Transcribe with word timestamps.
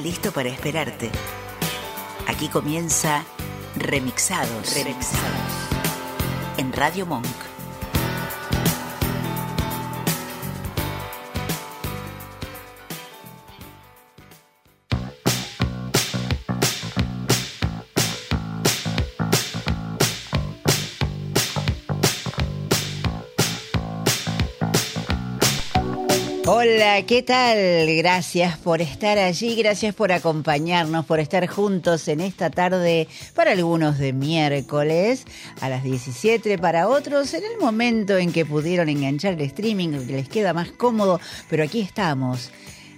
Está 0.00 0.08
listo 0.08 0.32
para 0.32 0.48
esperarte. 0.48 1.10
Aquí 2.26 2.48
comienza 2.48 3.24
Remixados. 3.76 4.74
Remixados. 4.74 5.52
En 6.56 6.72
Radio 6.72 7.06
Monk. 7.06 7.49
Hola, 26.62 27.00
¿qué 27.06 27.22
tal? 27.22 27.56
Gracias 27.96 28.58
por 28.58 28.82
estar 28.82 29.16
allí, 29.16 29.56
gracias 29.56 29.94
por 29.94 30.12
acompañarnos, 30.12 31.06
por 31.06 31.18
estar 31.18 31.46
juntos 31.46 32.06
en 32.06 32.20
esta 32.20 32.50
tarde, 32.50 33.08
para 33.34 33.52
algunos 33.52 33.96
de 33.96 34.12
miércoles, 34.12 35.24
a 35.62 35.70
las 35.70 35.82
17, 35.82 36.58
para 36.58 36.86
otros 36.86 37.32
en 37.32 37.44
el 37.44 37.58
momento 37.58 38.18
en 38.18 38.30
que 38.30 38.44
pudieron 38.44 38.90
enganchar 38.90 39.32
el 39.32 39.40
streaming, 39.40 40.06
que 40.06 40.12
les 40.12 40.28
queda 40.28 40.52
más 40.52 40.70
cómodo, 40.70 41.18
pero 41.48 41.64
aquí 41.64 41.80
estamos 41.80 42.50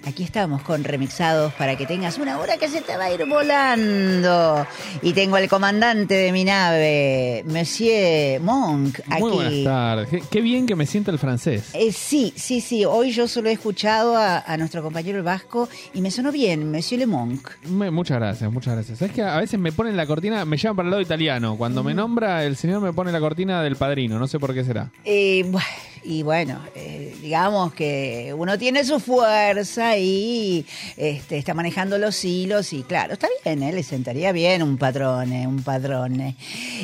Aquí 0.04 0.24
estamos 0.24 0.62
con 0.62 0.82
remixados 0.82 1.52
para 1.54 1.76
que 1.76 1.86
tengas 1.86 2.18
una 2.18 2.40
hora 2.40 2.56
que 2.56 2.68
se 2.68 2.80
te 2.80 2.96
va 2.96 3.04
a 3.04 3.12
ir 3.12 3.24
volando. 3.24 4.66
Y 5.00 5.12
tengo 5.12 5.36
al 5.36 5.48
comandante 5.48 6.14
de 6.14 6.32
mi 6.32 6.42
nave, 6.44 7.44
Monsieur 7.46 8.40
Monk, 8.40 8.98
aquí. 9.08 9.22
Muy 9.22 9.30
buenas 9.30 9.64
tardes. 9.64 10.26
Qué 10.28 10.40
bien 10.40 10.66
que 10.66 10.74
me 10.74 10.86
sienta 10.86 11.12
el 11.12 11.18
francés. 11.18 11.70
Eh, 11.74 11.92
sí, 11.92 12.32
sí, 12.36 12.60
sí. 12.60 12.84
Hoy 12.84 13.12
yo 13.12 13.28
solo 13.28 13.48
he 13.48 13.52
escuchado 13.52 14.16
a, 14.16 14.56
nuestro 14.56 14.82
compañero 14.82 15.18
el 15.18 15.24
vasco 15.24 15.68
y 15.94 16.00
me 16.00 16.10
sonó 16.10 16.32
bien, 16.32 16.70
Monsieur 16.70 16.98
Le 16.98 17.06
Monk. 17.06 17.48
muchas 17.66 18.18
gracias, 18.18 18.52
muchas 18.52 18.74
gracias. 18.74 19.02
Es 19.02 19.12
que 19.12 19.22
a 19.22 19.38
veces 19.38 19.58
me 19.58 19.70
ponen 19.70 19.96
la 19.96 20.06
cortina, 20.06 20.44
me 20.44 20.56
llaman 20.56 20.76
para 20.76 20.86
el 20.86 20.90
lado 20.90 21.02
italiano. 21.02 21.56
Cuando 21.56 21.84
me 21.84 21.94
nombra, 21.94 22.44
el 22.44 22.56
señor 22.56 22.80
me 22.80 22.92
pone 22.92 23.12
la 23.12 23.20
cortina 23.20 23.62
del 23.62 23.76
padrino. 23.76 24.18
No 24.18 24.26
sé 24.26 24.40
por 24.40 24.52
qué 24.52 24.64
será. 24.64 24.90
Eh, 25.04 25.50
y 26.04 26.22
bueno, 26.22 26.60
eh, 26.74 27.16
digamos 27.20 27.72
que 27.74 28.34
uno 28.36 28.58
tiene 28.58 28.84
su 28.84 28.98
fuerza 28.98 29.96
y 29.96 30.66
este, 30.96 31.38
está 31.38 31.54
manejando 31.54 31.98
los 31.98 32.24
hilos 32.24 32.72
y 32.72 32.82
claro, 32.82 33.14
está 33.14 33.28
bien, 33.44 33.62
¿eh? 33.62 33.72
le 33.72 33.82
sentaría 33.82 34.32
bien 34.32 34.62
un 34.62 34.78
patrón, 34.78 35.32
un 35.32 35.62
padrón. 35.62 36.36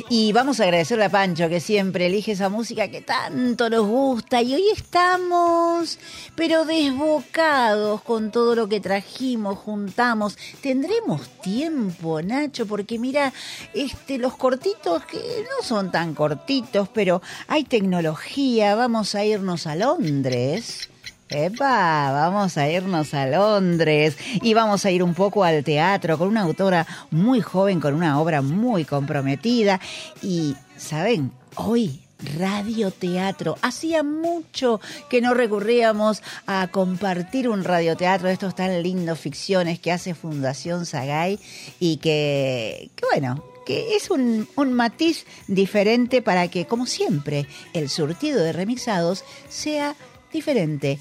Y 0.08 0.32
vamos 0.32 0.60
a 0.60 0.64
agradecerle 0.64 1.04
a 1.04 1.08
Pancho 1.08 1.48
que 1.48 1.60
siempre 1.60 2.06
elige 2.06 2.32
esa 2.32 2.48
música 2.48 2.88
que 2.88 3.00
tanto 3.00 3.68
nos 3.68 3.86
gusta 3.86 4.40
y 4.42 4.54
hoy 4.54 4.64
estamos, 4.72 5.98
pero 6.36 6.64
desbocados 6.64 8.02
con 8.02 8.30
todo 8.30 8.54
lo 8.54 8.68
que 8.68 8.80
trajimos, 8.80 9.58
juntamos. 9.58 10.38
¿Tendremos 10.60 11.28
tiempo, 11.42 12.22
Nacho? 12.22 12.66
Porque 12.66 12.98
mira, 12.98 13.32
este, 13.74 14.18
los 14.18 14.36
cortitos 14.36 15.04
que 15.06 15.18
no 15.18 15.66
son 15.66 15.90
tan 15.90 16.14
cortitos, 16.14 16.88
pero 16.88 17.20
hay 17.48 17.64
tecnología, 17.64 18.74
vamos 18.74 19.07
a 19.14 19.24
irnos 19.24 19.66
a 19.66 19.76
Londres. 19.76 20.88
Epa, 21.30 22.10
vamos 22.12 22.56
a 22.56 22.68
irnos 22.70 23.12
a 23.12 23.26
Londres 23.26 24.16
y 24.40 24.54
vamos 24.54 24.86
a 24.86 24.90
ir 24.90 25.02
un 25.02 25.14
poco 25.14 25.44
al 25.44 25.62
teatro 25.62 26.16
con 26.16 26.28
una 26.28 26.42
autora 26.42 26.86
muy 27.10 27.40
joven, 27.40 27.80
con 27.80 27.94
una 27.94 28.20
obra 28.20 28.40
muy 28.40 28.84
comprometida. 28.84 29.78
Y, 30.22 30.56
¿saben? 30.76 31.32
Hoy 31.56 32.00
radioteatro. 32.38 33.56
Hacía 33.62 34.02
mucho 34.02 34.80
que 35.08 35.20
no 35.20 35.34
recurríamos 35.34 36.22
a 36.46 36.68
compartir 36.68 37.48
un 37.48 37.64
radioteatro 37.64 38.28
de 38.28 38.34
estos 38.34 38.54
tan 38.54 38.82
lindos 38.82 39.18
ficciones 39.18 39.78
que 39.78 39.92
hace 39.92 40.14
Fundación 40.14 40.86
Sagay 40.86 41.38
y 41.78 41.98
que, 41.98 42.90
que 42.96 43.04
bueno, 43.12 43.44
que 43.68 43.96
es 43.96 44.10
un, 44.10 44.48
un 44.56 44.72
matiz 44.72 45.26
diferente 45.46 46.22
para 46.22 46.48
que, 46.48 46.64
como 46.64 46.86
siempre, 46.86 47.46
el 47.74 47.90
surtido 47.90 48.42
de 48.42 48.54
remixados 48.54 49.24
sea 49.50 49.94
diferente. 50.32 50.98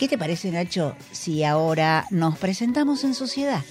¿Qué 0.00 0.08
te 0.08 0.18
parece, 0.18 0.50
Nacho, 0.50 0.96
si 1.12 1.44
ahora 1.44 2.06
nos 2.10 2.36
presentamos 2.36 3.04
en 3.04 3.14
sociedad? 3.14 3.62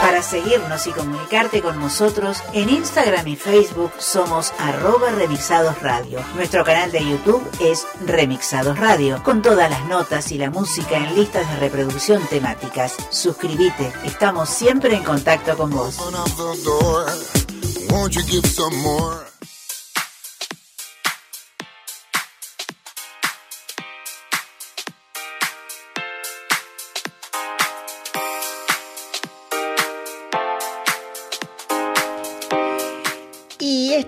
Para 0.00 0.22
seguirnos 0.22 0.86
y 0.86 0.92
comunicarte 0.92 1.60
con 1.60 1.78
nosotros, 1.78 2.42
en 2.54 2.70
Instagram 2.70 3.28
y 3.28 3.36
Facebook 3.36 3.92
somos 3.98 4.52
arroba 4.58 5.10
Remixados 5.10 5.80
Radio. 5.82 6.20
Nuestro 6.34 6.64
canal 6.64 6.90
de 6.90 7.04
YouTube 7.04 7.46
es 7.60 7.86
Remixados 8.06 8.78
Radio, 8.78 9.22
con 9.22 9.42
todas 9.42 9.68
las 9.68 9.84
notas 9.86 10.32
y 10.32 10.38
la 10.38 10.50
música 10.50 10.96
en 10.96 11.14
listas 11.14 11.48
de 11.50 11.56
reproducción 11.56 12.26
temáticas. 12.28 12.96
Suscríbete, 13.10 13.92
estamos 14.04 14.48
siempre 14.48 14.94
en 14.94 15.04
contacto 15.04 15.54
con 15.56 15.68
vos. 15.68 15.98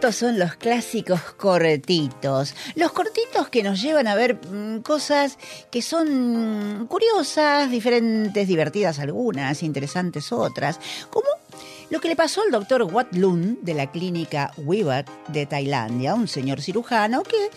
Estos 0.02 0.16
son 0.16 0.36
los 0.36 0.56
clásicos 0.56 1.20
cortitos. 1.36 2.56
Los 2.74 2.90
cortitos 2.90 3.48
que 3.50 3.62
nos 3.62 3.80
llevan 3.80 4.08
a 4.08 4.16
ver 4.16 4.34
mm, 4.34 4.80
cosas 4.80 5.38
que 5.70 5.80
son 5.80 6.88
curiosas, 6.88 7.70
diferentes, 7.70 8.48
divertidas 8.48 8.98
algunas, 8.98 9.62
interesantes 9.62 10.32
otras. 10.32 10.80
Como 11.08 11.28
lo 11.90 12.00
que 12.00 12.08
le 12.08 12.16
pasó 12.16 12.42
al 12.42 12.50
doctor 12.50 12.82
Wat 12.82 13.12
Lun 13.12 13.60
de 13.62 13.74
la 13.74 13.92
clínica 13.92 14.50
Wibat 14.56 15.08
de 15.28 15.46
Tailandia, 15.46 16.16
un 16.16 16.26
señor 16.26 16.60
cirujano 16.60 17.22
que 17.22 17.50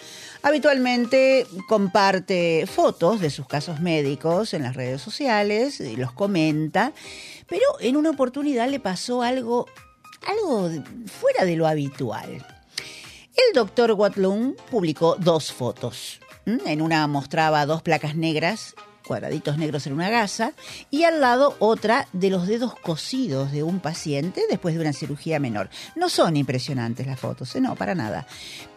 habitualmente 0.44 1.48
comparte 1.68 2.68
fotos 2.68 3.22
de 3.22 3.32
sus 3.32 3.48
casos 3.48 3.80
médicos 3.80 4.54
en 4.54 4.62
las 4.62 4.76
redes 4.76 5.02
sociales 5.02 5.80
y 5.80 5.96
los 5.96 6.12
comenta, 6.12 6.94
pero 7.48 7.64
en 7.80 7.98
una 7.98 8.12
oportunidad 8.12 8.70
le 8.70 8.80
pasó 8.80 9.24
algo 9.24 9.66
algo 10.26 10.70
fuera 11.08 11.46
de 11.46 11.56
lo 11.56 11.68
habitual. 11.68 12.46
El 13.36 13.54
doctor 13.54 13.92
Watlung 13.92 14.56
publicó 14.72 15.16
dos 15.20 15.52
fotos. 15.52 16.20
En 16.46 16.82
una 16.82 17.06
mostraba 17.08 17.66
dos 17.66 17.82
placas 17.82 18.16
negras, 18.16 18.76
cuadraditos 19.06 19.58
negros 19.58 19.88
en 19.88 19.94
una 19.94 20.10
gasa, 20.10 20.54
y 20.90 21.04
al 21.04 21.22
lado 21.22 21.56
otra 21.60 22.08
de 22.14 22.30
los 22.30 22.48
dedos 22.48 22.76
cosidos 22.76 23.52
de 23.52 23.64
un 23.64 23.80
paciente 23.80 24.44
después 24.50 24.76
de 24.76 24.82
una 24.82 24.94
cirugía 24.94 25.40
menor. 25.40 25.70
No 25.96 26.10
son 26.10 26.38
impresionantes 26.38 27.08
las 27.08 27.20
fotos, 27.20 27.56
¿eh? 27.56 27.62
no, 27.62 27.76
para 27.76 27.96
nada. 27.96 28.28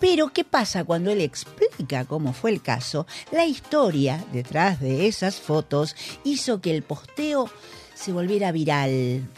Pero, 0.00 0.28
¿qué 0.28 0.44
pasa 0.44 0.84
cuando 0.84 1.10
él 1.10 1.20
explica 1.20 2.04
cómo 2.04 2.32
fue 2.32 2.50
el 2.50 2.62
caso? 2.62 3.06
La 3.32 3.47
historia 3.47 4.25
detrás 4.32 4.80
de 4.80 5.06
esas 5.06 5.36
fotos 5.36 5.97
hizo 6.25 6.60
que 6.60 6.75
el 6.75 6.82
posteo 6.82 7.50
se 7.94 8.12
volviera 8.12 8.53
viral. 8.53 9.28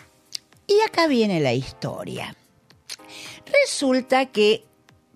Y 0.70 0.80
acá 0.82 1.08
viene 1.08 1.40
la 1.40 1.52
historia. 1.52 2.36
Resulta 3.64 4.26
que 4.26 4.64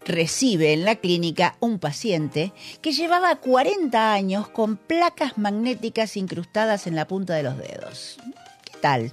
recibe 0.05 0.73
en 0.73 0.85
la 0.85 0.97
clínica 0.97 1.57
un 1.61 1.79
paciente 1.79 2.53
que 2.83 2.91
llevaba 2.91 3.37
40 3.37 4.13
años 4.13 4.49
con 4.49 4.77
placas 4.77 5.39
magnéticas 5.39 6.17
incrustadas 6.17 6.89
en 6.89 6.97
la 6.97 7.07
punta 7.07 7.35
de 7.35 7.45
los 7.45 7.57
dedos. 7.57 8.17
¿Qué 8.65 8.79
tal? 8.81 9.13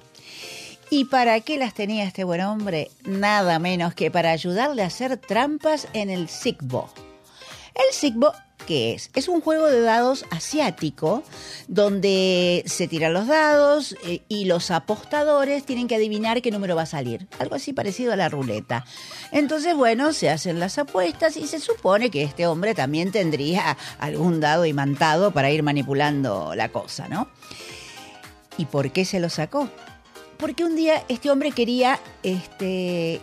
¿Y 0.90 1.06
para 1.06 1.40
qué 1.42 1.60
las 1.60 1.76
tenía 1.76 2.06
este 2.06 2.24
buen 2.24 2.42
hombre? 2.42 2.90
Nada 3.06 3.60
menos 3.60 3.94
que 3.94 4.10
para 4.10 4.32
ayudarle 4.32 4.82
a 4.82 4.88
hacer 4.88 5.18
trampas 5.18 5.88
en 5.94 6.10
el 6.10 6.28
Sigbo. 6.28 6.90
El 7.76 7.94
Sigbo 7.94 8.34
¿Qué 8.68 8.94
es? 8.94 9.10
Es 9.16 9.28
un 9.28 9.42
juego 9.42 9.68
de 9.68 9.82
dados 9.82 10.26
asiático 10.30 11.24
donde 11.68 12.64
se 12.68 12.88
tiran 12.88 13.14
los 13.14 13.28
dados 13.28 13.96
eh, 14.06 14.22
y 14.28 14.46
los 14.46 14.70
apostadores 14.72 15.66
tienen 15.66 15.88
que 15.88 15.96
adivinar 15.96 16.42
qué 16.42 16.52
número 16.52 16.76
va 16.76 16.84
a 16.84 16.88
salir. 16.88 17.28
Algo 17.40 17.56
así 17.56 17.74
parecido 17.74 18.14
a 18.14 18.16
la 18.16 18.30
ruleta. 18.30 18.86
Entonces, 19.32 19.76
bueno, 19.76 20.14
se 20.14 20.30
hacen 20.30 20.60
las 20.60 20.78
apuestas 20.78 21.38
y 21.38 21.48
se 21.48 21.60
supone 21.60 22.12
que 22.12 22.24
este 22.24 22.46
hombre 22.46 22.76
también 22.76 23.12
tendría 23.12 23.78
algún 24.00 24.40
dado 24.40 24.66
imantado 24.66 25.32
para 25.32 25.50
ir 25.50 25.64
manipulando 25.64 26.54
la 26.56 26.70
cosa, 26.70 27.08
¿no? 27.08 27.30
¿Y 28.58 28.66
por 28.66 28.92
qué 28.92 29.06
se 29.06 29.20
lo 29.20 29.30
sacó? 29.30 29.70
Porque 30.38 30.64
un 30.64 30.76
día 30.76 31.04
este 31.08 31.32
hombre 31.32 31.52
quería, 31.52 32.00
este, 32.24 33.22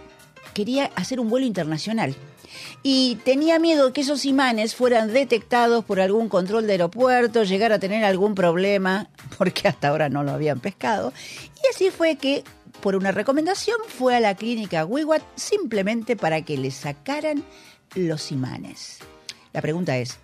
quería 0.53 0.91
hacer 0.97 1.21
un 1.21 1.29
vuelo 1.29 1.47
internacional 1.47 2.17
y 2.83 3.17
tenía 3.25 3.59
miedo 3.59 3.93
que 3.93 4.03
esos 4.03 4.25
imanes 4.25 4.75
fueran 4.75 5.13
detectados 5.13 5.85
por 5.85 6.01
algún 6.01 6.29
control 6.29 6.67
de 6.67 6.73
aeropuerto, 6.73 7.45
llegar 7.45 7.73
a 7.73 7.79
tener 7.79 8.05
algún 8.05 8.35
problema, 8.35 9.09
porque 9.39 9.69
hasta 9.69 9.89
ahora 9.89 10.09
no 10.09 10.23
lo 10.23 10.33
habían 10.33 10.61
pescado. 10.61 11.13
Y 11.63 11.75
así 11.75 11.91
fue 11.91 12.17
que, 12.17 12.45
por 12.81 12.97
una 12.97 13.13
recomendación, 13.13 13.79
fue 13.87 14.17
a 14.17 14.21
la 14.21 14.35
clínica 14.35 14.85
Wiwat 14.85 15.23
simplemente 15.35 16.17
para 16.17 16.43
que 16.43 16.57
le 16.57 16.71
sacaran 16.71 17.45
los 17.95 18.31
imanes. 18.33 18.99
La 19.53 19.63
pregunta 19.63 19.97
es, 19.97 20.19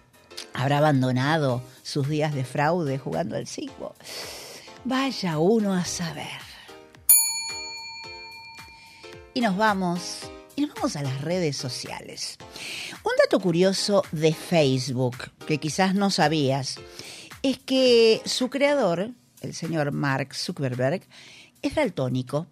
¿habrá 0.53 0.79
abandonado 0.79 1.63
sus 1.83 2.09
días 2.09 2.35
de 2.35 2.45
fraude 2.45 2.99
jugando 2.99 3.37
al 3.37 3.47
ciclo? 3.47 3.95
Vaya 4.85 5.39
uno 5.39 5.73
a 5.73 5.85
saber. 5.85 6.27
Y 9.33 9.41
nos 9.41 9.57
vamos 9.57 10.31
y 10.57 10.67
vamos 10.67 10.97
a 10.97 11.03
las 11.03 11.21
redes 11.21 11.57
sociales. 11.57 12.39
Un 13.05 13.13
dato 13.23 13.41
curioso 13.41 14.03
de 14.13 14.33
Facebook, 14.33 15.17
que 15.47 15.59
quizás 15.59 15.95
no 15.95 16.11
sabías, 16.11 16.77
es 17.43 17.59
que 17.59 18.23
su 18.25 18.51
creador, 18.51 19.11
el 19.41 19.55
señor 19.55 19.93
Mark 19.93 20.35
Zuckerberg, 20.35 21.03
es 21.63 21.75
daltónico. 21.75 22.47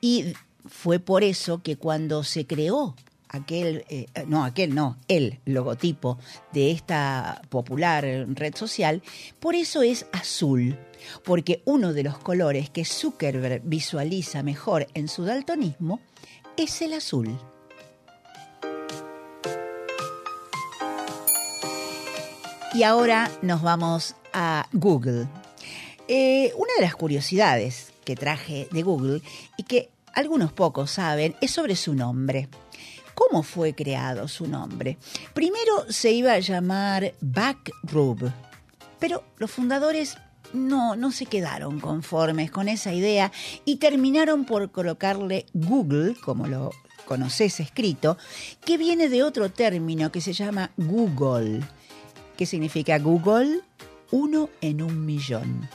Y 0.00 0.32
fue 0.66 0.98
por 0.98 1.22
eso 1.22 1.62
que 1.62 1.76
cuando 1.76 2.24
se 2.24 2.46
creó 2.46 2.94
aquel, 3.28 3.84
eh, 3.88 4.06
no, 4.26 4.44
aquel 4.44 4.74
no, 4.74 4.98
el 5.08 5.40
logotipo 5.44 6.18
de 6.52 6.70
esta 6.70 7.42
popular 7.50 8.04
red 8.28 8.54
social, 8.54 9.02
por 9.38 9.54
eso 9.54 9.82
es 9.82 10.06
azul, 10.12 10.78
porque 11.24 11.62
uno 11.64 11.92
de 11.92 12.02
los 12.02 12.18
colores 12.18 12.70
que 12.70 12.84
Zuckerberg 12.84 13.62
visualiza 13.64 14.42
mejor 14.42 14.86
en 14.94 15.08
su 15.08 15.24
daltonismo 15.24 16.00
es 16.58 16.82
el 16.82 16.92
azul. 16.92 17.38
Y 22.74 22.82
ahora 22.82 23.30
nos 23.42 23.62
vamos 23.62 24.16
a 24.32 24.68
Google. 24.72 25.28
Eh, 26.08 26.52
una 26.56 26.72
de 26.76 26.82
las 26.82 26.94
curiosidades 26.94 27.92
que 28.04 28.16
traje 28.16 28.68
de 28.70 28.82
Google 28.82 29.22
y 29.56 29.62
que 29.62 29.90
algunos 30.14 30.52
pocos 30.52 30.90
saben 30.90 31.36
es 31.40 31.52
sobre 31.52 31.76
su 31.76 31.94
nombre. 31.94 32.48
¿Cómo 33.14 33.42
fue 33.42 33.74
creado 33.74 34.28
su 34.28 34.46
nombre? 34.46 34.96
Primero 35.34 35.90
se 35.90 36.12
iba 36.12 36.32
a 36.32 36.38
llamar 36.40 37.14
Backrub, 37.20 38.32
pero 38.98 39.24
los 39.38 39.50
fundadores 39.50 40.16
no, 40.52 40.96
no 40.96 41.10
se 41.10 41.26
quedaron 41.26 41.80
conformes 41.80 42.50
con 42.50 42.68
esa 42.68 42.92
idea 42.92 43.32
y 43.64 43.76
terminaron 43.76 44.44
por 44.44 44.70
colocarle 44.70 45.46
Google, 45.52 46.14
como 46.20 46.46
lo 46.46 46.70
conoces 47.04 47.60
escrito, 47.60 48.18
que 48.64 48.76
viene 48.76 49.08
de 49.08 49.22
otro 49.22 49.50
término 49.50 50.12
que 50.12 50.20
se 50.20 50.32
llama 50.32 50.70
Google. 50.76 51.60
¿Qué 52.36 52.46
significa 52.46 52.98
Google? 52.98 53.60
Uno 54.10 54.48
en 54.60 54.82
un 54.82 55.04
millón. 55.04 55.68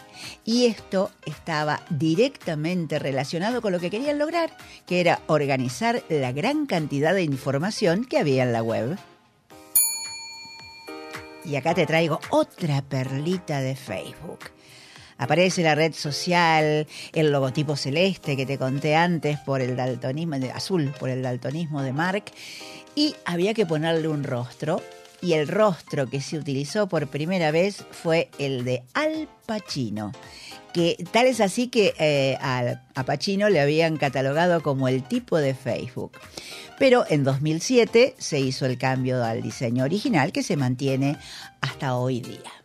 Y 0.45 0.65
esto 0.65 1.11
estaba 1.25 1.81
directamente 1.89 2.97
relacionado 2.97 3.61
con 3.61 3.71
lo 3.71 3.79
que 3.79 3.89
querían 3.89 4.17
lograr, 4.17 4.55
que 4.85 5.01
era 5.01 5.21
organizar 5.27 6.03
la 6.09 6.31
gran 6.31 6.65
cantidad 6.65 7.13
de 7.13 7.23
información 7.23 8.05
que 8.05 8.17
había 8.17 8.43
en 8.43 8.53
la 8.53 8.63
web. 8.63 8.97
Y 11.45 11.57
acá 11.57 11.73
te 11.73 11.85
traigo 11.85 12.19
otra 12.29 12.81
perlita 12.81 13.59
de 13.59 13.75
Facebook. 13.75 14.39
Aparece 15.17 15.63
la 15.63 15.75
red 15.75 15.93
social, 15.93 16.87
el 17.13 17.31
logotipo 17.31 17.75
celeste 17.75 18.35
que 18.35 18.45
te 18.45 18.57
conté 18.57 18.95
antes 18.95 19.39
por 19.39 19.61
el 19.61 19.75
daltonismo, 19.75 20.35
azul 20.53 20.93
por 20.99 21.09
el 21.09 21.21
daltonismo 21.21 21.81
de 21.81 21.93
Mark, 21.93 22.25
y 22.95 23.15
había 23.25 23.53
que 23.53 23.65
ponerle 23.65 24.07
un 24.07 24.23
rostro. 24.23 24.81
Y 25.21 25.33
el 25.33 25.47
rostro 25.47 26.09
que 26.09 26.19
se 26.19 26.37
utilizó 26.37 26.87
por 26.87 27.07
primera 27.07 27.51
vez 27.51 27.85
fue 27.91 28.29
el 28.39 28.65
de 28.65 28.83
Al 28.93 29.29
Pacino 29.45 30.11
que 30.73 31.05
tal 31.11 31.27
es 31.27 31.39
así 31.39 31.67
que 31.67 31.93
eh, 31.99 32.35
a 32.41 33.03
Pacino 33.05 33.47
le 33.49 33.61
habían 33.61 33.97
catalogado 33.97 34.61
como 34.63 34.87
el 34.87 35.03
tipo 35.03 35.37
de 35.37 35.53
Facebook. 35.53 36.13
Pero 36.79 37.05
en 37.07 37.23
2007 37.23 38.15
se 38.17 38.39
hizo 38.39 38.65
el 38.65 38.77
cambio 38.77 39.23
al 39.23 39.41
diseño 39.41 39.83
original 39.83 40.31
que 40.31 40.43
se 40.43 40.57
mantiene 40.57 41.15
hasta 41.61 41.95
hoy 41.95 42.19
día. 42.19 42.62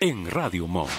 En 0.00 0.30
Radio 0.30 0.66
Monk. 0.66 0.90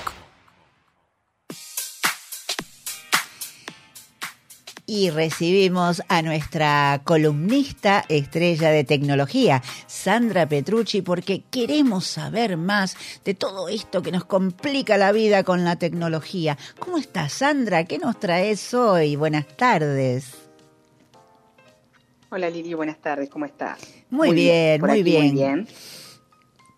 Y 4.88 5.12
recibimos 5.12 6.02
a 6.08 6.24
nuestra 6.24 7.02
columnista 7.04 8.04
estrella 8.10 8.72
de 8.72 8.84
tecnología, 8.84 9.62
Sandra 9.86 10.50
Petrucci, 10.50 11.04
porque 11.04 11.44
queremos 11.52 12.08
saber 12.08 12.58
más 12.58 12.98
de 13.24 13.36
todo 13.36 13.70
esto 13.70 14.02
que 14.02 14.12
nos 14.12 14.26
complica 14.26 14.98
la 14.98 15.12
vida 15.12 15.44
con 15.44 15.64
la 15.64 15.76
tecnología. 15.76 16.58
¿Cómo 16.80 16.98
estás, 16.98 17.32
Sandra? 17.34 17.84
¿Qué 17.84 18.00
nos 18.00 18.20
traes 18.20 18.74
hoy? 18.74 19.18
Buenas 19.18 19.46
tardes. 19.56 20.34
Hola 22.32 22.50
Lili, 22.50 22.74
buenas 22.74 22.98
tardes, 22.98 23.30
¿cómo 23.30 23.46
estás? 23.46 23.80
Muy, 24.10 24.34
bien, 24.34 24.80
por 24.80 24.90
muy 24.90 25.02
aquí, 25.02 25.12
bien. 25.12 25.26
Muy 25.26 25.32
bien. 25.36 25.68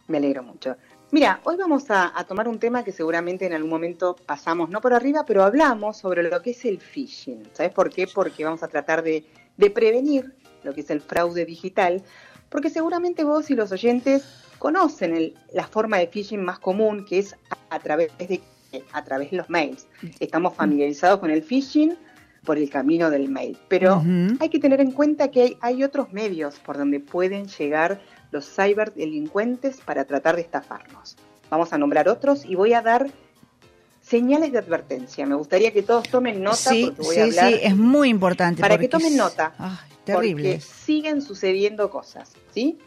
Me 0.07 0.17
alegro 0.17 0.43
mucho. 0.43 0.75
Mira, 1.11 1.41
hoy 1.43 1.57
vamos 1.57 1.91
a, 1.91 2.17
a 2.17 2.23
tomar 2.23 2.47
un 2.47 2.57
tema 2.57 2.83
que 2.85 2.93
seguramente 2.93 3.45
en 3.45 3.53
algún 3.53 3.69
momento 3.69 4.15
pasamos, 4.25 4.69
no 4.69 4.79
por 4.79 4.93
arriba, 4.93 5.25
pero 5.27 5.43
hablamos 5.43 5.97
sobre 5.97 6.23
lo 6.23 6.41
que 6.41 6.51
es 6.51 6.63
el 6.63 6.79
phishing. 6.79 7.43
¿Sabes 7.51 7.73
por 7.73 7.89
qué? 7.89 8.07
Porque 8.07 8.45
vamos 8.45 8.63
a 8.63 8.69
tratar 8.69 9.03
de, 9.03 9.25
de 9.57 9.69
prevenir 9.69 10.33
lo 10.63 10.73
que 10.73 10.81
es 10.81 10.89
el 10.89 11.01
fraude 11.01 11.43
digital, 11.45 12.01
porque 12.49 12.69
seguramente 12.69 13.25
vos 13.25 13.49
y 13.51 13.55
los 13.55 13.71
oyentes 13.73 14.23
conocen 14.57 15.13
el- 15.15 15.35
la 15.53 15.67
forma 15.67 15.97
de 15.97 16.07
phishing 16.07 16.41
más 16.43 16.59
común, 16.59 17.03
que 17.05 17.19
es 17.19 17.33
a, 17.49 17.75
a 17.75 17.79
través 17.79 18.17
de 18.17 18.41
a 18.93 19.03
través 19.03 19.31
de 19.31 19.37
los 19.37 19.49
mails. 19.49 19.85
Estamos 20.21 20.53
familiarizados 20.55 21.19
con 21.19 21.29
el 21.29 21.43
phishing 21.43 21.97
por 22.45 22.57
el 22.57 22.69
camino 22.69 23.09
del 23.09 23.27
mail, 23.27 23.57
pero 23.67 24.01
hay 24.39 24.47
que 24.47 24.59
tener 24.59 24.79
en 24.79 24.91
cuenta 24.91 25.29
que 25.29 25.41
hay, 25.41 25.57
hay 25.59 25.83
otros 25.83 26.13
medios 26.13 26.57
por 26.59 26.77
donde 26.77 27.01
pueden 27.01 27.47
llegar 27.47 27.99
los 28.31 28.45
ciberdelincuentes 28.45 29.77
para 29.81 30.05
tratar 30.05 30.35
de 30.35 30.41
estafarnos. 30.41 31.17
Vamos 31.50 31.73
a 31.73 31.77
nombrar 31.77 32.07
otros 32.07 32.45
y 32.45 32.55
voy 32.55 32.73
a 32.73 32.81
dar 32.81 33.11
señales 34.01 34.51
de 34.51 34.59
advertencia. 34.59 35.25
Me 35.25 35.35
gustaría 35.35 35.71
que 35.71 35.83
todos 35.83 36.09
tomen 36.09 36.41
nota 36.41 36.55
sí, 36.55 36.85
porque 36.85 37.01
voy 37.01 37.15
sí, 37.15 37.21
a 37.21 37.23
hablar 37.25 37.47
sí, 37.50 37.59
es 37.61 37.77
muy 37.77 38.09
importante. 38.09 38.61
para 38.61 38.77
que 38.77 38.88
porque 38.89 39.05
tomen 39.05 39.17
nota. 39.17 39.53
Ay, 39.57 39.91
porque 40.05 40.13
terrible. 40.13 40.59
siguen 40.61 41.21
sucediendo 41.21 41.89
cosas, 41.89 42.33
¿sí? 42.53 42.79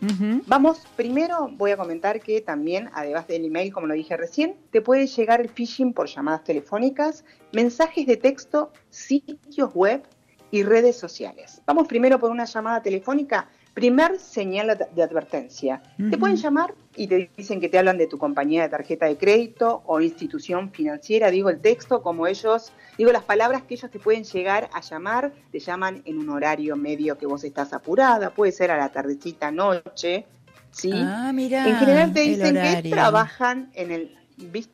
Vamos, 0.47 0.81
primero 0.97 1.49
voy 1.53 1.71
a 1.71 1.77
comentar 1.77 2.21
que 2.21 2.41
también, 2.41 2.91
además 2.93 3.29
del 3.29 3.45
email, 3.45 3.73
como 3.73 3.87
lo 3.87 3.95
dije 3.95 4.17
recién, 4.17 4.57
te 4.71 4.81
puede 4.81 5.07
llegar 5.07 5.41
el 5.41 5.49
phishing 5.49 5.93
por 5.93 6.09
llamadas 6.09 6.43
telefónicas, 6.43 7.25
mensajes 7.53 8.07
de 8.07 8.17
texto, 8.17 8.73
sitios 8.91 9.73
web 9.75 10.03
y 10.51 10.63
redes 10.65 10.97
sociales. 10.97 11.63
Vamos 11.67 11.87
primero 11.87 12.19
por 12.19 12.31
una 12.31 12.45
llamada 12.45 12.83
telefónica. 12.83 13.49
Primer 13.75 14.21
señal 14.21 14.79
de 14.95 15.03
advertencia. 15.03 15.83
Te 16.09 16.17
pueden 16.17 16.37
llamar 16.37 16.75
y 16.95 17.09
te 17.09 17.29
dicen 17.37 17.61
que 17.61 17.69
te 17.69 17.77
hablan 17.77 17.99
de 17.99 18.07
tu 18.07 18.19
compañía 18.19 18.63
de 18.63 18.69
tarjeta 18.69 19.07
de 19.07 19.17
crédito 19.17 19.83
o 19.87 20.01
institución 20.01 20.71
financiera. 20.71 21.29
Digo 21.31 21.51
el 21.51 21.61
texto 21.61 22.01
como 22.01 22.29
ellos, 22.29 22.73
digo 22.97 23.11
las 23.11 23.25
palabras 23.25 23.63
que 23.63 23.75
ellos 23.75 23.91
te 23.91 23.99
pueden 23.99 24.23
llegar 24.23 24.71
a 24.73 24.81
llamar. 24.81 25.33
Te 25.51 25.59
llaman 25.59 26.03
en 26.05 26.19
un 26.19 26.31
horario 26.31 26.77
medio 26.77 27.19
que 27.19 27.27
vos 27.27 27.43
estás 27.43 27.73
apurada, 27.73 28.31
puede 28.31 28.53
ser 28.53 28.71
a 28.71 28.77
la 28.77 28.91
tardecita, 28.91 29.51
noche, 29.51 30.25
¿sí? 30.71 30.93
Ah, 30.95 31.33
mira. 31.35 31.69
En 31.69 31.77
general 31.77 32.13
te 32.13 32.21
dicen 32.21 32.55
que 32.55 32.91
trabajan 32.91 33.71
en 33.75 33.91
el 33.91 34.17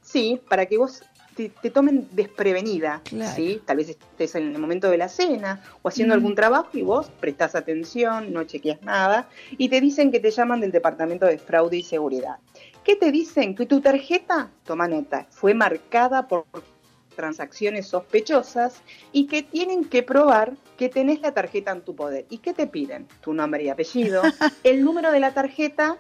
sí, 0.03 0.41
para 0.49 0.67
que 0.67 0.79
vos 0.79 1.03
te, 1.49 1.55
te 1.63 1.71
tomen 1.71 2.09
desprevenida, 2.13 3.01
Claro. 3.05 3.33
¿sí? 3.35 3.61
Tal 3.65 3.79
vez 3.79 3.89
estés 3.91 4.35
en 4.35 4.53
el 4.55 4.59
momento 4.59 4.91
de 4.91 4.99
la 4.99 5.09
cena 5.09 5.63
o 5.83 5.89
haciendo 5.89 6.15
Mm. 6.15 6.19
algún 6.19 6.35
trabajo 6.35 6.69
y 6.75 6.83
vos 6.83 7.11
prestás 7.21 7.55
atención, 7.55 8.33
no 8.33 8.45
chequeas 8.45 8.83
nada 8.83 9.29
y 9.57 9.69
te 9.69 9.81
dicen 9.81 10.11
que 10.13 10.21
te 10.21 10.31
llaman 10.31 10.61
del 10.61 10.73
Departamento 10.73 11.27
de 11.27 11.39
Fraude 11.39 11.79
y 11.79 11.83
Seguridad. 11.83 12.37
¿Qué 12.85 12.97
te 12.97 13.11
dicen? 13.13 13.55
Que 13.55 13.67
tu 13.67 13.81
tarjeta, 13.81 14.51
toma 14.65 14.89
nota, 14.89 15.27
fue 15.31 15.55
marcada 15.55 16.27
por 16.29 16.45
transacciones 17.17 17.87
sospechosas 17.89 18.81
y 19.13 19.27
que 19.27 19.43
tienen 19.43 19.85
que 19.85 20.03
probar 20.03 20.55
que 20.79 20.89
tenés 20.89 21.21
la 21.21 21.33
tarjeta 21.33 21.71
en 21.73 21.83
tu 21.83 21.95
poder. 21.95 22.25
¿Y 22.31 22.39
qué 22.39 22.55
te 22.55 22.67
piden? 22.67 23.07
Tu 23.21 23.35
nombre 23.35 23.63
y 23.65 23.69
apellido, 23.69 24.23
el 24.65 24.83
número 24.83 25.11
de 25.13 25.21
la 25.21 25.35
tarjeta 25.35 25.99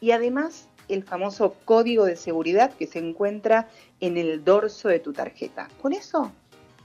y 0.00 0.10
además 0.10 0.68
el 0.94 1.04
famoso 1.04 1.56
código 1.64 2.04
de 2.04 2.16
seguridad 2.16 2.72
que 2.74 2.86
se 2.86 2.98
encuentra 2.98 3.68
en 4.00 4.16
el 4.16 4.44
dorso 4.44 4.88
de 4.88 4.98
tu 5.00 5.12
tarjeta. 5.12 5.68
Con 5.80 5.92
eso, 5.92 6.32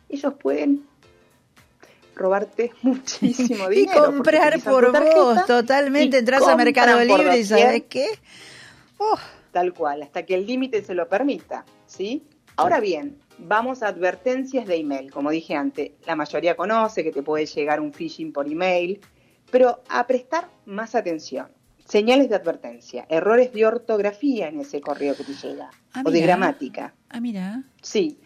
ellos 0.09 0.33
pueden 0.41 0.85
robarte 2.15 2.71
muchísimo 2.81 3.71
Y 3.71 3.75
dinero. 3.81 3.99
porque 3.99 4.15
comprar 4.15 4.59
por 4.61 4.85
tu 4.87 4.91
tarjeta 4.91 5.15
vos, 5.21 5.45
totalmente. 5.45 6.17
y 6.17 6.19
Entras 6.19 6.47
a 6.47 6.55
Mercado 6.55 7.03
Libre 7.03 7.37
y. 7.39 7.43
¿sabes 7.43 7.83
qué? 7.89 8.07
Oh, 8.97 9.17
Tal 9.51 9.73
cual, 9.73 10.03
hasta 10.03 10.23
que 10.23 10.35
el 10.35 10.45
límite 10.45 10.83
se 10.83 10.93
lo 10.93 11.07
permita, 11.07 11.65
¿sí? 11.87 12.23
Ahora 12.57 12.79
bien, 12.79 13.17
vamos 13.39 13.81
a 13.81 13.87
advertencias 13.87 14.65
de 14.67 14.75
email. 14.75 15.11
Como 15.11 15.29
dije 15.31 15.55
antes, 15.55 15.91
la 16.05 16.15
mayoría 16.15 16.55
conoce 16.55 17.03
que 17.03 17.11
te 17.11 17.23
puede 17.23 17.45
llegar 17.45 17.79
un 17.79 17.93
phishing 17.93 18.33
por 18.33 18.47
email, 18.47 18.99
pero 19.49 19.81
a 19.89 20.05
prestar 20.05 20.49
más 20.65 20.93
atención. 20.95 21.47
Señales 21.87 22.27
de 22.29 22.35
advertencia, 22.35 23.05
errores 23.09 23.53
de 23.53 23.65
ortografía 23.65 24.49
en 24.49 24.59
ese 24.59 24.81
correo 24.81 25.15
que 25.15 25.23
te 25.23 25.33
llega, 25.33 25.69
Ah, 25.93 26.03
o 26.05 26.11
de 26.11 26.19
gramática. 26.21 26.93
ah, 27.09 27.19
mira. 27.21 27.63
Sí, 27.81 28.19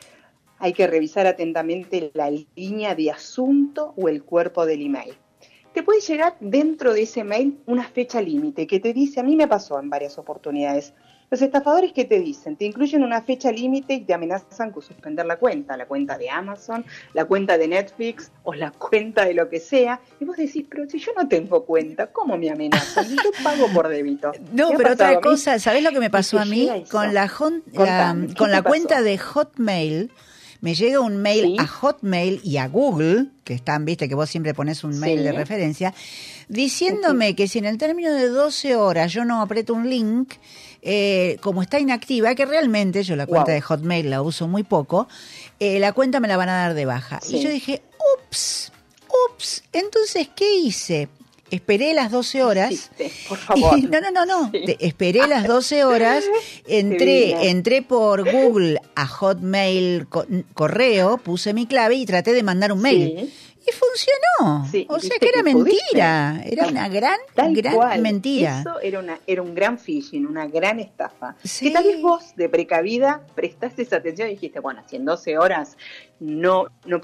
hay 0.57 0.73
que 0.73 0.87
revisar 0.87 1.27
atentamente 1.27 2.11
la 2.15 2.31
línea 2.55 2.95
de 2.95 3.11
asunto 3.11 3.93
o 3.97 4.09
el 4.09 4.23
cuerpo 4.23 4.65
del 4.65 4.81
email. 4.83 5.13
Te 5.73 5.83
puede 5.83 6.01
llegar 6.01 6.35
dentro 6.39 6.93
de 6.93 7.03
ese 7.03 7.23
mail 7.23 7.59
una 7.65 7.83
fecha 7.87 8.19
límite 8.21 8.65
que 8.67 8.79
te 8.79 8.93
dice, 8.93 9.19
a 9.19 9.23
mí 9.23 9.35
me 9.35 9.47
pasó 9.47 9.79
en 9.79 9.89
varias 9.89 10.17
oportunidades. 10.17 10.93
Los 11.31 11.41
estafadores 11.41 11.93
que 11.93 12.03
te 12.03 12.19
dicen, 12.19 12.57
te 12.57 12.65
incluyen 12.65 13.03
una 13.03 13.21
fecha 13.21 13.53
límite 13.53 13.93
y 13.93 14.01
te 14.01 14.13
amenazan 14.13 14.69
con 14.71 14.83
suspender 14.83 15.25
la 15.25 15.37
cuenta, 15.37 15.77
la 15.77 15.85
cuenta 15.85 16.17
de 16.17 16.29
Amazon, 16.29 16.83
la 17.13 17.23
cuenta 17.23 17.57
de 17.57 17.69
Netflix 17.69 18.31
o 18.43 18.53
la 18.53 18.71
cuenta 18.71 19.23
de 19.23 19.33
lo 19.33 19.47
que 19.47 19.61
sea. 19.61 20.01
Y 20.19 20.25
vos 20.25 20.35
decís, 20.35 20.65
pero 20.69 20.89
si 20.89 20.99
yo 20.99 21.13
no 21.17 21.29
tengo 21.29 21.63
cuenta, 21.63 22.07
¿cómo 22.07 22.37
me 22.37 22.49
amenazan? 22.51 23.05
Y 23.09 23.15
yo 23.15 23.31
pago 23.45 23.67
por 23.73 23.87
débito. 23.87 24.33
No, 24.51 24.67
¿Me 24.71 24.73
ha 24.73 24.77
pero 24.77 24.91
otra 24.91 25.21
cosa, 25.21 25.57
¿sabés 25.57 25.83
lo 25.83 25.91
que 25.91 26.01
me 26.01 26.09
pasó 26.09 26.37
a 26.37 26.43
mí? 26.43 26.69
Con 26.91 27.13
la, 27.13 27.23
la- 27.23 28.17
¿qué 28.27 28.33
con 28.35 28.51
la 28.51 28.61
cuenta 28.61 29.01
de 29.01 29.17
Hotmail, 29.17 30.11
me 30.59 30.75
llega 30.75 30.99
un 30.99 31.15
mail 31.21 31.45
Sí. 31.45 31.55
a 31.59 31.65
Hotmail 31.65 32.41
y 32.43 32.57
a 32.57 32.67
Google, 32.67 33.27
que 33.45 33.53
están, 33.53 33.85
viste, 33.85 34.09
que 34.09 34.15
vos 34.15 34.29
siempre 34.29 34.53
pones 34.53 34.83
un 34.83 34.99
mail 34.99 35.19
Sí. 35.19 35.23
de 35.23 35.31
referencia, 35.31 35.93
diciéndome 36.49 37.35
que 37.37 37.47
si 37.47 37.59
en 37.59 37.65
el 37.65 37.77
término 37.77 38.11
de 38.13 38.27
12 38.27 38.75
horas 38.75 39.13
yo 39.13 39.23
no 39.23 39.41
aprieto 39.41 39.73
un 39.73 39.89
link, 39.89 40.33
eh, 40.81 41.37
como 41.41 41.61
está 41.61 41.79
inactiva, 41.79 42.33
que 42.35 42.45
realmente 42.45 43.03
yo 43.03 43.15
la 43.15 43.27
cuenta 43.27 43.51
Wow. 43.51 43.55
de 43.55 43.61
Hotmail 43.61 44.09
la 44.09 44.21
uso 44.21 44.47
muy 44.47 44.63
poco, 44.63 45.07
eh, 45.59 45.79
la 45.79 45.93
cuenta 45.93 46.19
me 46.19 46.27
la 46.27 46.37
van 46.37 46.49
a 46.49 46.53
dar 46.57 46.73
de 46.73 46.85
baja. 46.85 47.19
Y 47.29 47.39
yo 47.39 47.49
dije, 47.49 47.81
ups, 48.27 48.71
ups, 49.35 49.63
entonces, 49.73 50.29
¿qué 50.35 50.55
hice? 50.55 51.07
Esperé 51.51 51.93
las 51.93 52.11
12 52.11 52.43
horas. 52.43 52.71
Hiciste, 52.71 53.11
por 53.27 53.37
favor. 53.37 53.77
Y- 53.77 53.81
no, 53.81 53.99
no, 53.99 54.09
no, 54.11 54.25
no. 54.25 54.51
Sí. 54.53 54.77
Esperé 54.79 55.27
las 55.27 55.45
12 55.45 55.83
horas, 55.83 56.23
entré, 56.65 57.49
entré 57.49 57.81
por 57.81 58.23
Google 58.31 58.79
a 58.95 59.05
Hotmail 59.05 60.07
co- 60.07 60.25
correo, 60.53 61.17
puse 61.17 61.53
mi 61.53 61.65
clave 61.67 61.95
y 61.95 62.05
traté 62.05 62.31
de 62.33 62.41
mandar 62.43 62.71
un 62.71 62.81
mail. 62.81 63.15
Sí. 63.19 63.33
Y 63.65 63.71
funcionó. 63.71 64.65
Sí, 64.71 64.87
o 64.89 64.99
sea 64.99 65.17
que 65.19 65.29
era 65.29 65.43
que 65.43 65.51
pudiste. 65.51 65.79
mentira. 65.93 66.41
Era 66.45 66.67
una 66.67 66.89
gran, 66.89 67.19
Tal 67.35 67.53
gran 67.53 67.75
cual. 67.75 68.01
mentira. 68.01 68.61
Eso 68.61 68.79
era, 68.79 68.99
una, 68.99 69.19
era 69.27 69.41
un 69.41 69.53
gran 69.53 69.77
phishing, 69.77 70.25
una 70.25 70.47
gran 70.47 70.79
estafa. 70.79 71.35
Sí. 71.43 71.67
Que 71.67 71.71
tal 71.71 71.83
vez 71.83 72.01
vos, 72.01 72.35
de 72.35 72.49
precavida, 72.49 73.21
prestaste 73.35 73.83
esa 73.83 73.97
atención 73.97 74.29
y 74.29 74.31
dijiste, 74.31 74.59
bueno, 74.59 74.81
si 74.87 74.95
en 74.95 75.05
12 75.05 75.37
horas 75.37 75.77
no, 76.19 76.65
no 76.85 77.01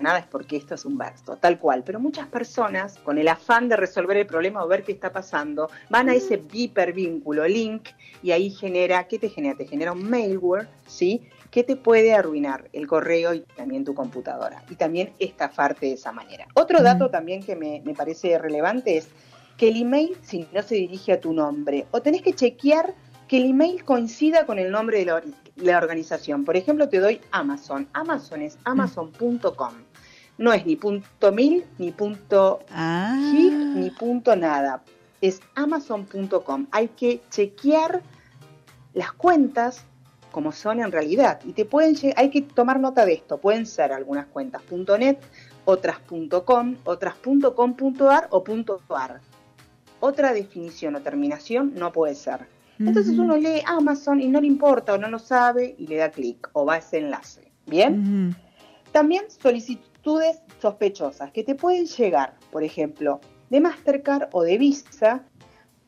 nada 0.00 0.18
es 0.18 0.26
porque 0.26 0.56
esto 0.56 0.74
es 0.74 0.84
un 0.84 0.98
verso, 0.98 1.36
tal 1.36 1.58
cual. 1.58 1.82
Pero 1.84 2.00
muchas 2.00 2.26
personas, 2.28 2.98
con 2.98 3.18
el 3.18 3.28
afán 3.28 3.68
de 3.68 3.76
resolver 3.76 4.16
el 4.16 4.26
problema 4.26 4.64
o 4.64 4.68
ver 4.68 4.82
qué 4.84 4.92
está 4.92 5.12
pasando, 5.12 5.70
van 5.88 6.08
a 6.08 6.14
ese 6.14 6.42
hipervínculo, 6.52 7.46
link, 7.46 7.88
y 8.22 8.32
ahí 8.32 8.50
genera, 8.50 9.04
¿qué 9.08 9.18
te 9.18 9.28
genera? 9.28 9.56
Te 9.56 9.66
genera 9.66 9.92
un 9.92 10.08
mailware, 10.08 10.68
¿sí? 10.86 11.22
Que 11.52 11.62
te 11.62 11.76
puede 11.76 12.14
arruinar 12.14 12.68
el 12.72 12.88
correo 12.88 13.32
y 13.34 13.40
también 13.42 13.84
tu 13.84 13.94
computadora. 13.94 14.64
Y 14.70 14.74
también 14.74 15.12
estafarte 15.20 15.86
de 15.86 15.92
esa 15.92 16.10
manera. 16.10 16.48
Otro 16.54 16.82
dato 16.82 17.10
también 17.10 17.44
que 17.44 17.54
me, 17.54 17.80
me 17.84 17.94
parece 17.94 18.36
relevante 18.38 18.96
es 18.96 19.08
que 19.56 19.68
el 19.68 19.76
email, 19.80 20.16
si 20.22 20.48
no 20.52 20.62
se 20.62 20.74
dirige 20.74 21.12
a 21.12 21.20
tu 21.20 21.32
nombre, 21.32 21.86
o 21.92 22.00
tenés 22.02 22.22
que 22.22 22.32
chequear 22.32 22.94
que 23.28 23.36
el 23.36 23.50
email 23.50 23.84
coincida 23.84 24.44
con 24.46 24.58
el 24.58 24.70
nombre 24.72 24.98
de 24.98 25.04
la, 25.06 25.22
la 25.56 25.78
organización. 25.78 26.44
Por 26.44 26.56
ejemplo, 26.56 26.88
te 26.88 26.98
doy 26.98 27.20
Amazon. 27.30 27.86
Amazon 27.92 28.42
es 28.42 28.58
amazon.com. 28.64 29.74
No 30.38 30.52
es 30.54 30.64
ni 30.66 30.76
punto 30.76 31.32
mil, 31.32 31.64
ni 31.78 31.92
punto 31.92 32.60
Ah. 32.70 33.14
gig, 33.30 33.52
ni 33.52 33.90
punto 33.90 34.34
nada. 34.34 34.82
Es 35.20 35.40
amazon.com. 35.54 36.66
Hay 36.72 36.88
que 36.88 37.20
chequear 37.30 38.02
las 38.94 39.12
cuentas 39.12 39.84
como 40.32 40.50
son 40.50 40.80
en 40.80 40.90
realidad. 40.90 41.40
Y 41.44 41.52
te 41.52 41.64
pueden 41.64 41.94
hay 42.16 42.30
que 42.30 42.42
tomar 42.42 42.80
nota 42.80 43.06
de 43.06 43.12
esto. 43.12 43.38
Pueden 43.38 43.66
ser 43.66 43.92
algunas 43.92 44.26
cuentas 44.26 44.62
.net, 44.98 45.18
otras 45.64 45.98
.com, 46.44 46.76
otras 46.84 47.14
.com.ar 47.14 48.28
o 48.30 48.44
.ar. 48.88 49.20
Otra 50.00 50.32
definición 50.32 50.96
o 50.96 51.00
terminación 51.00 51.74
no 51.76 51.92
puede 51.92 52.16
ser. 52.16 52.40
Entonces 52.80 53.16
uno 53.16 53.36
lee 53.36 53.62
Amazon 53.64 54.20
y 54.20 54.26
no 54.26 54.40
le 54.40 54.48
importa 54.48 54.94
o 54.94 54.98
no 54.98 55.08
lo 55.08 55.20
sabe 55.20 55.76
y 55.78 55.86
le 55.86 55.96
da 55.96 56.10
clic 56.10 56.48
o 56.52 56.64
va 56.64 56.74
a 56.74 56.78
ese 56.78 56.98
enlace. 56.98 57.52
¿Bien? 57.66 58.34
También 58.90 59.24
solicitudes 59.28 60.40
sospechosas 60.60 61.30
que 61.30 61.44
te 61.44 61.54
pueden 61.54 61.86
llegar, 61.86 62.34
por 62.50 62.64
ejemplo, 62.64 63.20
de 63.50 63.60
Mastercard 63.60 64.30
o 64.32 64.42
de 64.42 64.58
Visa, 64.58 65.24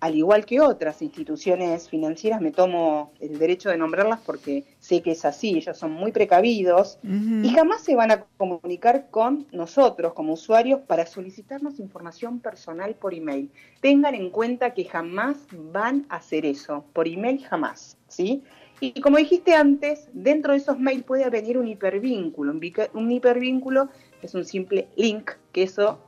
al 0.05 0.15
igual 0.17 0.45
que 0.45 0.61
otras 0.61 1.01
instituciones 1.01 1.89
financieras, 1.89 2.43
me 2.43 2.51
tomo 2.51 3.13
el 3.21 3.39
derecho 3.39 3.71
de 3.71 3.79
nombrarlas 3.79 4.21
porque 4.21 4.65
sé 4.79 5.01
que 5.01 5.13
es 5.13 5.25
así, 5.25 5.57
ellos 5.57 5.79
son 5.79 5.93
muy 5.93 6.13
precavidos 6.13 6.99
y 7.03 7.49
jamás 7.49 7.83
se 7.83 7.97
van 7.97 8.11
a 8.11 8.27
comunicar 8.37 9.07
con 9.11 9.47
nosotros 9.51 10.13
como 10.13 10.35
usuarios 10.35 10.81
para 10.81 11.07
solicitarnos 11.07 11.81
información 11.81 12.41
personal 12.41 12.95
por 12.97 13.15
email. 13.15 13.51
Tengan 13.81 14.15
en 14.15 14.29
cuenta 14.29 14.75
que 14.75 14.85
jamás 14.85 15.39
van 15.73 16.05
a 16.11 16.17
hacer 16.17 16.45
eso, 16.45 16.85
por 16.93 17.09
email 17.09 17.43
jamás, 17.43 17.97
¿sí? 18.07 18.43
Y 18.81 19.01
como 19.01 19.17
dijiste 19.17 19.55
antes, 19.55 20.11
dentro 20.13 20.53
de 20.53 20.59
esos 20.59 20.79
mails 20.79 21.05
puede 21.05 21.31
venir 21.31 21.57
un 21.57 21.67
hipervínculo. 21.67 22.53
Un 22.93 23.11
hipervínculo 23.11 23.89
es 24.21 24.35
un 24.35 24.45
simple 24.45 24.87
link 24.97 25.31
que 25.51 25.63
eso 25.63 25.99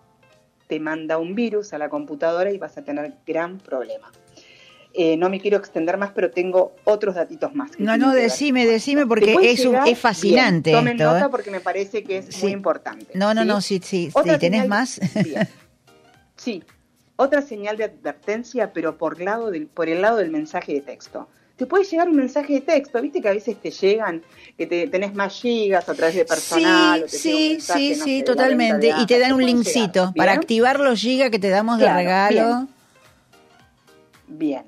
te 0.66 0.80
manda 0.80 1.18
un 1.18 1.34
virus 1.34 1.72
a 1.72 1.78
la 1.78 1.88
computadora 1.88 2.50
y 2.50 2.58
vas 2.58 2.76
a 2.78 2.82
tener 2.82 3.14
gran 3.26 3.58
problema. 3.58 4.10
Eh, 4.98 5.16
no 5.18 5.28
me 5.28 5.40
quiero 5.40 5.58
extender 5.58 5.98
más, 5.98 6.12
pero 6.12 6.30
tengo 6.30 6.74
otros 6.84 7.16
datitos 7.16 7.54
más. 7.54 7.70
No, 7.78 7.98
no, 7.98 8.12
ver 8.12 8.22
decime, 8.22 8.64
decime, 8.64 9.06
porque 9.06 9.26
¿Te 9.26 9.32
puede 9.34 9.50
es, 9.50 9.66
un- 9.66 9.76
es 9.86 9.98
fascinante 9.98 10.70
Bien, 10.70 10.80
tomen 10.80 10.96
esto, 10.96 11.12
nota 11.12 11.26
¿eh? 11.26 11.28
porque 11.30 11.50
me 11.50 11.60
parece 11.60 12.02
que 12.02 12.18
es 12.18 12.26
Sí. 12.34 12.44
muy 12.44 12.52
importante. 12.52 13.06
No, 13.14 13.34
no, 13.34 13.42
¿sí? 13.42 13.48
no, 13.48 13.60
sí, 13.60 13.80
sí, 13.84 14.10
Otra 14.14 14.34
sí, 14.34 14.40
¿tenés 14.40 14.66
más? 14.66 14.98
Bien. 15.22 15.46
Sí, 16.36 16.62
otra 17.16 17.42
señal 17.42 17.76
de 17.76 17.84
advertencia, 17.84 18.72
pero 18.72 18.96
por, 18.96 19.20
lado 19.20 19.50
del, 19.50 19.66
por 19.66 19.88
el 19.90 20.00
lado 20.00 20.16
del 20.16 20.30
mensaje 20.30 20.72
de 20.72 20.80
texto. 20.80 21.28
Te 21.56 21.64
puede 21.64 21.84
llegar 21.84 22.08
un 22.08 22.16
mensaje 22.16 22.54
de 22.54 22.60
texto, 22.60 23.00
viste 23.00 23.22
que 23.22 23.28
a 23.28 23.32
veces 23.32 23.56
te 23.56 23.70
llegan, 23.70 24.22
que 24.58 24.66
te, 24.66 24.88
tenés 24.88 25.14
más 25.14 25.40
gigas 25.40 25.88
a 25.88 25.94
través 25.94 26.14
de 26.14 26.24
personal. 26.26 27.04
sí, 27.08 27.58
sí, 27.60 27.94
no 27.96 28.04
sí, 28.04 28.18
la 28.18 28.24
totalmente. 28.24 28.92
Y 29.00 29.06
te 29.06 29.18
dan 29.18 29.32
un 29.32 29.44
linkcito 29.44 30.00
llegar, 30.00 30.14
para 30.14 30.32
activar 30.32 30.80
los 30.80 31.00
gigas 31.00 31.30
que 31.30 31.38
te 31.38 31.48
damos 31.48 31.78
de 31.78 31.92
regalo. 31.92 32.68
Bien, 34.28 34.64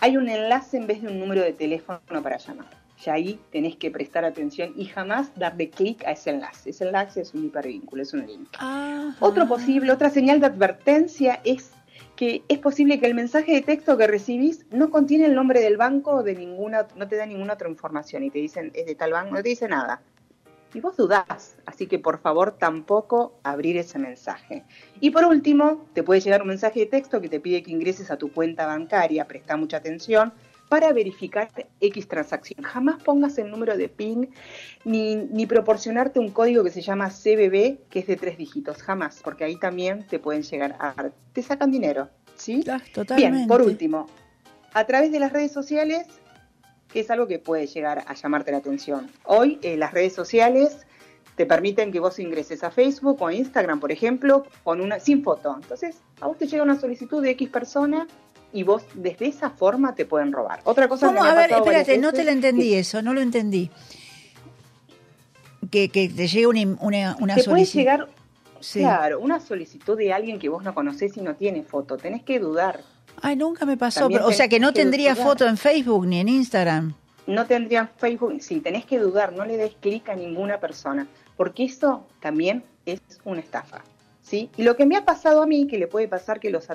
hay 0.00 0.16
un 0.16 0.28
enlace 0.28 0.78
en 0.78 0.86
vez 0.86 1.02
de 1.02 1.08
un 1.08 1.20
número 1.20 1.42
de 1.42 1.52
teléfono 1.52 2.00
para 2.22 2.38
llamar. 2.38 2.82
Y 3.04 3.10
ahí 3.10 3.40
tenés 3.50 3.76
que 3.76 3.90
prestar 3.90 4.24
atención 4.24 4.72
y 4.76 4.84
jamás 4.84 5.32
darle 5.36 5.70
clic 5.70 6.04
a 6.06 6.12
ese 6.12 6.30
enlace. 6.30 6.70
Ese 6.70 6.84
enlace 6.84 7.22
es 7.22 7.34
un 7.34 7.46
hipervínculo, 7.46 8.02
es 8.02 8.12
un 8.14 8.26
link. 8.26 8.48
Ajá. 8.54 9.16
Otro 9.18 9.48
posible, 9.48 9.90
otra 9.90 10.08
señal 10.08 10.40
de 10.40 10.46
advertencia 10.46 11.40
es 11.44 11.72
es 12.48 12.58
posible 12.58 13.00
que 13.00 13.06
el 13.06 13.14
mensaje 13.14 13.52
de 13.52 13.62
texto 13.62 13.96
que 13.96 14.06
recibís 14.06 14.64
no 14.70 14.90
contiene 14.90 15.26
el 15.26 15.34
nombre 15.34 15.60
del 15.60 15.76
banco 15.76 16.22
de 16.22 16.34
ninguna, 16.34 16.86
no 16.96 17.08
te 17.08 17.16
da 17.16 17.26
ninguna 17.26 17.54
otra 17.54 17.68
información 17.68 18.22
y 18.22 18.30
te 18.30 18.38
dicen 18.38 18.70
es 18.74 18.86
de 18.86 18.94
tal 18.94 19.12
banco, 19.12 19.34
no 19.34 19.42
te 19.42 19.48
dice 19.48 19.68
nada. 19.68 20.02
Y 20.74 20.80
vos 20.80 20.96
dudás, 20.96 21.56
así 21.66 21.86
que 21.86 21.98
por 21.98 22.18
favor 22.20 22.52
tampoco 22.52 23.38
abrir 23.42 23.76
ese 23.76 23.98
mensaje. 23.98 24.64
Y 25.00 25.10
por 25.10 25.24
último, 25.24 25.86
te 25.92 26.02
puede 26.02 26.20
llegar 26.20 26.42
un 26.42 26.48
mensaje 26.48 26.80
de 26.80 26.86
texto 26.86 27.20
que 27.20 27.28
te 27.28 27.40
pide 27.40 27.62
que 27.62 27.72
ingreses 27.72 28.10
a 28.10 28.16
tu 28.16 28.32
cuenta 28.32 28.66
bancaria, 28.66 29.26
presta 29.26 29.56
mucha 29.56 29.78
atención, 29.78 30.32
para 30.72 30.90
verificar 30.94 31.50
X 31.80 32.08
transacción. 32.08 32.64
Jamás 32.64 33.02
pongas 33.02 33.36
el 33.36 33.50
número 33.50 33.76
de 33.76 33.90
PIN 33.90 34.30
ni, 34.86 35.16
ni 35.16 35.44
proporcionarte 35.44 36.18
un 36.18 36.30
código 36.30 36.64
que 36.64 36.70
se 36.70 36.80
llama 36.80 37.10
CBB, 37.10 37.90
que 37.90 37.98
es 37.98 38.06
de 38.06 38.16
tres 38.16 38.38
dígitos, 38.38 38.82
jamás, 38.82 39.20
porque 39.22 39.44
ahí 39.44 39.56
también 39.56 40.06
te 40.06 40.18
pueden 40.18 40.42
llegar 40.44 40.74
a... 40.80 41.10
te 41.34 41.42
sacan 41.42 41.70
dinero, 41.70 42.08
¿sí? 42.36 42.64
Ah, 42.70 42.80
Totalmente. 42.94 43.36
Bien, 43.36 43.48
por 43.48 43.60
último, 43.60 44.06
a 44.72 44.86
través 44.86 45.12
de 45.12 45.20
las 45.20 45.34
redes 45.34 45.52
sociales, 45.52 46.06
que 46.90 47.00
es 47.00 47.10
algo 47.10 47.26
que 47.26 47.38
puede 47.38 47.66
llegar 47.66 48.04
a 48.06 48.14
llamarte 48.14 48.50
la 48.50 48.56
atención. 48.56 49.10
Hoy 49.24 49.58
eh, 49.60 49.76
las 49.76 49.92
redes 49.92 50.14
sociales 50.14 50.86
te 51.36 51.44
permiten 51.44 51.92
que 51.92 52.00
vos 52.00 52.18
ingreses 52.18 52.64
a 52.64 52.70
Facebook 52.70 53.20
o 53.20 53.26
a 53.26 53.34
Instagram, 53.34 53.78
por 53.78 53.92
ejemplo, 53.92 54.46
con 54.64 54.80
una 54.80 55.00
sin 55.00 55.22
foto. 55.22 55.54
Entonces, 55.54 56.00
a 56.22 56.28
vos 56.28 56.38
te 56.38 56.46
llega 56.46 56.62
una 56.62 56.80
solicitud 56.80 57.22
de 57.22 57.32
X 57.32 57.50
persona 57.50 58.06
y 58.52 58.62
vos 58.64 58.82
desde 58.94 59.26
esa 59.26 59.50
forma 59.50 59.94
te 59.94 60.04
pueden 60.04 60.32
robar. 60.32 60.60
Otra 60.64 60.88
cosa 60.88 61.08
que 61.08 61.14
¿Cómo? 61.16 61.24
ha 61.24 61.32
A 61.32 61.34
ver, 61.34 61.52
espérate, 61.52 61.98
no 61.98 62.12
te 62.12 62.24
lo 62.24 62.30
entendí 62.30 62.70
que 62.70 62.78
eso, 62.80 63.00
no 63.02 63.14
lo 63.14 63.20
entendí. 63.20 63.70
Que, 65.70 65.88
que 65.88 66.08
te 66.08 66.26
llegue 66.26 66.46
una, 66.46 66.76
una, 66.80 67.16
una 67.20 67.34
Te 67.34 67.44
puede 67.44 67.64
solicitud. 67.64 67.78
llegar, 67.78 68.08
Sí. 68.60 68.80
claro, 68.80 69.18
una 69.20 69.40
solicitud 69.40 69.96
de 69.96 70.12
alguien 70.12 70.38
que 70.38 70.48
vos 70.48 70.62
no 70.62 70.74
conocés 70.74 71.16
y 71.16 71.20
no 71.20 71.34
tiene 71.34 71.62
foto. 71.62 71.96
Tenés 71.96 72.22
que 72.22 72.38
dudar. 72.38 72.80
Ay, 73.20 73.36
nunca 73.36 73.64
me 73.66 73.76
pasó. 73.76 74.08
Pero- 74.08 74.26
o 74.26 74.32
sea 74.32 74.48
que 74.48 74.60
no 74.60 74.68
que 74.72 74.80
tendría 74.82 75.14
dudar. 75.14 75.26
foto 75.26 75.46
en 75.48 75.56
Facebook 75.56 76.06
ni 76.06 76.20
en 76.20 76.28
Instagram. 76.28 76.94
no 77.26 77.46
tendrían 77.46 77.88
Facebook, 77.96 78.36
sí, 78.40 78.60
tenés 78.60 78.84
que 78.84 78.98
dudar, 78.98 79.32
no 79.32 79.44
le 79.44 79.56
des 79.56 79.74
clic 79.80 80.08
a 80.08 80.14
ninguna 80.16 80.58
persona, 80.58 81.06
porque 81.36 81.64
eso 81.64 82.04
también 82.20 82.64
es 82.84 83.00
una 83.24 83.40
estafa. 83.40 83.82
¿Sí? 84.32 84.48
Y 84.56 84.62
lo 84.62 84.76
que 84.76 84.86
me 84.86 84.96
ha 84.96 85.04
pasado 85.04 85.42
a 85.42 85.46
mí, 85.46 85.66
que 85.66 85.76
le 85.76 85.88
puede 85.88 86.08
pasar 86.08 86.40
que 86.40 86.48
los, 86.48 86.66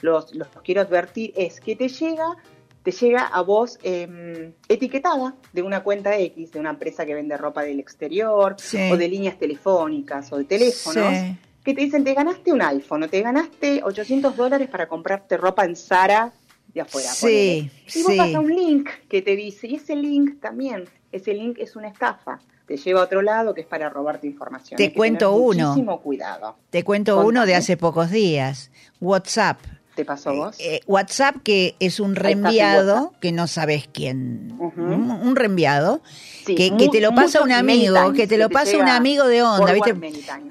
los, 0.00 0.34
los 0.34 0.48
quiero 0.64 0.80
advertir, 0.80 1.34
es 1.36 1.60
que 1.60 1.76
te 1.76 1.88
llega, 1.90 2.34
te 2.82 2.92
llega 2.92 3.26
a 3.26 3.42
vos 3.42 3.78
eh, 3.82 4.54
etiquetada 4.70 5.34
de 5.52 5.60
una 5.60 5.82
cuenta 5.82 6.16
X, 6.18 6.52
de 6.52 6.60
una 6.60 6.70
empresa 6.70 7.04
que 7.04 7.12
vende 7.14 7.36
ropa 7.36 7.62
del 7.62 7.78
exterior, 7.78 8.56
Sí. 8.58 8.78
o 8.90 8.96
de 8.96 9.06
líneas 9.06 9.38
telefónicas, 9.38 10.32
o 10.32 10.38
de 10.38 10.44
teléfonos, 10.44 11.14
Sí. 11.14 11.36
que 11.62 11.74
te 11.74 11.82
dicen, 11.82 12.04
te 12.04 12.14
ganaste 12.14 12.54
un 12.54 12.62
iPhone, 12.62 13.02
o 13.02 13.08
te 13.10 13.20
ganaste 13.20 13.82
800 13.84 14.34
dólares 14.34 14.70
para 14.70 14.88
comprarte 14.88 15.36
ropa 15.36 15.66
en 15.66 15.76
Zara 15.76 16.32
de 16.72 16.80
afuera. 16.80 17.10
Sí. 17.10 17.70
Y 17.94 18.02
vos 18.02 18.16
vas 18.16 18.34
a 18.34 18.40
un 18.40 18.48
link 18.48 18.88
que 19.10 19.20
te 19.20 19.36
dice, 19.36 19.66
y 19.66 19.74
ese 19.74 19.94
link 19.94 20.40
también, 20.40 20.84
ese 21.12 21.34
link 21.34 21.58
es 21.58 21.76
una 21.76 21.88
estafa. 21.88 22.40
Te 22.66 22.76
lleva 22.78 23.00
a 23.00 23.04
otro 23.04 23.20
lado 23.22 23.52
que 23.54 23.60
es 23.60 23.66
para 23.66 23.90
robarte 23.90 24.26
información. 24.26 24.76
Te 24.78 24.84
Hay 24.84 24.88
que 24.90 24.94
cuento 24.96 25.30
tener 25.30 25.48
uno. 25.48 25.68
Muchísimo 25.68 26.00
cuidado. 26.00 26.56
Te 26.70 26.82
cuento 26.82 27.12
Contame. 27.16 27.28
uno 27.28 27.46
de 27.46 27.54
hace 27.54 27.76
pocos 27.76 28.10
días. 28.10 28.70
WhatsApp. 29.00 29.60
¿Te 29.94 30.04
pasó 30.04 30.30
a 30.30 30.32
vos? 30.32 30.56
Eh, 30.58 30.80
WhatsApp 30.86 31.36
que 31.44 31.76
es 31.78 32.00
un 32.00 32.16
reenviado, 32.16 33.12
que 33.20 33.30
no 33.30 33.46
sabes 33.46 33.88
quién, 33.92 34.52
un, 34.58 35.10
un 35.10 35.36
reenviado, 35.36 36.02
Sí, 36.44 36.56
que, 36.56 36.88
te 36.90 37.00
lo 37.00 37.14
pasa 37.14 37.42
un 37.42 37.52
amigo, 37.52 38.12
que 38.12 38.26
te 38.26 38.36
lo 38.36 38.50
pasa 38.50 38.76
un 38.76 38.88
amigo 38.88 39.28
de 39.28 39.42
onda. 39.44 39.72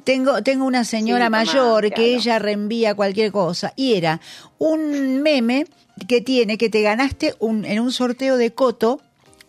Tengo, 0.05 0.41
tengo 0.43 0.65
una 0.65 0.85
señora 0.85 1.25
Sí, 1.25 1.31
mayor 1.31 1.83
que 1.89 1.89
claro. 1.89 2.03
ella 2.09 2.39
reenvía 2.39 2.95
cualquier 2.95 3.33
cosa 3.33 3.73
y 3.75 3.95
era 3.95 4.21
un 4.59 5.21
meme 5.21 5.65
que 6.07 6.21
tiene 6.21 6.57
que 6.57 6.69
te 6.69 6.81
ganaste 6.81 7.35
un, 7.39 7.65
en 7.65 7.81
un 7.81 7.91
sorteo 7.91 8.37
de 8.37 8.53
Coto 8.53 9.01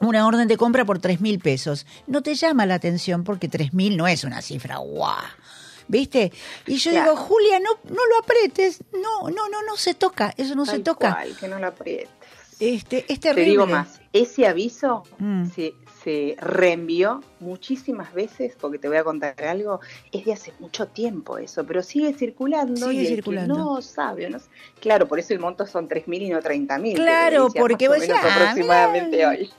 una 0.05 0.27
orden 0.27 0.49
de 0.49 0.57
compra 0.57 0.85
por 0.85 0.99
tres 0.99 1.21
mil 1.21 1.39
pesos. 1.39 1.87
No 2.07 2.23
te 2.23 2.35
llama 2.35 2.67
la 2.67 2.75
atención 2.75 3.25
porque 3.25 3.49
tres 3.49 3.73
mil 3.75 3.97
no 3.97 4.07
es 4.07 4.25
una 4.25 4.41
cifra 4.43 4.77
guau. 4.79 5.17
¿Viste? 5.87 6.33
Y 6.67 6.77
yo 6.77 6.91
Claro. 6.93 7.11
digo, 7.13 7.23
Julia, 7.25 7.61
no, 7.61 7.71
no 7.91 8.07
lo 8.07 8.19
apretes. 8.23 8.83
No, 8.93 9.29
no, 9.31 9.49
no, 9.51 9.63
no 9.63 9.77
se 9.77 9.93
toca. 9.95 10.33
Eso 10.37 10.55
no 10.55 10.65
se 10.65 10.79
toca. 10.79 11.13
cual, 11.15 11.37
que 11.39 11.47
no 11.49 11.59
lo 11.59 11.67
aprietes. 11.67 12.09
Este, 12.59 13.01
es 13.01 13.21
Te 13.21 13.29
terrible. 13.31 13.51
digo 13.51 13.67
más, 13.67 14.01
ese 14.13 14.47
aviso 14.47 15.03
Mm. 15.19 15.47
se, 15.51 15.75
se 16.05 16.37
reenvió 16.39 17.23
muchísimas 17.41 18.13
veces, 18.13 18.55
porque 18.61 18.79
te 18.79 18.89
voy 18.89 18.99
a 18.99 19.05
contar 19.05 19.35
algo, 19.45 19.81
es 20.13 20.25
de 20.27 20.35
hace 20.35 20.53
mucho 20.61 20.87
tiempo 20.89 21.39
eso, 21.39 21.65
pero 21.65 21.83
sigue 21.83 22.13
circulando 22.13 22.77
Sigue 22.91 23.03
y 23.03 23.07
el 23.07 23.15
circulando. 23.15 23.55
que 23.55 23.61
no 23.61 23.83
sabe, 23.83 24.29
no, 24.29 24.39
claro, 24.81 25.09
por 25.09 25.19
eso 25.19 25.33
el 25.33 25.41
monto 25.41 25.67
son 25.67 25.89
3.000 25.89 26.21
y 26.23 26.29
no 26.29 26.41
30.000. 26.41 26.95
Claro, 26.97 27.49
porque 27.59 27.89
vos 27.89 27.99
decís, 28.01 28.15
ah, 28.23 28.35
aproximadamente 28.35 29.17
mirá, 29.17 29.29
hoy. 29.31 29.51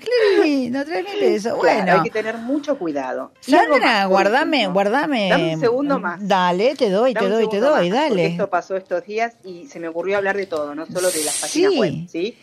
Mil 0.44 0.72
pesos. 1.20 1.54
Claro, 1.54 1.58
Bueno, 1.58 1.94
hay 1.94 2.04
que 2.04 2.10
tener 2.12 2.38
mucho 2.38 2.78
cuidado. 2.78 3.32
Sandra, 3.40 4.06
guardame, 4.06 4.68
guardame. 4.68 5.30
Dame 5.30 5.54
un 5.56 5.60
segundo 5.60 6.00
más. 6.00 6.26
Dale, 6.28 6.76
te 6.76 6.90
doy, 6.90 7.14
Dame 7.14 7.28
te 7.28 7.34
doy, 7.34 7.50
te 7.50 7.60
doy, 7.60 7.90
más, 7.90 8.00
dale. 8.10 8.26
Esto 8.28 8.50
pasó 8.50 8.76
estos 8.78 9.04
días 9.06 9.36
y 9.44 9.66
se 9.68 9.80
me 9.80 9.88
ocurrió 9.88 10.18
hablar 10.18 10.38
de 10.38 10.46
todo, 10.46 10.76
no 10.76 10.86
solo 10.86 11.10
de 11.10 11.24
las 11.24 11.40
páginas 11.42 11.72
Sí. 11.74 11.80
web, 11.80 11.94
¿sí? 12.08 12.38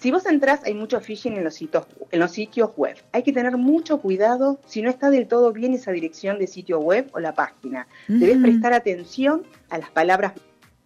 Si 0.00 0.10
vos 0.10 0.24
entrás, 0.24 0.60
hay 0.64 0.72
mucho 0.72 0.98
phishing 0.98 1.36
en 1.36 1.44
los, 1.44 1.54
sitios, 1.54 1.84
en 2.10 2.20
los 2.20 2.30
sitios 2.32 2.70
web. 2.74 2.96
Hay 3.12 3.22
que 3.22 3.34
tener 3.34 3.58
mucho 3.58 4.00
cuidado 4.00 4.58
si 4.66 4.80
no 4.80 4.88
está 4.88 5.10
del 5.10 5.28
todo 5.28 5.52
bien 5.52 5.74
esa 5.74 5.92
dirección 5.92 6.38
de 6.38 6.46
sitio 6.46 6.78
web 6.80 7.10
o 7.12 7.20
la 7.20 7.34
página. 7.34 7.86
Debes 8.08 8.38
prestar 8.38 8.72
atención 8.72 9.42
a 9.68 9.76
las 9.76 9.90
palabras 9.90 10.32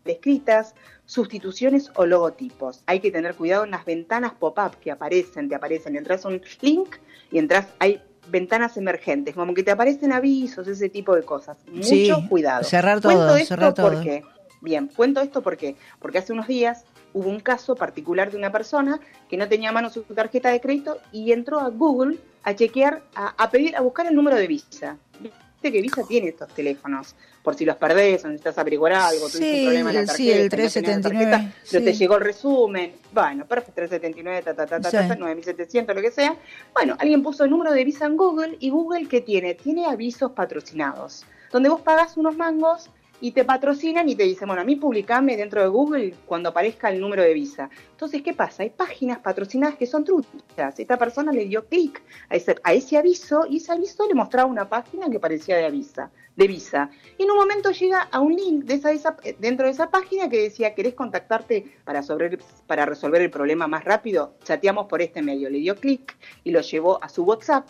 escritas, 0.04 0.74
sustituciones 1.06 1.92
o 1.94 2.06
logotipos. 2.06 2.82
Hay 2.86 2.98
que 2.98 3.12
tener 3.12 3.36
cuidado 3.36 3.62
en 3.64 3.70
las 3.70 3.84
ventanas 3.84 4.32
pop-up 4.32 4.76
que 4.80 4.90
aparecen, 4.90 5.48
te 5.48 5.54
aparecen, 5.54 5.94
entras 5.94 6.24
un 6.24 6.42
link 6.60 6.96
y 7.30 7.38
entras, 7.38 7.68
hay 7.78 8.02
ventanas 8.28 8.76
emergentes, 8.76 9.34
como 9.36 9.54
que 9.54 9.62
te 9.62 9.70
aparecen 9.70 10.12
avisos, 10.12 10.66
ese 10.66 10.88
tipo 10.88 11.14
de 11.14 11.22
cosas. 11.22 11.56
Mucho 11.70 11.86
Sí, 11.86 12.10
cuidado. 12.28 12.64
cerrar 12.64 13.00
Cuento 13.00 13.20
todo, 13.26 13.36
esto 13.36 13.48
cerrar 13.48 13.74
todo. 13.74 13.92
porque, 13.92 14.24
bien, 14.60 14.88
cuento 14.88 15.20
esto 15.20 15.40
porque, 15.40 15.76
porque 16.00 16.18
hace 16.18 16.32
unos 16.32 16.48
días 16.48 16.84
hubo 17.14 17.30
un 17.30 17.40
caso 17.40 17.74
particular 17.74 18.30
de 18.30 18.36
una 18.36 18.52
persona 18.52 19.00
que 19.28 19.36
no 19.38 19.48
tenía 19.48 19.70
a 19.70 19.72
mano 19.72 19.88
su 19.88 20.02
tarjeta 20.02 20.50
de 20.50 20.60
crédito 20.60 20.98
y 21.12 21.32
entró 21.32 21.60
a 21.60 21.70
Google 21.70 22.18
a 22.42 22.54
chequear, 22.54 23.02
a, 23.14 23.34
a 23.42 23.50
pedir, 23.50 23.74
a 23.76 23.80
buscar 23.80 24.06
el 24.06 24.14
número 24.14 24.36
de 24.36 24.46
Visa. 24.46 24.98
Viste 25.20 25.72
que 25.72 25.80
Visa 25.80 26.02
tiene 26.06 26.28
estos 26.28 26.48
teléfonos, 26.48 27.14
por 27.42 27.54
si 27.54 27.64
los 27.64 27.76
perdés 27.76 28.22
o 28.24 28.28
necesitas 28.28 28.58
averiguar 28.58 28.92
algo, 28.92 29.28
tuviste 29.28 29.38
Sí, 29.38 29.58
un 29.60 29.64
problema 29.64 29.90
en 29.90 29.96
la 29.96 30.04
tarjeta, 30.04 30.16
sí, 30.16 30.30
el 30.32 30.42
no 30.44 30.50
tenías 30.50 30.76
la 30.76 30.82
379, 30.82 31.30
tarjeta, 31.30 31.56
pero 31.70 31.84
te 31.84 31.92
sí. 31.92 31.98
llegó 31.98 32.14
el 32.16 32.20
resumen. 32.20 32.92
Bueno, 33.12 33.46
perfecto, 33.46 33.72
379, 33.76 34.42
ta, 34.42 34.54
ta, 34.54 34.66
ta, 34.66 34.80
ta, 34.80 34.90
Sí. 34.90 34.96
ta, 34.96 35.08
ta, 35.08 35.14
9700, 35.16 35.96
lo 35.96 36.02
que 36.02 36.10
sea. 36.10 36.36
Bueno, 36.74 36.96
alguien 36.98 37.22
puso 37.22 37.44
el 37.44 37.50
número 37.50 37.72
de 37.72 37.84
Visa 37.84 38.04
en 38.06 38.16
Google 38.18 38.56
y 38.60 38.68
Google, 38.70 39.08
¿qué 39.08 39.20
tiene? 39.22 39.54
Tiene 39.54 39.86
avisos 39.86 40.32
patrocinados, 40.32 41.24
donde 41.50 41.68
vos 41.70 41.80
pagas 41.80 42.16
unos 42.18 42.36
mangos 42.36 42.90
y 43.20 43.30
te 43.32 43.44
patrocinan 43.44 44.08
y 44.08 44.16
te 44.16 44.24
dicen, 44.24 44.46
bueno, 44.48 44.62
a 44.62 44.64
mí 44.64 44.76
publicame 44.76 45.36
dentro 45.36 45.62
de 45.62 45.68
Google 45.68 46.14
cuando 46.26 46.50
aparezca 46.50 46.90
el 46.90 47.00
número 47.00 47.22
de 47.22 47.32
Visa. 47.32 47.70
Entonces, 47.92 48.20
¿qué 48.22 48.34
pasa? 48.34 48.64
Hay 48.64 48.70
páginas 48.70 49.18
patrocinadas 49.20 49.76
que 49.76 49.86
son 49.86 50.04
truchas. 50.04 50.78
Esta 50.78 50.98
persona 50.98 51.32
le 51.32 51.46
dio 51.46 51.64
clic 51.66 52.02
a 52.28 52.36
ese, 52.36 52.56
a 52.62 52.72
ese 52.74 52.98
aviso 52.98 53.46
y 53.48 53.58
ese 53.58 53.72
aviso 53.72 54.06
le 54.06 54.14
mostraba 54.14 54.50
una 54.50 54.68
página 54.68 55.08
que 55.08 55.18
parecía 55.18 55.56
de 55.56 55.70
Visa. 55.70 56.10
De 56.36 56.48
Visa. 56.48 56.90
Y 57.16 57.22
en 57.22 57.30
un 57.30 57.36
momento 57.38 57.70
llega 57.70 58.02
a 58.02 58.20
un 58.20 58.34
link 58.34 58.64
de 58.64 58.74
esa, 58.74 58.88
de 58.90 58.96
esa- 58.96 59.16
dentro 59.38 59.66
de 59.66 59.72
esa 59.72 59.88
página 59.90 60.28
que 60.28 60.42
decía, 60.42 60.74
¿querés 60.74 60.94
contactarte 60.94 61.72
para, 61.84 62.02
sobre, 62.02 62.38
para 62.66 62.84
resolver 62.84 63.22
el 63.22 63.30
problema 63.30 63.66
más 63.68 63.84
rápido? 63.84 64.34
Chateamos 64.42 64.86
por 64.86 65.00
este 65.00 65.22
medio. 65.22 65.48
Le 65.48 65.58
dio 65.60 65.76
clic 65.76 66.16
y 66.42 66.50
lo 66.50 66.60
llevó 66.60 67.02
a 67.02 67.08
su 67.08 67.22
WhatsApp. 67.24 67.66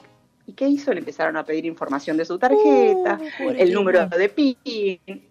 ¿Y 0.47 0.53
qué 0.55 0.67
hizo? 0.69 0.93
Le 0.93 0.99
empezaron 0.99 1.37
a 1.37 1.45
pedir 1.45 1.65
información 1.65 2.17
de 2.17 2.25
su 2.25 2.39
tarjeta, 2.39 3.21
Uh, 3.41 3.51
el 3.51 3.73
número 3.73 4.07
de 4.09 4.29
PIN 4.29 5.31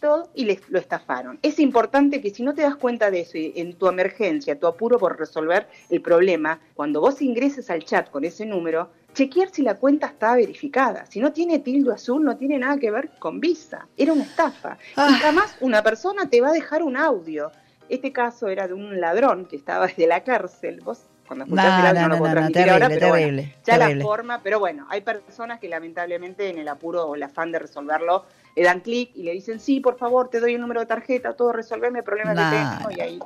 todo, 0.00 0.30
y 0.34 0.44
les, 0.46 0.68
lo 0.70 0.78
estafaron. 0.78 1.38
Es 1.42 1.58
importante 1.58 2.20
que 2.20 2.30
si 2.30 2.42
no 2.42 2.54
te 2.54 2.62
das 2.62 2.76
cuenta 2.76 3.10
de 3.10 3.20
eso 3.20 3.38
y 3.38 3.52
en 3.56 3.74
tu 3.74 3.86
emergencia, 3.86 4.58
tu 4.58 4.66
apuro 4.66 4.98
por 4.98 5.18
resolver 5.18 5.68
el 5.90 6.00
problema, 6.00 6.60
cuando 6.74 7.00
vos 7.00 7.22
ingreses 7.22 7.70
al 7.70 7.84
chat 7.84 8.10
con 8.10 8.24
ese 8.24 8.46
número, 8.46 8.90
chequear 9.14 9.50
si 9.50 9.62
la 9.62 9.74
cuenta 9.74 10.06
está 10.06 10.34
verificada. 10.34 11.06
Si 11.06 11.20
no 11.20 11.32
tiene 11.32 11.58
tildo 11.58 11.92
azul, 11.92 12.24
no 12.24 12.36
tiene 12.36 12.58
nada 12.58 12.78
que 12.78 12.90
ver 12.90 13.10
con 13.18 13.40
Visa. 13.40 13.86
Era 13.96 14.12
una 14.12 14.24
estafa. 14.24 14.78
Ah. 14.96 15.08
Y 15.10 15.14
jamás 15.14 15.56
una 15.60 15.82
persona 15.82 16.28
te 16.28 16.40
va 16.40 16.48
a 16.48 16.52
dejar 16.52 16.82
un 16.82 16.96
audio. 16.96 17.52
Este 17.88 18.12
caso 18.12 18.48
era 18.48 18.68
de 18.68 18.74
un 18.74 19.00
ladrón 19.00 19.46
que 19.46 19.56
estaba 19.56 19.86
desde 19.86 20.06
la 20.06 20.22
cárcel. 20.22 20.80
Vos 20.80 21.02
cuando 21.26 21.44
escuchás 21.44 21.94
No, 21.94 22.00
no, 22.00 22.08
no, 22.08 22.08
lo 22.08 22.34
no, 22.34 22.40
no, 22.40 22.50
terrible, 22.50 22.70
ahora, 22.72 22.88
pero 22.88 23.08
bueno, 23.10 23.42
ya 23.42 23.78
terrible. 23.78 23.94
la 23.94 24.02
forma, 24.02 24.40
pero 24.42 24.58
bueno, 24.58 24.86
hay 24.90 25.00
personas 25.02 25.60
que 25.60 25.68
lamentablemente 25.68 26.48
en 26.48 26.58
el 26.58 26.66
apuro 26.66 27.04
o 27.06 27.14
el 27.14 27.22
afán 27.22 27.52
de 27.52 27.60
resolverlo 27.60 28.24
le 28.56 28.62
dan 28.62 28.80
clic 28.80 29.10
y 29.14 29.22
le 29.22 29.32
dicen, 29.32 29.60
sí, 29.60 29.80
por 29.80 29.98
favor, 29.98 30.28
te 30.28 30.40
doy 30.40 30.54
el 30.54 30.60
número 30.60 30.80
de 30.80 30.86
tarjeta, 30.86 31.34
todo 31.34 31.52
resolverme 31.52 32.00
el 32.00 32.04
problema 32.04 32.34
No, 32.34 32.50
que 32.50 32.56
tengo 32.56 32.90
y 32.90 33.00
ahí. 33.00 33.18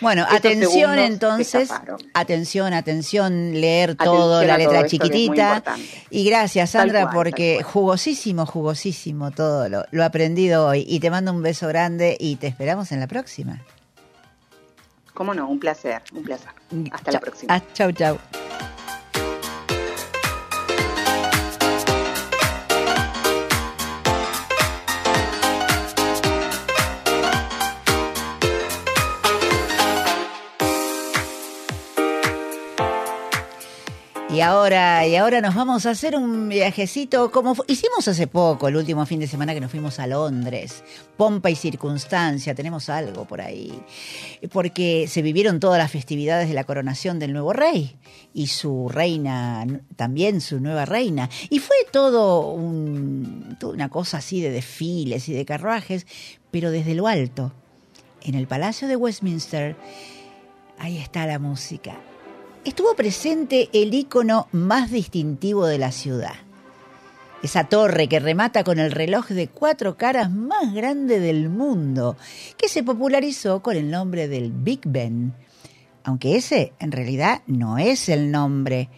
Bueno, 0.00 0.26
atención 0.28 0.98
entonces, 0.98 1.70
atención, 2.12 2.74
atención, 2.74 3.52
leer 3.52 3.90
Atención 3.92 4.14
todo, 4.14 4.44
la 4.44 4.58
letra 4.58 4.80
todo 4.80 4.88
chiquitita. 4.88 5.62
Y 6.10 6.28
gracias, 6.28 6.70
Sandra, 6.70 7.02
cual, 7.04 7.14
porque 7.14 7.62
jugosísimo, 7.62 8.44
jugosísimo 8.44 9.30
todo 9.30 9.70
lo, 9.70 9.84
lo 9.90 10.04
aprendido 10.04 10.66
hoy. 10.66 10.84
Y 10.86 11.00
te 11.00 11.10
mando 11.10 11.32
un 11.32 11.42
beso 11.42 11.66
grande 11.68 12.16
y 12.20 12.36
te 12.36 12.46
esperamos 12.46 12.92
en 12.92 13.00
la 13.00 13.06
próxima. 13.06 13.62
¿Cómo 15.14 15.32
no? 15.32 15.48
Un 15.48 15.58
placer, 15.58 16.02
un 16.12 16.24
placer. 16.24 16.50
Hasta 16.92 17.12
la 17.12 17.20
próxima. 17.20 17.54
Ah, 17.54 17.62
chau, 17.72 17.90
chau. 17.92 18.18
Y 34.36 34.42
ahora, 34.42 35.06
y 35.06 35.16
ahora 35.16 35.40
nos 35.40 35.54
vamos 35.54 35.86
a 35.86 35.90
hacer 35.92 36.14
un 36.14 36.50
viajecito 36.50 37.30
como 37.30 37.56
hicimos 37.68 38.06
hace 38.06 38.26
poco, 38.26 38.68
el 38.68 38.76
último 38.76 39.06
fin 39.06 39.18
de 39.18 39.26
semana 39.26 39.54
que 39.54 39.62
nos 39.62 39.70
fuimos 39.70 39.98
a 39.98 40.06
Londres. 40.06 40.84
Pompa 41.16 41.48
y 41.48 41.56
circunstancia, 41.56 42.54
tenemos 42.54 42.90
algo 42.90 43.24
por 43.24 43.40
ahí. 43.40 43.72
Porque 44.52 45.06
se 45.08 45.22
vivieron 45.22 45.58
todas 45.58 45.78
las 45.78 45.90
festividades 45.90 46.48
de 46.48 46.54
la 46.54 46.64
coronación 46.64 47.18
del 47.18 47.32
nuevo 47.32 47.54
rey 47.54 47.96
y 48.34 48.48
su 48.48 48.90
reina, 48.90 49.66
también 49.96 50.42
su 50.42 50.60
nueva 50.60 50.84
reina. 50.84 51.30
Y 51.48 51.58
fue 51.60 51.76
todo 51.90 52.50
un- 52.50 53.56
una 53.62 53.88
cosa 53.88 54.18
así 54.18 54.42
de 54.42 54.50
desfiles 54.50 55.30
y 55.30 55.32
de 55.32 55.46
carruajes, 55.46 56.06
pero 56.50 56.70
desde 56.70 56.94
lo 56.94 57.06
alto, 57.06 57.54
en 58.22 58.34
el 58.34 58.46
Palacio 58.46 58.86
de 58.86 58.96
Westminster, 58.96 59.76
ahí 60.78 60.98
está 60.98 61.24
la 61.24 61.38
música 61.38 61.96
estuvo 62.66 62.96
presente 62.96 63.68
el 63.72 63.94
ícono 63.94 64.48
más 64.50 64.90
distintivo 64.90 65.66
de 65.66 65.78
la 65.78 65.92
ciudad. 65.92 66.34
Esa 67.40 67.68
torre 67.68 68.08
que 68.08 68.18
remata 68.18 68.64
con 68.64 68.80
el 68.80 68.90
reloj 68.90 69.28
de 69.28 69.46
cuatro 69.46 69.96
caras 69.96 70.32
más 70.32 70.74
grande 70.74 71.20
del 71.20 71.48
mundo, 71.48 72.16
que 72.56 72.68
se 72.68 72.82
popularizó 72.82 73.62
con 73.62 73.76
el 73.76 73.88
nombre 73.88 74.26
del 74.26 74.50
Big 74.50 74.80
Ben. 74.84 75.32
Aunque 76.02 76.34
ese 76.34 76.72
en 76.80 76.90
realidad 76.90 77.42
no 77.46 77.78
es 77.78 78.08
el 78.08 78.32
nombre. 78.32 78.88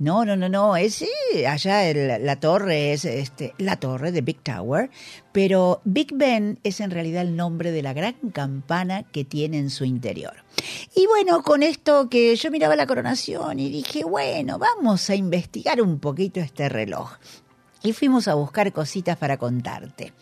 No, 0.00 0.24
no, 0.24 0.36
no, 0.36 0.48
no, 0.48 0.76
es 0.76 1.02
eh, 1.02 1.48
allá 1.48 1.92
la 1.92 2.38
torre 2.38 2.92
es 2.92 3.04
este, 3.04 3.52
la 3.58 3.80
torre 3.80 4.12
de 4.12 4.20
Big 4.20 4.40
Tower, 4.44 4.90
pero 5.32 5.80
Big 5.84 6.14
Ben 6.14 6.60
es 6.62 6.78
en 6.78 6.92
realidad 6.92 7.22
el 7.22 7.34
nombre 7.34 7.72
de 7.72 7.82
la 7.82 7.94
gran 7.94 8.14
campana 8.32 9.02
que 9.02 9.24
tiene 9.24 9.58
en 9.58 9.70
su 9.70 9.84
interior. 9.84 10.44
Y 10.94 11.08
bueno, 11.08 11.42
con 11.42 11.64
esto 11.64 12.08
que 12.08 12.36
yo 12.36 12.50
miraba 12.52 12.76
la 12.76 12.86
coronación 12.86 13.58
y 13.58 13.70
dije, 13.70 14.04
bueno, 14.04 14.60
vamos 14.60 15.10
a 15.10 15.16
investigar 15.16 15.82
un 15.82 15.98
poquito 15.98 16.38
este 16.38 16.68
reloj. 16.68 17.14
Y 17.82 17.92
fuimos 17.92 18.28
a 18.28 18.34
buscar 18.34 18.72
cositas 18.72 19.16
para 19.16 19.36
contarte. 19.36 20.12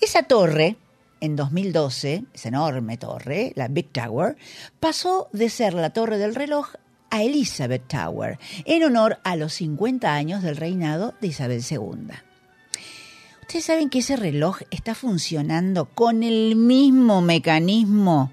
Esa 0.00 0.22
torre, 0.22 0.76
en 1.20 1.36
2012, 1.36 2.24
esa 2.32 2.48
enorme 2.48 2.96
torre, 2.96 3.52
la 3.56 3.68
Big 3.68 3.92
Tower, 3.92 4.36
pasó 4.80 5.28
de 5.32 5.50
ser 5.50 5.74
la 5.74 5.90
torre 5.90 6.16
del 6.16 6.34
reloj 6.34 6.68
a 7.12 7.22
Elizabeth 7.22 7.86
Tower, 7.86 8.38
en 8.64 8.82
honor 8.84 9.18
a 9.22 9.36
los 9.36 9.52
50 9.52 10.12
años 10.12 10.42
del 10.42 10.56
reinado 10.56 11.12
de 11.20 11.28
Isabel 11.28 11.62
II. 11.70 12.14
Ustedes 13.42 13.64
saben 13.66 13.90
que 13.90 13.98
ese 13.98 14.16
reloj 14.16 14.60
está 14.70 14.94
funcionando 14.94 15.84
con 15.84 16.22
el 16.22 16.56
mismo 16.56 17.20
mecanismo 17.20 18.32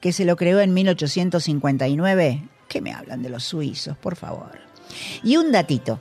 que 0.00 0.12
se 0.14 0.24
lo 0.24 0.36
creó 0.36 0.60
en 0.60 0.72
1859. 0.72 2.48
¿Qué 2.66 2.80
me 2.80 2.94
hablan 2.94 3.22
de 3.22 3.28
los 3.28 3.44
suizos, 3.44 3.98
por 3.98 4.16
favor? 4.16 4.58
Y 5.22 5.36
un 5.36 5.52
datito. 5.52 6.00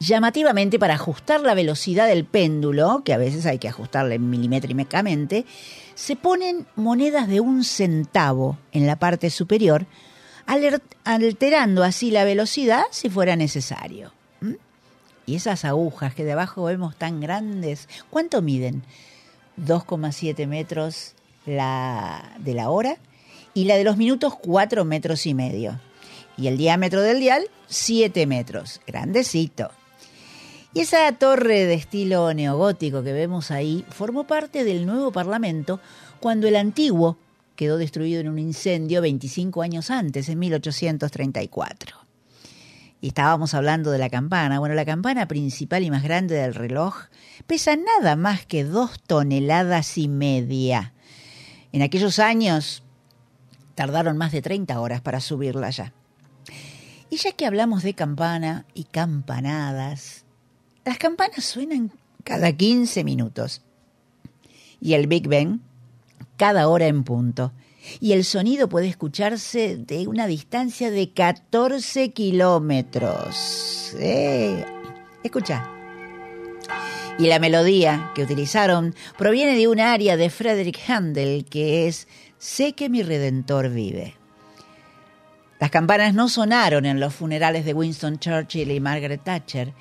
Llamativamente, 0.00 0.80
para 0.80 0.94
ajustar 0.94 1.40
la 1.40 1.54
velocidad 1.54 2.08
del 2.08 2.24
péndulo, 2.24 3.02
que 3.04 3.14
a 3.14 3.18
veces 3.18 3.46
hay 3.46 3.58
que 3.60 3.68
ajustarle 3.68 4.18
milimétricamente, 4.18 5.46
se 5.94 6.16
ponen 6.16 6.66
monedas 6.74 7.28
de 7.28 7.38
un 7.38 7.62
centavo 7.62 8.58
en 8.72 8.88
la 8.88 8.98
parte 8.98 9.30
superior, 9.30 9.86
alterando 10.46 11.82
así 11.82 12.10
la 12.10 12.24
velocidad 12.24 12.84
si 12.90 13.10
fuera 13.10 13.36
necesario. 13.36 14.12
¿Mm? 14.40 14.54
Y 15.26 15.34
esas 15.34 15.64
agujas 15.64 16.14
que 16.14 16.24
de 16.24 16.32
abajo 16.32 16.64
vemos 16.64 16.96
tan 16.96 17.20
grandes, 17.20 17.88
¿cuánto 18.10 18.42
miden? 18.42 18.82
2,7 19.58 20.46
metros 20.46 21.14
la, 21.46 22.32
de 22.38 22.54
la 22.54 22.70
hora 22.70 22.96
y 23.54 23.64
la 23.64 23.76
de 23.76 23.84
los 23.84 23.96
minutos 23.96 24.34
4 24.36 24.84
metros 24.84 25.26
y 25.26 25.34
medio. 25.34 25.80
Y 26.36 26.48
el 26.48 26.58
diámetro 26.58 27.00
del 27.00 27.20
dial 27.20 27.48
7 27.68 28.26
metros, 28.26 28.80
grandecito. 28.86 29.70
Y 30.74 30.80
esa 30.80 31.10
torre 31.12 31.64
de 31.64 31.72
estilo 31.72 32.34
neogótico 32.34 33.02
que 33.02 33.14
vemos 33.14 33.50
ahí 33.50 33.86
formó 33.88 34.24
parte 34.24 34.62
del 34.62 34.84
nuevo 34.84 35.10
Parlamento 35.10 35.80
cuando 36.20 36.46
el 36.46 36.56
antiguo 36.56 37.16
quedó 37.56 37.78
destruido 37.78 38.20
en 38.20 38.28
un 38.28 38.38
incendio 38.38 39.00
25 39.00 39.62
años 39.62 39.90
antes, 39.90 40.28
en 40.28 40.38
1834. 40.38 41.96
Y 43.00 43.08
estábamos 43.08 43.54
hablando 43.54 43.90
de 43.90 43.98
la 43.98 44.08
campana. 44.08 44.58
Bueno, 44.58 44.74
la 44.74 44.84
campana 44.84 45.28
principal 45.28 45.82
y 45.82 45.90
más 45.90 46.02
grande 46.02 46.34
del 46.36 46.54
reloj 46.54 46.94
pesa 47.46 47.76
nada 47.76 48.16
más 48.16 48.46
que 48.46 48.64
dos 48.64 49.00
toneladas 49.02 49.98
y 49.98 50.08
media. 50.08 50.94
En 51.72 51.82
aquellos 51.82 52.18
años 52.18 52.82
tardaron 53.74 54.16
más 54.16 54.32
de 54.32 54.42
30 54.42 54.80
horas 54.80 55.00
para 55.00 55.20
subirla 55.20 55.70
ya. 55.70 55.92
Y 57.10 57.16
ya 57.16 57.32
que 57.32 57.46
hablamos 57.46 57.82
de 57.82 57.94
campana 57.94 58.66
y 58.74 58.84
campanadas, 58.84 60.24
las 60.84 60.98
campanas 60.98 61.44
suenan 61.44 61.92
cada 62.24 62.52
15 62.52 63.04
minutos. 63.04 63.62
Y 64.80 64.94
el 64.94 65.06
Big 65.06 65.28
Ben 65.28 65.60
cada 66.36 66.68
hora 66.68 66.86
en 66.86 67.04
punto. 67.04 67.52
Y 68.00 68.12
el 68.12 68.24
sonido 68.24 68.68
puede 68.68 68.88
escucharse 68.88 69.76
de 69.76 70.08
una 70.08 70.26
distancia 70.26 70.90
de 70.90 71.12
14 71.12 72.12
kilómetros. 72.12 73.94
Eh, 73.98 74.64
escucha. 75.22 75.70
Y 77.18 77.28
la 77.28 77.38
melodía 77.38 78.10
que 78.14 78.22
utilizaron 78.22 78.94
proviene 79.16 79.56
de 79.56 79.68
un 79.68 79.80
aria 79.80 80.16
de 80.16 80.28
Frederick 80.30 80.78
Handel 80.88 81.46
que 81.46 81.86
es 81.86 82.08
Sé 82.38 82.74
que 82.74 82.90
mi 82.90 83.02
Redentor 83.02 83.70
vive. 83.70 84.14
Las 85.58 85.70
campanas 85.70 86.12
no 86.12 86.28
sonaron 86.28 86.84
en 86.84 87.00
los 87.00 87.14
funerales 87.14 87.64
de 87.64 87.72
Winston 87.72 88.18
Churchill 88.18 88.70
y 88.70 88.80
Margaret 88.80 89.22
Thatcher, 89.24 89.72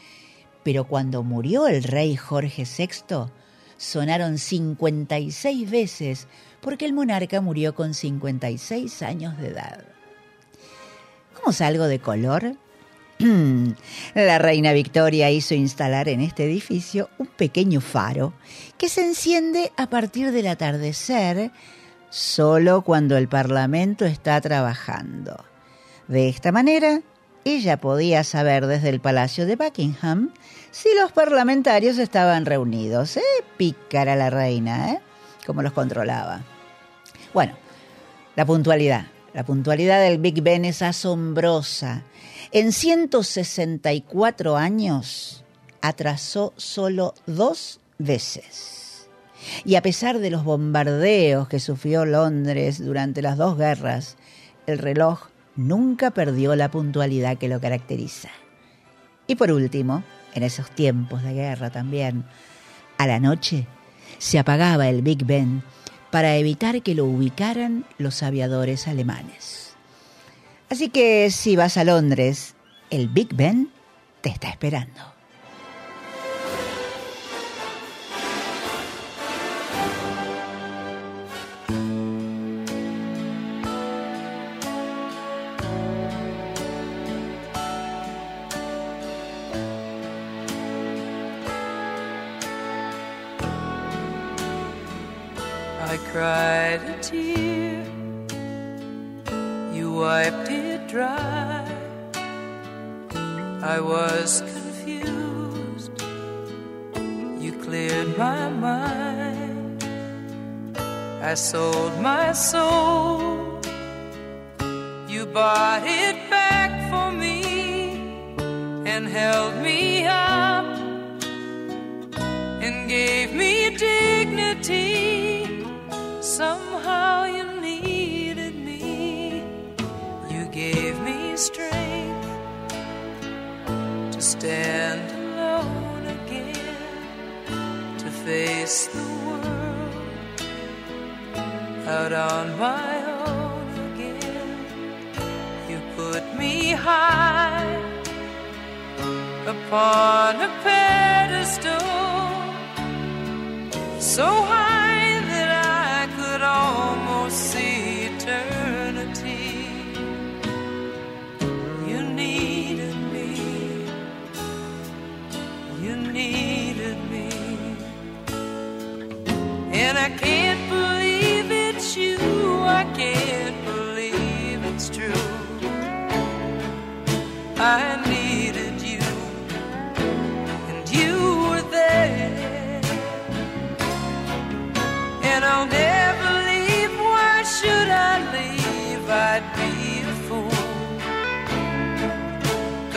pero 0.64 0.88
cuando 0.88 1.22
murió 1.22 1.68
el 1.68 1.84
rey 1.84 2.16
Jorge 2.16 2.64
VI, 2.64 3.30
sonaron 3.78 4.38
56 4.38 5.70
veces 5.70 6.28
porque 6.62 6.86
el 6.86 6.94
monarca 6.94 7.42
murió 7.42 7.76
con 7.76 7.94
56 7.94 9.02
años 9.02 9.38
de 9.38 9.50
edad. 9.50 9.84
¿Vamos 11.36 11.62
algo 11.62 11.86
de 11.86 12.00
color? 12.00 12.56
La 14.16 14.40
reina 14.40 14.74
Victoria 14.74 15.30
hizo 15.32 15.54
instalar 15.54 16.10
en 16.10 16.22
este 16.22 16.46
edificio 16.46 17.10
un 17.18 17.28
pequeño 17.28 17.82
faro 17.82 18.34
que 18.78 18.90
se 18.90 19.06
enciende 19.06 19.72
a 19.78 19.88
partir 19.88 20.32
del 20.32 20.48
atardecer 20.48 21.52
solo 22.10 22.82
cuando 22.82 23.18
el 23.18 23.28
Parlamento 23.28 24.06
está 24.06 24.40
trabajando. 24.42 25.46
De 26.08 26.30
esta 26.30 26.52
manera, 26.52 27.02
ella 27.44 27.78
podía 27.78 28.24
saber 28.24 28.66
desde 28.68 28.90
el 28.90 29.00
Palacio 29.00 29.46
de 29.46 29.56
Buckingham 29.56 30.32
si 30.76 30.90
los 31.00 31.14
parlamentarios 31.14 31.98
estaban 32.00 32.46
reunidos. 32.46 33.16
¿Eh? 33.16 33.22
Pícara 33.56 34.18
la 34.18 34.30
reina, 34.30 34.92
¿eh? 34.92 35.00
Como 35.46 35.62
los 35.62 35.72
controlaba. 35.72 36.42
Bueno, 37.34 37.54
la 38.36 38.46
puntualidad. 38.46 39.06
La 39.34 39.46
puntualidad 39.46 40.02
del 40.02 40.18
Big 40.18 40.42
Ben 40.44 40.66
es 40.66 40.82
asombrosa. 40.82 42.04
En 42.52 42.74
164 42.74 44.58
años 44.58 45.46
atrasó 45.80 46.54
solo 46.58 47.14
dos 47.26 47.80
veces. 47.98 49.08
Y 49.64 49.76
a 49.76 49.82
pesar 49.82 50.20
de 50.20 50.30
los 50.30 50.44
bombardeos 50.44 51.48
que 51.48 51.62
sufrió 51.62 52.04
Londres 52.04 52.84
durante 52.84 53.22
las 53.22 53.38
dos 53.38 53.58
guerras, 53.58 54.18
el 54.68 54.80
reloj 54.80 55.28
nunca 55.56 56.12
perdió 56.12 56.54
la 56.58 56.70
puntualidad 56.70 57.38
que 57.38 57.48
lo 57.48 57.62
caracteriza. 57.62 58.30
Y 59.28 59.36
por 59.36 59.52
último, 59.52 60.04
en 60.36 60.44
esos 60.44 60.70
tiempos 60.70 61.24
de 61.24 61.34
guerra 61.34 61.72
también, 61.72 62.26
a 62.98 63.08
la 63.08 63.20
noche 63.20 63.66
se 64.20 64.38
apagaba 64.38 64.88
el 64.88 65.02
Big 65.02 65.26
Ben 65.26 65.64
para 66.12 66.36
evitar 66.36 66.82
que 66.82 66.96
lo 66.96 67.06
ubicaran 67.06 67.86
los 67.98 68.22
aviadores 68.24 68.88
alemanes. 68.88 69.74
Así 70.70 70.90
que 70.90 71.32
si 71.32 71.56
vas 71.56 71.78
a 71.78 71.84
Londres, 71.84 72.56
el 72.90 73.08
Big 73.08 73.34
Ben 73.34 73.70
te 74.22 74.30
está 74.30 74.50
esperando. 74.50 75.15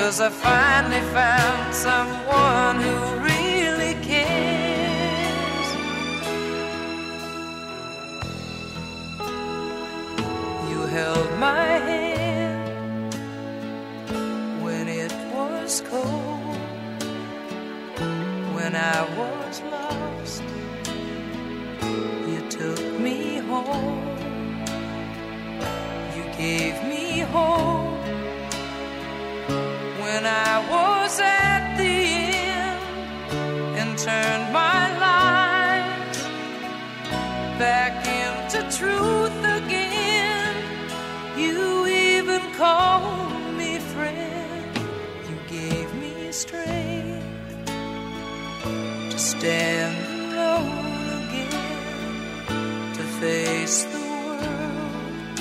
Cause 0.08 0.22
I 0.22 0.30
finally 0.30 1.02
found 1.12 1.74
someone 1.74 2.76
who 2.80 2.96
really 3.30 3.92
cares. 4.02 5.68
You 10.70 10.80
held 10.86 11.30
my 11.38 11.66
hand 11.90 13.14
when 14.62 14.88
it 14.88 15.12
was 15.34 15.82
cold, 15.90 16.56
when 18.56 18.74
I 18.76 19.00
was 19.20 19.60
lost. 19.70 20.42
You 22.26 22.40
took 22.48 22.80
me 22.98 23.40
home, 23.50 24.16
you 26.16 26.24
gave 26.38 26.82
me 26.84 27.18
hope 27.30 27.77
I 30.58 30.60
was 30.70 31.20
at 31.20 31.76
the 31.76 31.84
end 31.84 32.82
and 33.78 33.96
turned 33.96 34.52
my 34.52 34.82
life 34.98 36.18
back 37.60 37.94
into 38.22 38.58
truth 38.76 39.38
again. 39.58 40.56
You 41.36 41.86
even 41.86 42.40
called 42.54 43.54
me 43.56 43.78
friend, 43.78 44.76
you 45.30 45.36
gave 45.46 45.94
me 45.94 46.32
strength 46.32 47.70
to 49.12 49.18
stand 49.32 49.96
again, 51.22 51.52
to 52.96 53.04
face 53.22 53.84
the 53.84 54.00
world 54.00 55.38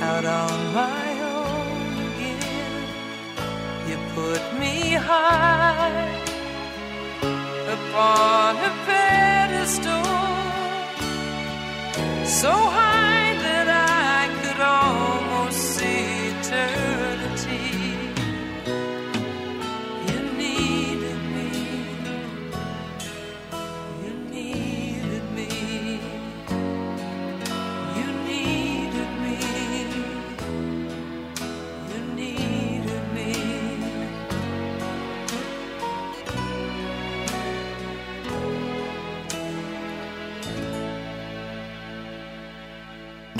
out 0.00 0.24
on 0.24 0.74
my 0.74 1.03
put 4.24 4.44
me 4.58 4.94
high 5.10 6.08
upon 7.76 8.56
a 8.68 8.72
pedestal, 8.86 10.04
so 12.40 12.52
high 12.76 13.23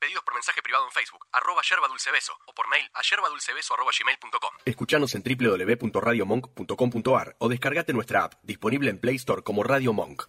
Pedidos 0.00 0.24
por 0.24 0.32
mensaje 0.32 0.62
privado 0.62 0.86
en 0.86 0.92
Facebook, 0.92 1.26
arroba 1.30 1.60
yerba 1.68 1.86
dulce 1.86 2.10
beso, 2.10 2.32
o 2.46 2.54
por 2.54 2.66
mail 2.68 2.88
a 2.94 3.02
yerbadulcebeso 3.02 3.74
arroba 3.74 3.90
gmail.com. 3.92 4.50
Escuchanos 4.64 5.14
en 5.14 5.22
www.radiomonk.com.ar 5.22 7.36
o 7.38 7.48
descargate 7.50 7.92
nuestra 7.92 8.24
app, 8.24 8.32
disponible 8.42 8.88
en 8.88 8.98
Play 8.98 9.16
Store 9.16 9.42
como 9.42 9.62
Radio 9.62 9.92
Monk. 9.92 10.22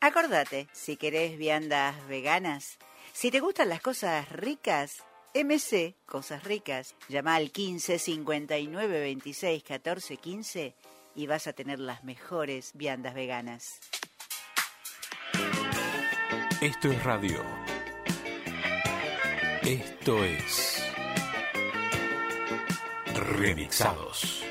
Acordate, 0.00 0.68
si 0.70 0.96
querés 0.96 1.36
viandas 1.36 2.06
veganas, 2.06 2.78
si 3.12 3.32
te 3.32 3.40
gustan 3.40 3.68
las 3.68 3.80
cosas 3.80 4.30
ricas, 4.30 5.02
MC 5.34 5.96
Cosas 6.06 6.44
Ricas, 6.44 6.94
llama 7.08 7.34
al 7.34 7.50
15 7.50 7.98
59 7.98 9.00
26 9.00 9.64
14 9.64 10.16
15 10.16 10.76
y 11.16 11.26
vas 11.26 11.48
a 11.48 11.54
tener 11.54 11.80
las 11.80 12.04
mejores 12.04 12.70
viandas 12.74 13.14
veganas. 13.14 13.80
Esto 16.60 16.90
es 16.90 17.04
radio. 17.04 17.42
Esto 19.62 20.24
es. 20.24 20.82
Remixados. 23.14 24.45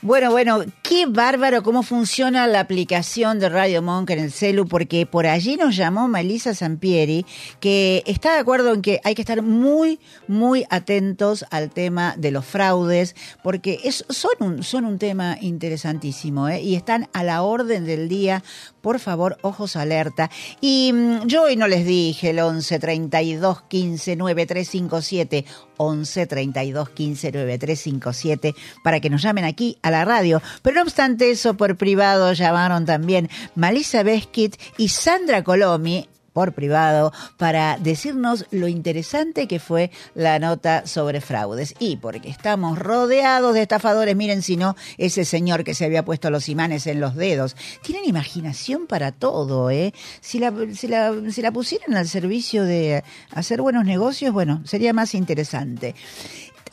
Bueno, 0.00 0.30
bueno, 0.30 0.60
qué 0.84 1.06
bárbaro 1.06 1.64
cómo 1.64 1.82
funciona 1.82 2.46
la 2.46 2.60
aplicación 2.60 3.40
de 3.40 3.48
Radio 3.48 3.82
Monk 3.82 4.10
en 4.10 4.20
el 4.20 4.30
celu, 4.30 4.64
porque 4.68 5.06
por 5.06 5.26
allí 5.26 5.56
nos 5.56 5.74
llamó 5.74 6.06
Melissa 6.06 6.54
Sampieri, 6.54 7.26
que 7.58 8.04
está 8.06 8.34
de 8.34 8.38
acuerdo 8.38 8.72
en 8.74 8.80
que 8.80 9.00
hay 9.02 9.16
que 9.16 9.22
estar 9.22 9.42
muy, 9.42 9.98
muy 10.28 10.64
atentos 10.70 11.44
al 11.50 11.70
tema 11.70 12.14
de 12.16 12.30
los 12.30 12.44
fraudes, 12.44 13.16
porque 13.42 13.80
es, 13.82 14.04
son, 14.08 14.30
un, 14.38 14.62
son 14.62 14.84
un 14.84 14.98
tema 14.98 15.36
interesantísimo 15.40 16.48
¿eh? 16.48 16.62
y 16.62 16.76
están 16.76 17.08
a 17.12 17.24
la 17.24 17.42
orden 17.42 17.84
del 17.84 18.08
día. 18.08 18.44
Por 18.80 19.00
favor, 19.00 19.36
ojos 19.42 19.74
alerta. 19.74 20.30
Y 20.60 20.92
mm, 20.94 21.26
yo 21.26 21.42
hoy 21.42 21.56
no 21.56 21.66
les 21.66 21.84
dije 21.84 22.30
el 22.30 22.38
11 22.38 22.78
32 22.78 23.62
15 23.62 24.14
9357 24.14 25.44
11 25.76 26.26
32 26.26 26.90
15 26.90 27.32
9357 27.32 28.54
para 28.84 29.00
que 29.00 29.10
nos 29.10 29.22
llamen 29.22 29.44
aquí 29.44 29.76
a 29.82 29.87
la 29.90 30.04
radio. 30.04 30.42
Pero 30.62 30.76
no 30.76 30.82
obstante 30.82 31.30
eso, 31.30 31.56
por 31.56 31.76
privado 31.76 32.32
llamaron 32.32 32.86
también 32.86 33.28
Malisa 33.54 34.02
Beskit 34.02 34.56
y 34.76 34.88
Sandra 34.88 35.42
Colomi 35.44 36.08
por 36.38 36.52
privado 36.52 37.12
para 37.36 37.78
decirnos 37.78 38.46
lo 38.52 38.68
interesante 38.68 39.48
que 39.48 39.58
fue 39.58 39.90
la 40.14 40.38
nota 40.38 40.86
sobre 40.86 41.20
fraudes. 41.20 41.74
Y 41.80 41.96
porque 41.96 42.28
estamos 42.28 42.78
rodeados 42.78 43.54
de 43.54 43.62
estafadores, 43.62 44.14
miren 44.14 44.42
si 44.42 44.56
no, 44.56 44.76
ese 44.98 45.24
señor 45.24 45.64
que 45.64 45.74
se 45.74 45.84
había 45.84 46.04
puesto 46.04 46.30
los 46.30 46.48
imanes 46.48 46.86
en 46.86 47.00
los 47.00 47.16
dedos. 47.16 47.56
Tienen 47.82 48.04
imaginación 48.04 48.86
para 48.86 49.10
todo, 49.10 49.68
¿eh? 49.72 49.92
Si 50.20 50.38
la, 50.38 50.54
si 50.74 50.86
la, 50.86 51.12
si 51.28 51.42
la 51.42 51.50
pusieran 51.50 51.96
al 51.96 52.06
servicio 52.06 52.62
de 52.62 53.02
hacer 53.32 53.60
buenos 53.60 53.84
negocios, 53.84 54.32
bueno, 54.32 54.62
sería 54.64 54.92
más 54.92 55.16
interesante. 55.16 55.96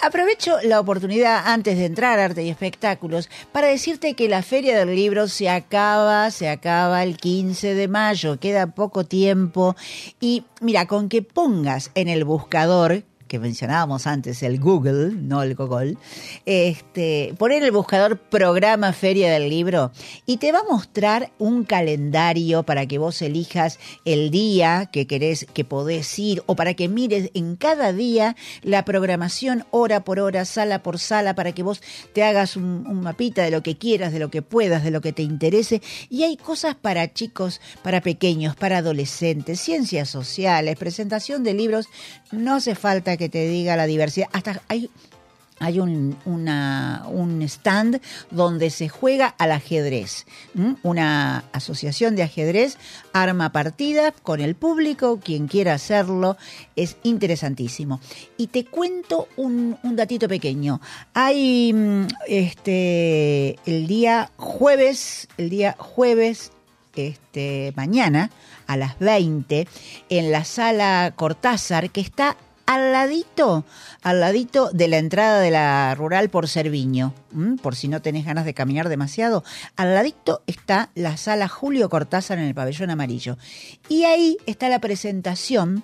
Aprovecho 0.01 0.57
la 0.63 0.79
oportunidad 0.79 1.43
antes 1.45 1.77
de 1.77 1.85
entrar 1.85 2.19
a 2.19 2.25
arte 2.25 2.43
y 2.43 2.49
espectáculos 2.49 3.29
para 3.51 3.67
decirte 3.67 4.13
que 4.13 4.29
la 4.29 4.43
Feria 4.43 4.77
del 4.77 4.95
Libro 4.95 5.27
se 5.27 5.49
acaba, 5.49 6.29
se 6.31 6.49
acaba 6.49 7.03
el 7.03 7.17
15 7.17 7.73
de 7.73 7.87
mayo, 7.87 8.39
queda 8.39 8.67
poco 8.67 9.05
tiempo. 9.05 9.75
Y 10.19 10.43
mira, 10.61 10.87
con 10.87 11.09
que 11.09 11.21
pongas 11.21 11.91
en 11.95 12.07
el 12.07 12.25
buscador 12.25 13.03
que 13.27 13.39
mencionábamos 13.39 14.07
antes, 14.07 14.43
el 14.43 14.59
Google, 14.59 15.11
no 15.15 15.41
el 15.41 15.55
Google, 15.55 15.97
este, 16.45 17.33
poner 17.37 17.63
el 17.63 17.71
buscador 17.71 18.17
programa 18.19 18.93
Feria 18.93 19.31
del 19.31 19.49
Libro 19.49 19.91
y 20.25 20.37
te 20.37 20.51
va 20.51 20.59
a 20.59 20.71
mostrar 20.71 21.31
un 21.39 21.63
calendario 21.63 22.63
para 22.63 22.85
que 22.85 22.97
vos 22.97 23.21
elijas 23.21 23.79
el 24.05 24.31
día 24.31 24.89
que 24.91 25.07
querés, 25.07 25.47
que 25.53 25.65
podés 25.65 26.17
ir 26.19 26.43
o 26.45 26.55
para 26.55 26.73
que 26.73 26.87
mires 26.87 27.31
en 27.33 27.55
cada 27.55 27.93
día 27.93 28.35
la 28.61 28.85
programación 28.85 29.65
hora 29.71 30.03
por 30.03 30.19
hora, 30.19 30.45
sala 30.45 30.83
por 30.83 30.99
sala, 30.99 31.35
para 31.35 31.51
que 31.53 31.63
vos 31.63 31.81
te 32.13 32.23
hagas 32.23 32.55
un, 32.55 32.85
un 32.87 33.01
mapita 33.01 33.43
de 33.43 33.51
lo 33.51 33.63
que 33.63 33.77
quieras, 33.77 34.13
de 34.13 34.19
lo 34.19 34.29
que 34.29 34.41
puedas, 34.41 34.83
de 34.83 34.91
lo 34.91 35.01
que 35.01 35.13
te 35.13 35.23
interese. 35.23 35.81
Y 36.09 36.23
hay 36.23 36.37
cosas 36.37 36.75
para 36.75 37.13
chicos, 37.13 37.61
para 37.81 38.01
pequeños, 38.01 38.55
para 38.55 38.77
adolescentes, 38.77 39.59
ciencias 39.59 40.09
sociales, 40.09 40.77
presentación 40.77 41.43
de 41.43 41.53
libros. 41.53 41.87
No 42.31 42.55
hace 42.55 42.75
falta 42.75 43.14
que 43.17 43.29
te 43.29 43.47
diga 43.47 43.75
la 43.75 43.85
diversidad. 43.85 44.29
Hasta 44.33 44.61
hay 44.67 44.89
hay 45.59 45.79
un, 45.79 46.17
un 46.25 47.41
stand 47.43 48.01
donde 48.29 48.69
se 48.69 48.89
juega 48.89 49.27
al 49.27 49.51
ajedrez. 49.51 50.25
Una 50.83 51.45
asociación 51.53 52.15
de 52.15 52.23
ajedrez 52.23 52.77
arma 53.13 53.51
partidas 53.51 54.13
con 54.21 54.41
el 54.41 54.55
público, 54.55 55.19
quien 55.23 55.47
quiera 55.47 55.73
hacerlo, 55.73 56.35
es 56.75 56.97
interesantísimo. 57.03 58.01
Y 58.37 58.47
te 58.47 58.65
cuento 58.65 59.29
un, 59.37 59.77
un 59.81 59.95
datito 59.95 60.27
pequeño. 60.27 60.81
Hay 61.13 61.71
mm, 61.73 62.07
este 62.27 63.57
el 63.65 63.87
día 63.87 64.31
jueves, 64.35 65.29
el 65.37 65.49
día 65.49 65.75
jueves 65.79 66.51
este, 66.95 67.73
mañana 67.75 68.29
a 68.67 68.77
las 68.77 68.99
20 68.99 69.67
en 70.09 70.31
la 70.31 70.43
sala 70.43 71.13
Cortázar, 71.15 71.91
que 71.91 72.01
está 72.01 72.35
al 72.65 72.91
ladito, 72.91 73.65
al 74.01 74.19
ladito 74.19 74.69
de 74.71 74.87
la 74.87 74.97
entrada 74.97 75.39
de 75.39 75.51
la 75.51 75.93
rural 75.95 76.29
por 76.29 76.47
Cerviño, 76.47 77.13
por 77.61 77.75
si 77.75 77.87
no 77.87 78.01
tenés 78.01 78.25
ganas 78.25 78.45
de 78.45 78.53
caminar 78.53 78.89
demasiado. 78.89 79.43
Al 79.75 79.93
ladito 79.93 80.41
está 80.47 80.89
la 80.95 81.17
sala 81.17 81.47
Julio 81.47 81.89
Cortázar 81.89 82.37
en 82.37 82.45
el 82.45 82.55
pabellón 82.55 82.89
amarillo. 82.89 83.37
Y 83.89 84.05
ahí 84.05 84.37
está 84.45 84.69
la 84.69 84.79
presentación 84.79 85.83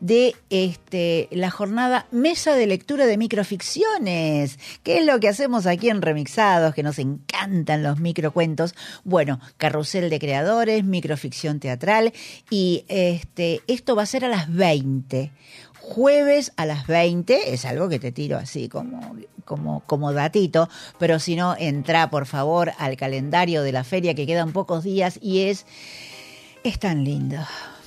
de 0.00 0.34
este, 0.50 1.28
la 1.30 1.50
jornada 1.50 2.06
Mesa 2.10 2.54
de 2.54 2.66
Lectura 2.66 3.06
de 3.06 3.16
Microficciones, 3.16 4.58
que 4.82 4.98
es 4.98 5.06
lo 5.06 5.18
que 5.20 5.28
hacemos 5.28 5.66
aquí 5.66 5.88
en 5.88 6.02
Remixados, 6.02 6.74
que 6.74 6.82
nos 6.82 6.98
encantan 6.98 7.82
los 7.82 7.98
microcuentos. 7.98 8.74
Bueno, 9.04 9.40
carrusel 9.56 10.10
de 10.10 10.18
creadores, 10.18 10.84
microficción 10.84 11.60
teatral, 11.60 12.12
y 12.50 12.84
este, 12.88 13.62
esto 13.66 13.96
va 13.96 14.02
a 14.02 14.06
ser 14.06 14.24
a 14.24 14.28
las 14.28 14.52
20. 14.52 15.32
Jueves 15.88 16.52
a 16.56 16.66
las 16.66 16.88
20, 16.88 17.54
es 17.54 17.64
algo 17.64 17.88
que 17.88 18.00
te 18.00 18.10
tiro 18.10 18.36
así 18.38 18.68
como, 18.68 19.14
como, 19.44 19.80
como 19.86 20.12
datito, 20.12 20.68
pero 20.98 21.20
si 21.20 21.36
no, 21.36 21.54
entra 21.56 22.10
por 22.10 22.26
favor 22.26 22.72
al 22.78 22.96
calendario 22.96 23.62
de 23.62 23.70
la 23.70 23.84
feria 23.84 24.14
que 24.14 24.26
quedan 24.26 24.52
pocos 24.52 24.82
días 24.82 25.18
y 25.22 25.42
es, 25.42 25.64
es 26.64 26.80
tan 26.80 27.04
lindo. 27.04 27.38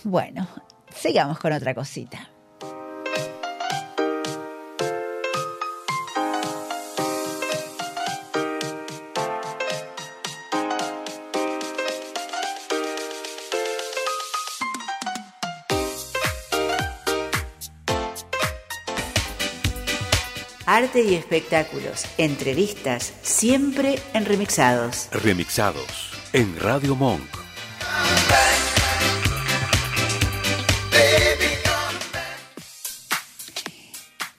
Bueno, 0.06 0.48
sigamos 0.96 1.40
con 1.40 1.52
otra 1.52 1.76
cosita. 1.76 2.30
Arte 20.90 21.04
y 21.04 21.14
espectáculos, 21.14 22.06
entrevistas, 22.18 23.14
siempre 23.22 24.00
en 24.16 24.26
remixados. 24.26 25.08
Remixados 25.12 25.86
en 26.34 26.60
Radio 26.60 26.96
Monk. 26.96 27.22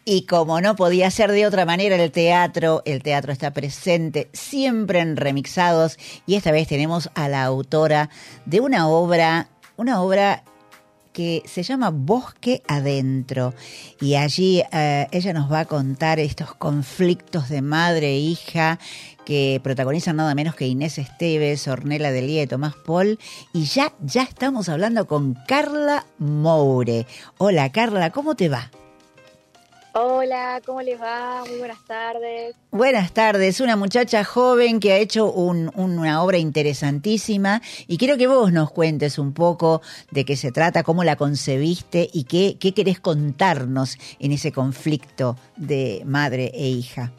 Y 0.05 0.27
como 0.27 0.61
no 0.61 0.75
podía 0.75 1.09
ser 1.13 1.31
de 1.31 1.47
otra 1.47 1.65
manera 1.65 1.95
el 1.95 2.11
teatro, 2.11 2.83
el 2.85 3.01
teatro 3.01 3.31
está 3.31 3.53
presente 3.53 4.29
siempre 4.33 4.99
en 4.99 5.17
remixados 5.17 5.99
y 6.27 6.35
esta 6.35 6.51
vez 6.51 6.67
tenemos 6.67 7.11
a 7.15 7.29
la 7.29 7.45
autora 7.45 8.11
de 8.45 8.59
una 8.59 8.89
obra, 8.89 9.51
una 9.77 10.03
obra 10.03 10.43
que 11.13 11.43
se 11.47 11.63
llama 11.63 11.91
Bosque 11.91 12.63
Adentro 12.69 13.55
y 14.01 14.15
allí 14.15 14.63
eh, 14.73 15.07
ella 15.11 15.33
nos 15.33 15.51
va 15.51 15.61
a 15.61 15.65
contar 15.65 16.19
estos 16.21 16.55
conflictos 16.55 17.49
de 17.49 17.63
madre 17.63 18.09
e 18.09 18.19
hija 18.19 18.79
que 19.25 19.61
protagonizan 19.63 20.17
nada 20.17 20.35
menos 20.35 20.55
que 20.55 20.67
Inés 20.67 20.99
Esteves, 20.99 21.69
Ornella 21.69 22.11
Delia 22.11 22.43
y 22.43 22.47
Tomás 22.47 22.75
Paul 22.75 23.19
y 23.53 23.65
ya, 23.65 23.93
ya 24.01 24.23
estamos 24.23 24.69
hablando 24.69 25.07
con 25.07 25.35
Carla 25.47 26.07
Moure. 26.19 27.07
Hola 27.39 27.71
Carla, 27.71 28.11
¿cómo 28.11 28.35
te 28.35 28.49
va? 28.49 28.71
Hola, 29.93 30.61
¿cómo 30.65 30.83
les 30.83 31.01
va? 31.01 31.45
Muy 31.49 31.59
buenas 31.59 31.85
tardes. 31.85 32.55
Buenas 32.71 33.13
tardes, 33.13 33.61
una 33.61 33.75
muchacha 33.75 34.23
joven 34.23 34.79
que 34.79 34.93
ha 34.93 34.99
hecho 34.99 35.33
un- 35.33 35.73
una 35.75 36.23
obra 36.23 36.39
interesantísima 36.39 37.61
y 37.89 37.99
quiero 37.99 38.17
que 38.17 38.29
vos 38.29 38.53
nos 38.53 38.71
cuentes 38.71 39.19
un 39.19 39.33
poco 39.35 39.83
de 40.13 40.25
qué 40.25 40.37
se 40.37 40.53
trata, 40.53 40.85
cómo 40.85 41.03
la 41.03 41.17
concebiste 41.17 42.09
y 42.13 42.23
qué, 42.25 42.57
qué 42.61 42.73
querés 42.73 43.01
contarnos 43.01 43.97
en 44.21 44.31
ese 44.31 44.53
conflicto 44.53 45.37
de 45.57 46.03
madre 46.07 46.53
e 46.55 46.69
hija. 46.69 47.13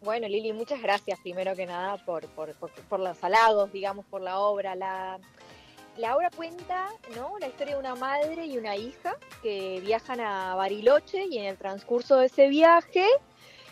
Bueno, 0.00 0.28
Lili, 0.28 0.52
muchas 0.52 0.80
gracias 0.80 1.18
primero 1.24 1.56
que 1.56 1.66
nada 1.66 1.96
por, 2.06 2.24
por, 2.28 2.54
por, 2.54 2.70
por 2.88 3.00
los 3.00 3.22
halagos, 3.24 3.72
digamos, 3.72 4.06
por 4.06 4.22
la 4.22 4.38
obra. 4.38 4.76
La, 4.76 5.18
la 5.98 6.16
obra 6.16 6.30
cuenta 6.30 6.88
¿no? 7.16 7.38
la 7.40 7.48
historia 7.48 7.74
de 7.74 7.80
una 7.80 7.94
madre 7.96 8.46
y 8.46 8.56
una 8.56 8.76
hija 8.76 9.16
que 9.42 9.80
viajan 9.84 10.20
a 10.20 10.54
Bariloche 10.54 11.26
y 11.26 11.38
en 11.38 11.44
el 11.44 11.56
transcurso 11.56 12.16
de 12.16 12.26
ese 12.26 12.48
viaje 12.48 13.04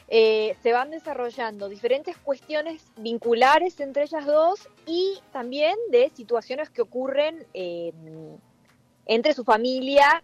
eh, 0.09 0.57
se 0.63 0.73
van 0.73 0.91
desarrollando 0.91 1.69
diferentes 1.69 2.17
cuestiones 2.19 2.91
vinculares 2.97 3.79
entre 3.81 4.05
ellas 4.05 4.27
dos 4.27 4.69
y 4.87 5.21
también 5.33 5.77
de 5.91 6.11
situaciones 6.15 6.69
que 6.69 6.83
ocurren 6.83 7.47
eh, 7.55 7.93
entre 9.07 9.33
su 9.33 9.45
familia 9.45 10.23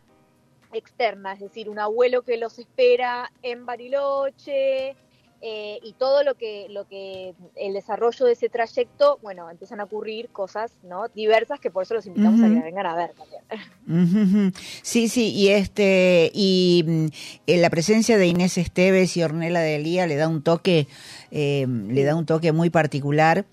externa, 0.72 1.34
es 1.34 1.40
decir, 1.40 1.68
un 1.68 1.78
abuelo 1.78 2.22
que 2.22 2.36
los 2.36 2.58
espera 2.58 3.30
en 3.42 3.66
Bariloche, 3.66 4.96
eh, 5.44 5.80
y 5.82 5.94
todo 5.94 6.22
lo 6.22 6.36
que, 6.36 6.68
lo 6.70 6.86
que 6.86 7.34
el 7.56 7.72
desarrollo 7.72 8.26
de 8.26 8.32
ese 8.32 8.48
trayecto, 8.48 9.18
bueno, 9.22 9.50
empiezan 9.50 9.80
a 9.80 9.84
ocurrir 9.84 10.28
cosas 10.28 10.72
¿no? 10.84 11.08
diversas 11.08 11.58
que 11.58 11.68
por 11.68 11.82
eso 11.82 11.94
los 11.94 12.06
invitamos 12.06 12.40
a 12.40 12.44
que 12.44 12.60
vengan 12.60 12.86
a 12.86 12.94
ver 12.94 13.10
también. 13.12 14.52
Sí, 14.82 15.08
sí, 15.08 15.32
y 15.32 15.48
este 15.48 16.30
y 16.32 16.84
mm, 16.86 17.06
eh, 17.48 17.56
la 17.56 17.70
presencia 17.70 18.18
de 18.18 18.28
Inés 18.28 18.56
Esteves 18.56 19.16
y 19.16 19.24
Ornella 19.24 19.58
de 19.58 19.80
Lía 19.80 20.06
le 20.06 20.14
da 20.14 20.28
un 20.28 20.44
toque, 20.44 20.86
eh, 21.32 21.66
le 21.66 22.04
da 22.04 22.14
un 22.14 22.24
toque 22.24 22.52
muy 22.52 22.70
particular. 22.70 23.44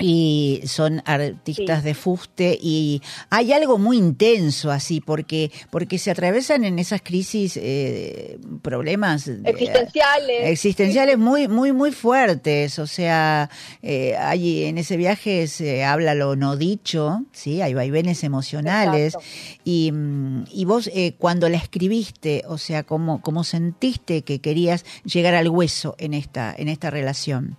Y 0.00 0.62
son 0.66 1.02
artistas 1.04 1.80
Sí. 1.80 1.84
de 1.84 1.94
fuste 1.94 2.58
y 2.60 3.02
hay 3.28 3.52
algo 3.52 3.78
muy 3.78 3.98
intenso 3.98 4.70
así 4.70 5.00
porque 5.00 5.50
porque 5.70 5.98
se 5.98 6.10
atravesan 6.10 6.64
en 6.64 6.78
esas 6.78 7.02
crisis 7.02 7.58
eh, 7.60 8.38
problemas 8.62 9.26
de- 9.26 9.48
Existenciales. 9.50 10.48
existenciales 10.48 11.18
muy 11.18 11.48
muy 11.48 11.72
muy 11.72 11.92
fuertes. 11.92 12.78
O 12.78 12.86
sea 12.86 13.50
eh, 13.82 14.16
hay 14.16 14.64
en 14.64 14.78
ese 14.78 14.96
viaje 14.96 15.46
se 15.48 15.84
habla 15.84 16.14
lo 16.14 16.36
no 16.36 16.56
dicho 16.56 17.24
sí 17.32 17.60
hay 17.62 17.74
vaivenes 17.74 18.24
emocionales. 18.24 19.16
Y, 19.64 19.92
mm, 19.92 20.44
y 20.52 20.64
vos 20.64 20.88
eh, 20.94 21.14
cuando 21.18 21.48
la 21.48 21.56
escribiste 21.58 22.42
o 22.48 22.58
sea 22.58 22.82
cómo 22.84 23.20
cómo 23.20 23.44
sentiste 23.44 24.22
que 24.22 24.40
querías 24.40 24.84
llegar 25.04 25.34
al 25.34 25.48
hueso 25.48 25.94
en 25.98 26.14
esta 26.14 26.54
en 26.56 26.68
esta 26.68 26.90
relación 26.90 27.56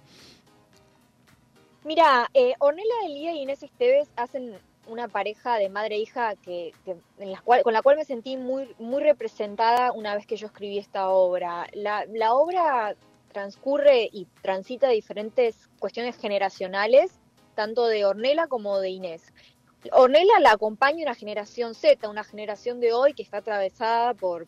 Mira, 1.94 2.30
eh, 2.34 2.54
Ornella 2.60 3.02
Delía 3.02 3.34
y 3.34 3.42
Inés 3.42 3.64
Esteves 3.64 4.08
hacen 4.16 4.58
una 4.88 5.10
pareja 5.10 5.58
de 5.58 5.68
madre 5.68 5.96
e 5.96 6.00
hija 6.00 6.38
que, 6.38 6.72
en 6.86 7.32
la 7.34 7.42
cual, 7.42 7.64
con 7.64 7.74
la 7.74 7.82
cual 7.82 7.98
me 7.98 8.06
sentí 8.06 8.38
muy, 8.38 8.74
representada 9.02 9.92
una 9.92 10.16
vez 10.16 10.26
que 10.26 10.38
yo 10.38 10.48
escribí 10.48 10.78
esta 10.78 11.10
obra. 11.10 11.68
La, 11.74 12.06
obra 12.34 12.96
transcurre 13.34 14.10
y 14.10 14.26
transita 14.42 14.88
diferentes 14.88 15.68
cuestiones 15.80 16.16
generacionales, 16.16 17.12
tanto 17.56 17.88
de 17.88 18.06
Ornella 18.06 18.48
como 18.48 18.80
de 18.80 18.92
Inés. 18.92 19.34
Ornella 19.92 20.40
la 20.40 20.54
acompaña 20.54 21.04
una 21.04 21.16
generación 21.16 21.76
Z, 21.76 22.08
una 22.08 22.24
generación 22.24 22.80
de 22.80 22.94
hoy 22.94 23.14
que 23.14 23.24
está 23.24 23.40
atravesada 23.40 24.14
por 24.14 24.48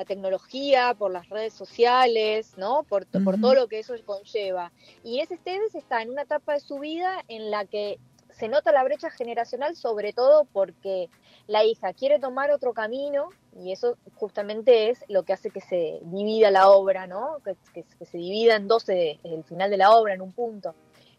la 0.00 0.06
tecnología, 0.06 0.94
por 0.98 1.10
las 1.12 1.28
redes 1.28 1.52
sociales, 1.52 2.54
¿no? 2.56 2.84
Por, 2.84 3.04
to- 3.04 3.22
por 3.22 3.34
Ujú. 3.34 3.42
todo 3.42 3.54
lo 3.54 3.68
que 3.68 3.80
eso 3.80 3.94
conlleva. 4.06 4.72
Y 5.04 5.16
Inés 5.16 5.30
Esteves 5.30 5.74
está 5.74 6.00
en 6.00 6.08
una 6.10 6.22
etapa 6.22 6.54
de 6.54 6.60
su 6.60 6.78
vida 6.78 7.22
en 7.28 7.50
la 7.50 7.66
que 7.66 7.98
se 8.30 8.48
nota 8.48 8.72
la 8.72 8.82
brecha 8.82 9.10
generacional, 9.10 9.76
sobre 9.76 10.14
todo 10.14 10.46
porque 10.52 11.10
la 11.46 11.64
hija 11.64 11.92
quiere 11.92 12.18
tomar 12.18 12.50
otro 12.50 12.72
camino 12.72 13.28
y 13.62 13.72
eso 13.72 13.98
justamente 14.14 14.88
es 14.88 15.04
lo 15.08 15.24
que 15.24 15.34
hace 15.34 15.50
que 15.50 15.60
se 15.60 15.98
divida 16.04 16.50
la 16.50 16.70
obra, 16.70 17.06
¿no? 17.06 17.36
Que, 17.44 17.54
que- 17.74 17.84
que 17.98 18.06
se 18.06 18.16
divida 18.16 18.56
en 18.56 18.68
dos 18.68 18.88
eh, 18.88 19.18
el 19.22 19.44
final 19.44 19.70
de 19.70 19.76
la 19.76 19.90
obra, 19.94 20.14
en 20.14 20.22
un 20.22 20.32
punto. 20.32 20.74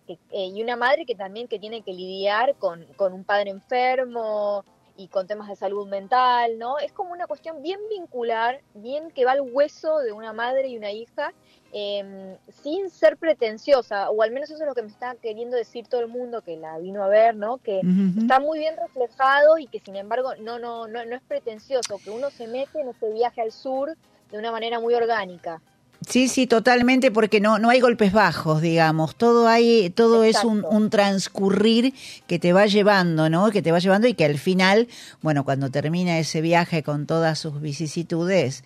Que- 0.07 0.17
eh, 0.31 0.47
y 0.47 0.63
una 0.63 0.75
madre 0.75 1.05
que 1.05 1.13
también 1.13 1.47
que 1.47 1.59
tiene 1.59 1.83
que 1.83 1.93
lidiar 1.93 2.55
con, 2.55 2.83
con 2.95 3.13
un 3.13 3.25
padre 3.25 3.51
enfermo 3.51 4.65
y 4.97 5.07
con 5.07 5.27
temas 5.27 5.47
de 5.49 5.55
salud 5.55 5.87
mental, 5.87 6.57
¿no? 6.59 6.77
Es 6.77 6.91
como 6.91 7.11
una 7.11 7.27
cuestión 7.27 7.61
bien 7.61 7.79
vincular, 7.89 8.61
bien 8.73 9.11
que 9.11 9.25
va 9.25 9.31
al 9.31 9.41
hueso 9.41 9.99
de 9.99 10.11
una 10.11 10.33
madre 10.33 10.67
y 10.67 10.77
una 10.77 10.91
hija, 10.91 11.33
eh, 11.73 12.37
sin 12.49 12.89
ser 12.89 13.17
pretenciosa, 13.17 14.09
o 14.09 14.21
al 14.21 14.31
menos 14.31 14.49
eso 14.49 14.61
es 14.61 14.67
lo 14.67 14.75
que 14.75 14.81
me 14.81 14.89
está 14.89 15.15
queriendo 15.15 15.55
decir 15.55 15.87
todo 15.87 16.01
el 16.01 16.07
mundo 16.07 16.41
que 16.41 16.57
la 16.57 16.77
vino 16.79 17.03
a 17.03 17.07
ver, 17.07 17.35
¿no? 17.35 17.57
Que 17.57 17.81
está 18.17 18.39
muy 18.39 18.59
bien 18.59 18.75
reflejado 18.77 19.57
y 19.57 19.67
que 19.67 19.79
sin 19.79 19.95
embargo 19.95 20.35
no, 20.35 20.59
no, 20.59 20.87
no, 20.87 21.05
no 21.05 21.15
es 21.15 21.21
pretencioso, 21.21 21.97
que 22.03 22.11
uno 22.11 22.29
se 22.29 22.47
mete 22.47 22.81
en 22.81 22.89
ese 22.89 23.09
viaje 23.11 23.41
al 23.41 23.51
sur 23.51 23.95
de 24.31 24.37
una 24.37 24.51
manera 24.51 24.79
muy 24.79 24.93
orgánica. 24.93 25.61
Sí, 26.07 26.27
sí, 26.27 26.47
totalmente, 26.47 27.11
porque 27.11 27.39
no, 27.39 27.59
no 27.59 27.69
hay 27.69 27.79
golpes 27.79 28.11
bajos, 28.11 28.59
digamos. 28.61 29.15
Todo 29.15 29.47
hay, 29.47 29.91
todo 29.91 30.23
es 30.23 30.43
un, 30.43 30.89
transcurrir 30.89 31.93
que 32.25 32.39
te 32.39 32.53
va 32.53 32.65
llevando, 32.65 33.29
¿no? 33.29 33.51
Que 33.51 33.61
te 33.61 33.71
va 33.71 33.77
llevando 33.77 34.07
y 34.07 34.15
que 34.15 34.25
al 34.25 34.39
final, 34.39 34.87
bueno, 35.21 35.45
cuando 35.45 35.69
termina 35.69 36.17
ese 36.17 36.41
viaje 36.41 36.81
con 36.81 37.05
todas 37.05 37.37
sus 37.37 37.61
vicisitudes, 37.61 38.63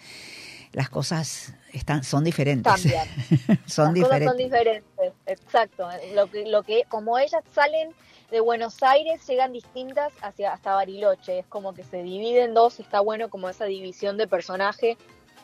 las 0.72 0.90
cosas 0.90 1.54
están, 1.74 2.06
son 2.06 2.24
diferentes. 2.24 2.72
Cambian. 2.72 3.08
son 3.66 3.86
Las 3.88 3.94
diferentes. 3.94 4.10
cosas 4.10 4.26
son 4.28 4.38
diferentes, 4.38 5.14
exacto. 5.26 5.90
Lo 6.14 6.32
que, 6.32 6.46
lo 6.46 6.64
que, 6.64 6.84
como 6.88 7.20
ellas 7.20 7.44
salen 7.54 7.90
de 8.32 8.40
Buenos 8.40 8.82
Aires, 8.82 9.28
llegan 9.28 9.52
distintas 9.52 10.14
hacia 10.22 10.54
hasta 10.54 10.74
Bariloche. 10.74 11.40
Es 11.40 11.46
como 11.48 11.74
que 11.74 11.84
se 11.84 12.02
divide 12.02 12.44
en 12.44 12.54
dos, 12.54 12.80
está 12.80 13.02
bueno 13.02 13.30
como 13.30 13.50
esa 13.50 13.66
división 13.66 14.16
de 14.16 14.26
personaje 14.28 14.98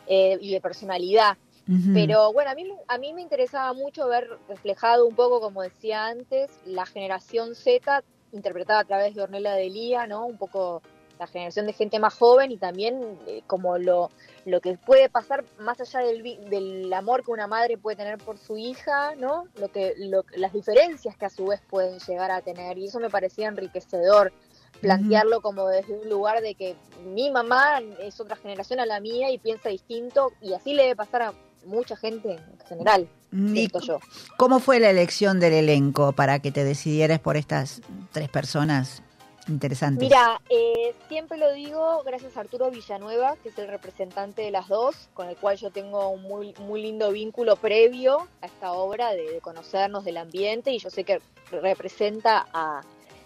eh, 0.08 0.38
y 0.40 0.54
de 0.54 0.62
personalidad. 0.62 1.38
Pero 1.94 2.34
bueno, 2.34 2.52
a 2.52 2.56
mí, 2.56 2.72
a 2.88 2.98
mí 2.98 3.14
me 3.14 3.22
interesaba 3.22 3.74
mucho 3.74 4.08
ver 4.08 4.28
reflejado 4.48 5.06
un 5.06 5.16
poco, 5.16 5.40
como 5.40 5.62
decía 5.62 6.06
antes, 6.08 6.52
la 6.66 6.86
generación 6.86 7.56
Z 7.56 8.04
interpretada 8.34 8.80
a 8.80 8.86
través 8.86 9.16
de 9.16 9.22
Ornella 9.24 9.54
de 9.54 9.70
Lía, 9.70 10.08
¿no? 10.08 10.26
Un 10.26 10.38
poco 10.38 10.82
la 11.20 11.28
generación 11.28 11.68
de 11.68 11.74
gente 11.74 12.00
más 12.00 12.16
joven 12.16 12.52
y 12.52 12.58
también 12.58 13.20
eh, 13.28 13.44
como 13.46 13.78
lo, 13.78 14.10
lo 14.46 14.60
que 14.60 14.76
puede 14.78 15.08
pasar 15.08 15.44
más 15.60 15.80
allá 15.80 16.00
del, 16.00 16.24
del 16.50 16.92
amor 16.94 17.24
que 17.24 17.30
una 17.32 17.46
madre 17.46 17.78
puede 17.78 17.96
tener 17.98 18.18
por 18.18 18.38
su 18.40 18.58
hija, 18.58 19.14
¿no? 19.18 19.46
Lo 19.60 19.68
que, 19.70 19.94
lo- 19.98 20.26
las 20.36 20.52
diferencias 20.52 21.16
que 21.16 21.26
a 21.26 21.30
su 21.30 21.46
vez 21.46 21.62
pueden 21.70 22.00
llegar 22.00 22.32
a 22.32 22.42
tener 22.42 22.78
y 22.80 22.88
eso 22.88 23.00
me 23.00 23.10
parecía 23.12 23.48
enriquecedor 23.50 24.34
plantearlo 24.80 25.42
como 25.42 25.68
desde 25.68 25.94
un 25.94 26.10
lugar 26.10 26.42
de 26.42 26.56
que 26.56 26.76
mi 27.06 27.30
mamá 27.30 27.82
es 28.00 28.20
otra 28.20 28.36
generación 28.36 28.80
a 28.80 28.86
la 28.88 29.00
mía 29.00 29.30
y 29.30 29.38
piensa 29.38 29.70
distinto 29.70 30.32
y 30.42 30.54
así 30.54 30.74
le 30.74 30.84
debe 30.84 30.96
pasar 30.96 31.22
a 31.22 31.34
mucha 31.66 31.96
gente 31.96 32.34
en 32.34 32.68
general, 32.68 33.08
¿Y 33.32 33.54
siento 33.54 33.80
yo. 33.80 34.00
cómo 34.38 34.60
fue 34.60 34.80
la 34.80 34.90
elección 34.90 35.40
del 35.40 35.54
elenco 35.54 36.12
para 36.12 36.40
que 36.40 36.52
te 36.52 36.64
decidieras 36.64 37.20
por 37.20 37.38
estas 37.38 37.82
tres 38.12 38.30
personas 38.30 39.04
interesantes? 39.48 40.04
Mira, 40.04 40.42
eh, 40.50 40.94
siempre 41.08 41.38
lo 41.38 41.52
digo 41.54 42.04
gracias 42.06 42.38
a 42.38 42.42
Arturo 42.42 42.70
Villanueva, 42.70 43.36
que 43.42 43.50
es 43.50 43.58
el 43.58 43.68
representante 43.68 44.42
de 44.42 44.52
las 44.52 44.68
dos, 44.68 45.10
con 45.14 45.28
el 45.28 45.36
cual 45.36 45.58
yo 45.58 45.72
tengo 45.72 46.10
un 46.10 46.24
muy, 46.24 46.54
muy 46.60 46.82
lindo 46.82 47.12
vínculo 47.12 47.56
previo 47.56 48.28
a 48.42 48.46
esta 48.46 48.74
obra 48.74 49.12
de, 49.12 49.32
de 49.32 49.42
conocernos 49.42 50.06
del 50.06 50.18
ambiente 50.18 50.72
y 50.72 50.80
yo 50.80 50.90
sé 50.90 51.04
que 51.04 51.22
representa 51.52 52.48
a 52.54 52.82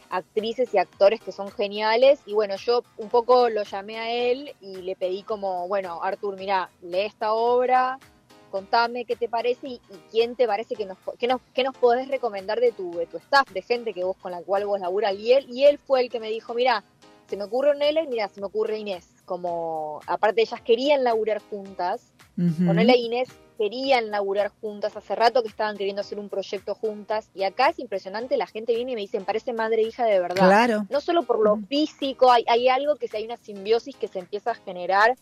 actrices 0.10 0.74
y 0.74 0.78
actores 0.78 1.20
que 1.22 1.32
son 1.32 1.52
geniales 1.52 2.20
y 2.26 2.34
bueno, 2.34 2.56
yo 2.58 2.84
un 2.98 3.10
poco 3.10 3.50
lo 3.50 3.64
llamé 3.64 3.98
a 3.98 4.12
él 4.12 4.54
y 4.62 4.78
le 4.78 4.96
pedí 4.96 5.24
como, 5.24 5.68
bueno, 5.68 6.02
Artur, 6.02 6.38
mira, 6.38 6.70
lee 6.82 7.02
esta 7.02 7.34
obra, 7.34 8.00
contame 8.56 9.04
qué 9.04 9.18
te 9.18 9.28
parece 9.28 9.68
y, 9.68 9.74
y 9.74 9.98
quién 10.12 10.38
te 10.38 10.48
parece 10.48 10.76
que 10.76 10.86
nos, 10.86 10.98
qué 11.20 11.28
nos, 11.28 11.42
qué 11.54 11.62
nos 11.62 11.76
podés 11.76 12.08
recomendar 12.08 12.62
de 12.62 12.72
tu, 12.72 12.96
de 12.96 13.06
tu 13.06 13.18
staff, 13.18 13.50
de 13.52 13.62
gente 13.62 13.94
que 13.94 14.06
vos 14.06 14.16
con 14.16 14.32
la 14.32 14.42
cual 14.42 14.66
vos 14.66 14.80
laburas. 14.80 15.14
Y 15.14 15.34
él, 15.34 15.46
y 15.50 15.66
él 15.66 15.78
fue 15.78 16.00
el 16.00 16.10
que 16.10 16.22
me 16.22 16.30
dijo, 16.30 16.54
mira, 16.54 16.86
se 17.28 17.36
me 17.36 17.44
ocurre 17.44 17.72
Ornella 17.72 18.02
y 18.02 18.08
mira, 18.08 18.30
se 18.30 18.40
me 18.40 18.48
ocurre 18.48 18.78
Inés. 18.78 19.08
Como, 19.26 20.00
aparte 20.08 20.42
ellas 20.42 20.62
querían 20.62 21.04
laburar 21.04 21.42
juntas, 21.50 22.14
Ujú. 22.38 22.70
Ornella 22.70 22.94
e 22.94 22.98
Inés 22.98 23.28
querían 23.58 24.10
laburar 24.10 24.52
juntas, 24.62 24.96
hace 24.96 25.16
rato 25.16 25.42
que 25.42 25.50
estaban 25.50 25.76
queriendo 25.76 26.00
hacer 26.00 26.18
un 26.18 26.30
proyecto 26.30 26.76
juntas, 26.76 27.30
y 27.34 27.44
acá 27.44 27.70
es 27.70 27.80
impresionante, 27.80 28.38
la 28.38 28.48
gente 28.48 28.74
viene 28.74 28.94
y 28.94 28.96
me 28.96 29.02
dice, 29.02 29.20
"Me 29.20 29.26
parece 29.26 29.52
madre 29.52 29.82
e 29.82 29.88
hija 29.88 30.06
de 30.06 30.20
verdad. 30.20 30.48
Claro. 30.48 30.86
No 30.90 31.02
solo 31.02 31.24
por 31.24 31.40
lo 31.40 31.58
físico, 31.68 32.32
hay, 32.32 32.46
hay 32.48 32.70
algo 32.70 32.96
que 32.96 33.10
si 33.10 33.18
hay 33.18 33.26
una 33.26 33.38
simbiosis 33.38 33.96
que 33.98 34.08
se 34.08 34.20
empieza 34.20 34.52
a 34.52 34.56
generar, 34.56 35.16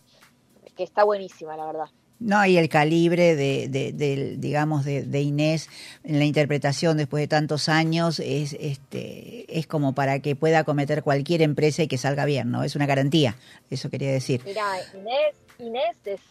que 0.76 0.84
está 0.84 1.04
buenísima, 1.04 1.58
la 1.58 1.66
verdad. 1.66 1.90
No, 2.20 2.46
y 2.46 2.58
el 2.58 2.70
calibre 2.70 3.36
de, 3.36 3.68
de- 3.68 4.38
digamos, 4.38 4.86
de, 4.86 5.04
de 5.04 5.22
Inés 5.22 5.70
en 6.04 6.20
la 6.20 6.26
interpretación 6.26 6.96
después 6.96 7.22
de 7.22 7.28
tantos 7.28 7.68
años 7.68 8.20
es, 8.20 8.56
este, 8.60 9.46
es 9.60 9.68
como 9.68 9.94
para 9.94 10.20
que 10.20 10.36
pueda 10.36 10.64
cometer 10.64 11.04
cualquier 11.04 11.42
empresa 11.42 11.84
y 11.84 11.88
que 11.88 11.98
salga 11.98 12.24
bien, 12.26 12.50
¿no? 12.50 12.64
Es 12.64 12.76
una 12.78 12.86
garantía, 12.86 13.36
eso 13.70 13.90
quería 13.90 14.12
decir. 14.12 14.42
Mira, 14.46 14.64
Inés, 14.94 15.36
Inés 15.60 15.98
es 16.06 16.22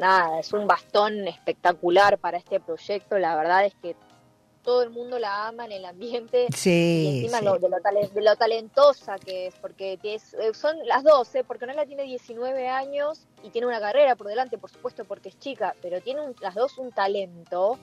nada, 0.00 0.40
es 0.40 0.52
un 0.52 0.66
bastón 0.66 1.28
espectacular 1.28 2.18
para 2.18 2.38
este 2.38 2.58
proyecto. 2.58 3.18
La 3.18 3.36
verdad 3.36 3.64
es 3.64 3.74
que 3.80 3.94
todo 4.68 4.82
el 4.82 4.90
mundo 4.90 5.18
la 5.18 5.46
ama 5.48 5.64
en 5.64 5.72
el 5.72 5.84
ambiente. 5.86 6.46
y 6.50 6.52
Sí, 6.52 7.20
encima 7.22 7.38
sí. 7.38 7.44
lo- 7.46 7.58
de, 7.58 7.70
lo 7.70 7.80
tale- 7.80 8.08
de 8.12 8.20
lo 8.20 8.36
talentosa 8.36 9.16
que 9.18 9.46
es, 9.46 9.54
porque 9.62 9.98
es- 10.02 10.34
eh, 10.34 10.52
son 10.52 10.76
las 10.86 11.02
dos, 11.04 11.34
¿eh? 11.36 11.42
porque 11.42 11.64
Nela 11.64 11.86
tiene 11.86 12.02
19 12.02 12.68
años 12.68 13.26
y 13.42 13.48
tiene 13.48 13.66
una 13.66 13.80
carrera 13.80 14.14
por 14.14 14.26
delante, 14.26 14.58
por 14.58 14.68
supuesto, 14.70 15.06
porque 15.06 15.30
es 15.30 15.38
chica, 15.38 15.74
pero 15.80 16.02
tiene 16.02 16.20
un- 16.20 16.34
las 16.42 16.54
dos 16.54 16.76
un 16.76 16.92
talento 16.92 17.78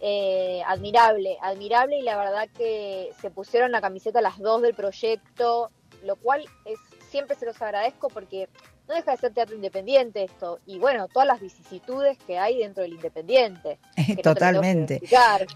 eh, 0.00 0.62
admirable, 0.66 1.36
admirable 1.42 1.98
y 1.98 2.02
la 2.02 2.16
verdad 2.16 2.48
que 2.56 3.10
se 3.20 3.30
pusieron 3.30 3.70
la 3.70 3.80
camiseta 3.82 4.20
las 4.22 4.38
dos 4.38 4.62
del 4.62 4.74
proyecto, 4.74 5.70
lo 6.02 6.16
cual 6.16 6.44
es 6.64 6.78
siempre 7.10 7.36
se 7.36 7.44
los 7.44 7.60
agradezco 7.60 8.08
porque 8.08 8.48
no 8.88 8.94
deja 8.94 9.10
de 9.12 9.16
ser 9.18 9.34
teatro 9.34 9.54
independiente 9.54 10.24
esto 10.24 10.58
y 10.66 10.78
bueno, 10.78 11.06
todas 11.08 11.28
las 11.28 11.40
vicisitudes 11.40 12.16
que 12.26 12.38
hay 12.38 12.58
dentro 12.58 12.82
del 12.82 12.94
independiente. 12.94 13.78
que 13.94 14.14
no 14.16 14.22
Totalmente. 14.22 14.94
explicar, 14.94 15.46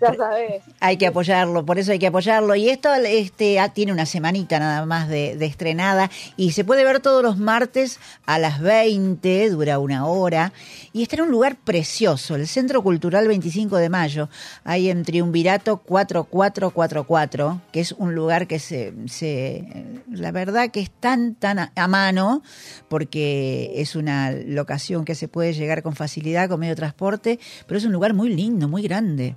ya 0.00 0.14
sabes. 0.14 0.62
Hay 0.80 0.96
que 0.98 1.06
apoyarlo, 1.06 1.64
por 1.64 1.78
eso 1.78 1.92
hay 1.92 1.98
que 1.98 2.08
apoyarlo. 2.08 2.54
Y 2.54 2.68
esto 2.68 2.92
este, 2.94 3.58
ah, 3.58 3.70
tiene 3.70 3.92
una 3.92 4.06
semanita 4.06 4.58
nada 4.58 4.84
más 4.84 5.08
de, 5.08 5.36
de 5.36 5.46
estrenada 5.46 6.10
y 6.36 6.52
se 6.52 6.64
puede 6.64 6.84
ver 6.84 7.00
todos 7.00 7.22
los 7.22 7.38
martes 7.38 7.98
a 8.26 8.38
las 8.38 8.60
20, 8.60 9.50
dura 9.50 9.78
una 9.78 10.06
hora. 10.06 10.52
Y 10.92 11.02
está 11.02 11.16
en 11.16 11.22
un 11.22 11.30
lugar 11.30 11.56
precioso, 11.56 12.34
el 12.34 12.46
Centro 12.46 12.82
Cultural 12.82 13.26
25 13.28 13.76
de 13.76 13.88
Mayo, 13.88 14.28
ahí 14.64 14.90
en 14.90 15.02
Triunvirato 15.02 15.78
4444, 15.78 17.60
que 17.72 17.80
es 17.80 17.92
un 17.92 18.14
lugar 18.14 18.46
que 18.46 18.58
se, 18.58 18.92
se 19.06 19.64
la 20.10 20.30
verdad 20.30 20.70
que 20.70 20.80
es 20.80 20.90
tan, 20.90 21.34
tan 21.34 21.58
a, 21.58 21.72
a 21.74 21.88
mano, 21.88 22.42
porque 22.88 23.72
es 23.76 23.96
una 23.96 24.32
locación 24.32 25.04
que 25.04 25.14
se 25.14 25.28
puede 25.28 25.52
llegar 25.52 25.82
con 25.82 25.94
facilidad, 25.94 26.48
con 26.48 26.60
medio 26.60 26.72
de 26.72 26.76
transporte, 26.76 27.38
pero 27.66 27.78
es 27.78 27.84
un 27.84 27.92
lugar 27.92 28.14
muy 28.14 28.34
lindo, 28.34 28.68
muy 28.68 28.82
grande. 28.82 29.36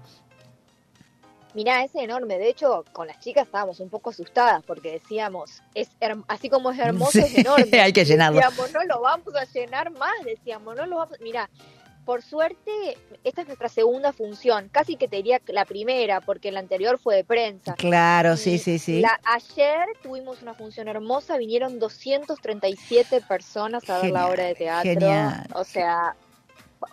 Mirá, 1.53 1.83
es 1.83 1.95
enorme. 1.95 2.37
De 2.37 2.47
hecho, 2.49 2.85
con 2.91 3.07
las 3.07 3.19
chicas 3.19 3.45
estábamos 3.45 3.79
un 3.79 3.89
poco 3.89 4.11
asustadas 4.11 4.63
porque 4.63 4.91
decíamos, 4.91 5.61
es 5.73 5.89
así 6.27 6.49
como 6.49 6.71
es 6.71 6.79
hermoso, 6.79 7.11
Sí, 7.11 7.19
es 7.19 7.37
enorme. 7.45 7.81
hay 7.81 7.91
que 7.93 8.05
llenarlo. 8.05 8.39
Decíamos, 8.39 8.71
no 8.71 8.83
lo 8.83 9.01
vamos 9.01 9.33
a 9.35 9.45
llenar 9.45 9.91
más, 9.91 10.13
decíamos, 10.25 10.75
no 10.75 10.85
lo 10.85 10.97
vamos. 10.97 11.19
Mirá, 11.21 11.49
por 12.05 12.21
suerte, 12.23 12.97
esta 13.23 13.41
es 13.41 13.47
nuestra 13.47 13.69
segunda 13.69 14.13
función. 14.13 14.69
Casi 14.71 14.95
que 14.95 15.07
te 15.07 15.17
diría 15.17 15.41
la 15.47 15.65
primera, 15.65 16.21
porque 16.21 16.51
la 16.51 16.59
anterior 16.59 16.97
fue 16.99 17.15
de 17.17 17.23
prensa. 17.23 17.73
Claro, 17.75 18.35
sí, 18.37 18.53
Y 18.53 18.57
sí, 18.59 18.79
sí. 18.79 18.99
la- 19.01 19.19
ayer 19.25 19.85
tuvimos 20.01 20.41
una 20.41 20.53
función 20.55 20.87
hermosa, 20.87 21.37
vinieron 21.37 21.77
237 21.79 23.21
personas 23.21 23.89
a 23.89 23.99
ver 24.01 24.11
la 24.11 24.27
obra 24.27 24.43
de 24.45 24.55
teatro. 24.55 24.89
genial. 24.91 25.45
O 25.53 25.63
sea, 25.63 26.15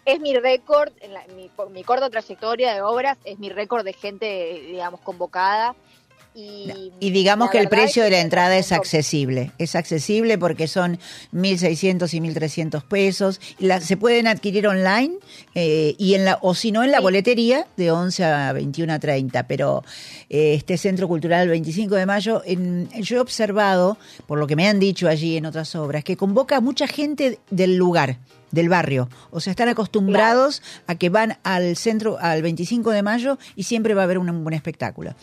es 0.05 0.21
mi 0.21 0.35
récord, 0.37 0.93
en 1.01 1.15
la- 1.15 1.27
mi, 1.29 1.51
mi 1.71 1.85
corta 1.85 2.11
trayectoria 2.11 2.75
de 2.75 2.83
obras, 2.83 3.19
es 3.25 3.39
mi 3.39 3.49
récord 3.49 3.85
de 3.85 3.93
gente, 3.93 4.27
digamos, 4.67 5.01
convocada. 5.01 5.75
Y, 6.39 6.93
Y 7.01 7.11
digamos 7.13 7.49
que 7.51 7.59
el 7.59 7.69
precio 7.71 8.03
es 8.05 8.11
de 8.11 8.17
la 8.17 8.21
entrada 8.23 8.57
es 8.59 8.71
accesible. 8.71 9.53
Es 9.59 9.75
accesible 9.75 10.37
porque 10.37 10.69
son 10.69 10.99
1.600 11.33 12.13
y 12.13 12.21
1.300 12.21 12.83
pesos. 12.85 13.41
La- 13.59 13.81
se 13.81 13.97
pueden 13.97 14.27
adquirir 14.27 14.67
online 14.67 15.15
eh, 15.55 15.95
y 15.99 16.15
en 16.15 16.25
la 16.27 16.39
o 16.43 16.55
si 16.55 16.73
no 16.73 16.85
en 16.85 16.91
la 16.91 16.99
Sí. 16.99 17.03
boletería 17.03 17.67
de 17.77 17.91
11 17.91 18.25
a 18.25 18.53
21 18.53 18.93
a 18.93 18.99
30. 18.99 19.47
Pero 19.47 19.83
eh, 20.29 20.55
este 20.55 20.77
Centro 20.77 21.09
Cultural 21.09 21.49
25 21.49 21.95
de 21.95 22.05
Mayo, 22.07 22.43
en- 22.45 22.89
yo 23.01 23.17
he 23.17 23.21
observado, 23.21 23.97
por 24.27 24.39
lo 24.39 24.47
que 24.47 24.57
me 24.57 24.69
han 24.69 24.79
dicho 24.79 25.09
allí 25.09 25.37
en 25.39 25.47
otras 25.47 25.75
obras, 25.75 26.05
que 26.05 26.17
convoca 26.19 26.57
a 26.57 26.61
mucha 26.61 26.87
gente 26.87 27.39
del 27.51 27.77
lugar 27.77 28.19
del 28.53 28.69
barrio, 28.69 29.09
o 29.33 29.41
sea, 29.41 29.51
están 29.51 29.69
acostumbrados 29.69 30.63
a 30.87 30.95
que 30.95 31.09
van 31.11 31.37
al 31.43 31.77
centro 31.77 32.17
al 32.21 32.43
25 32.43 32.91
de 32.93 33.03
mayo 33.03 33.39
y 33.57 33.65
siempre 33.65 33.93
va 33.93 34.03
a 34.03 34.05
haber 34.05 34.19
un 34.19 34.45
buen 34.45 34.55
espectáculo. 34.55 35.15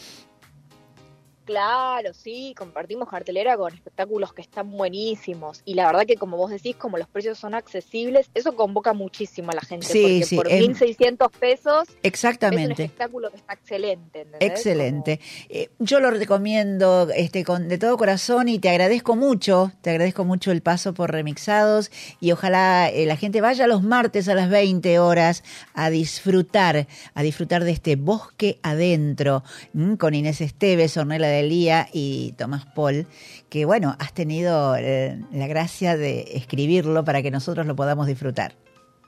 Claro, 1.45 2.13
sí, 2.13 2.53
compartimos 2.57 3.09
cartelera 3.09 3.57
con 3.57 3.73
espectáculos 3.73 4.33
que 4.33 4.41
están 4.41 4.71
buenísimos. 4.71 5.61
Y 5.65 5.73
la 5.73 5.85
verdad 5.87 6.05
que 6.05 6.15
como 6.15 6.37
vos 6.37 6.51
decís, 6.51 6.75
como 6.75 6.97
los 6.97 7.07
precios 7.07 7.37
son 7.37 7.53
accesibles, 7.53 8.29
eso 8.33 8.55
convoca 8.55 8.93
muchísimo 8.93 9.51
a 9.51 9.55
la 9.55 9.61
gente. 9.61 9.85
Sí, 9.87 10.01
porque 10.01 10.23
sí, 10.25 10.35
por 10.37 10.47
es- 10.47 10.61
1.600 10.61 11.29
pesos 11.31 11.83
es 11.89 11.93
un 11.95 11.99
Exactamente. 12.03 12.83
espectáculo 12.83 13.29
que 13.29 13.37
está 13.37 13.53
excelente. 13.53 14.21
¿entendés? 14.21 14.49
Excelente. 14.51 15.19
Eh, 15.49 15.69
yo 15.79 15.99
lo 15.99 16.11
recomiendo 16.11 17.09
este, 17.13 17.43
con, 17.43 17.67
de 17.67 17.77
todo 17.77 17.97
corazón 17.97 18.47
y 18.47 18.59
te 18.59 18.69
agradezco 18.69 19.15
mucho, 19.15 19.71
te 19.81 19.89
agradezco 19.89 20.23
mucho 20.23 20.51
el 20.51 20.61
paso 20.61 20.93
por 20.93 21.11
Remixados 21.11 21.91
y 22.19 22.31
ojalá 22.31 22.89
eh, 22.89 23.05
la 23.05 23.17
gente 23.17 23.41
vaya 23.41 23.67
los 23.67 23.83
martes 23.83 24.29
a 24.29 24.35
las 24.35 24.49
20 24.49 24.99
horas 24.99 25.43
a 25.73 25.89
disfrutar, 25.89 26.87
a 27.13 27.23
disfrutar 27.23 27.63
de 27.63 27.71
este 27.71 27.95
bosque 27.97 28.59
adentro 28.63 29.43
mm, 29.73 29.95
con 29.95 30.13
Inés 30.13 30.39
Esteves, 30.41 30.95
Ornella 30.97 31.32
Delía 31.33 31.87
y 31.91 32.33
Tomás 32.33 32.65
Paul, 32.65 33.07
que 33.49 33.65
bueno, 33.65 33.95
has 33.99 34.13
tenido 34.13 34.75
eh, 34.75 35.19
la 35.31 35.47
gracia 35.47 35.97
de 35.97 36.21
escribirlo 36.33 37.03
para 37.03 37.21
que 37.21 37.31
nosotros 37.31 37.65
lo 37.65 37.75
podamos 37.75 38.07
disfrutar. 38.07 38.55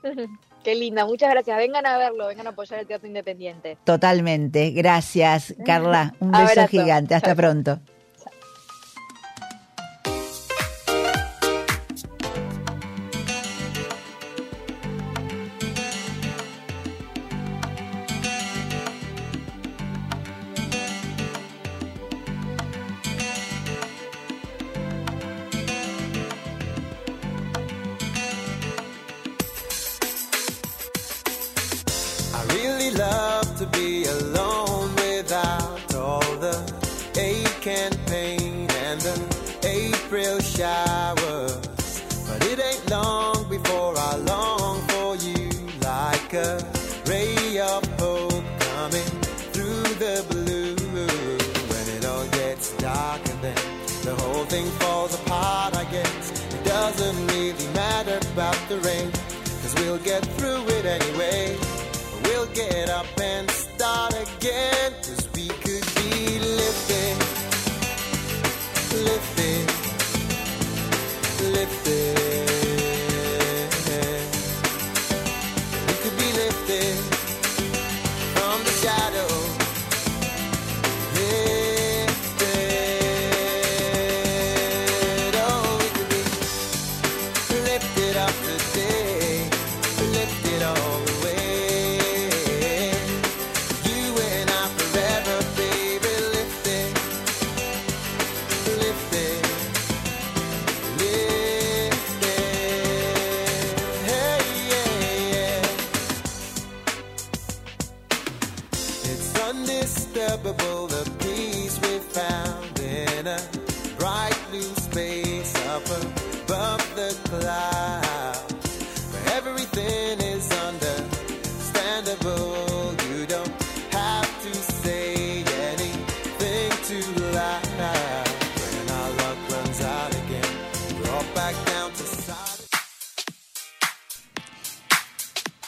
Qué 0.64 0.74
linda, 0.74 1.06
muchas 1.06 1.30
gracias. 1.30 1.56
Vengan 1.58 1.86
a 1.86 1.96
verlo, 1.96 2.26
vengan 2.26 2.48
a 2.48 2.50
apoyar 2.50 2.80
el 2.80 2.88
teatro 2.88 3.06
independiente. 3.06 3.78
Totalmente. 3.84 4.70
Gracias, 4.72 5.54
Carla. 5.64 6.14
Un 6.20 6.32
beso 6.32 6.42
Abrazo. 6.42 6.68
gigante. 6.68 7.14
Hasta 7.14 7.28
chao. 7.28 7.36
pronto. 7.36 7.80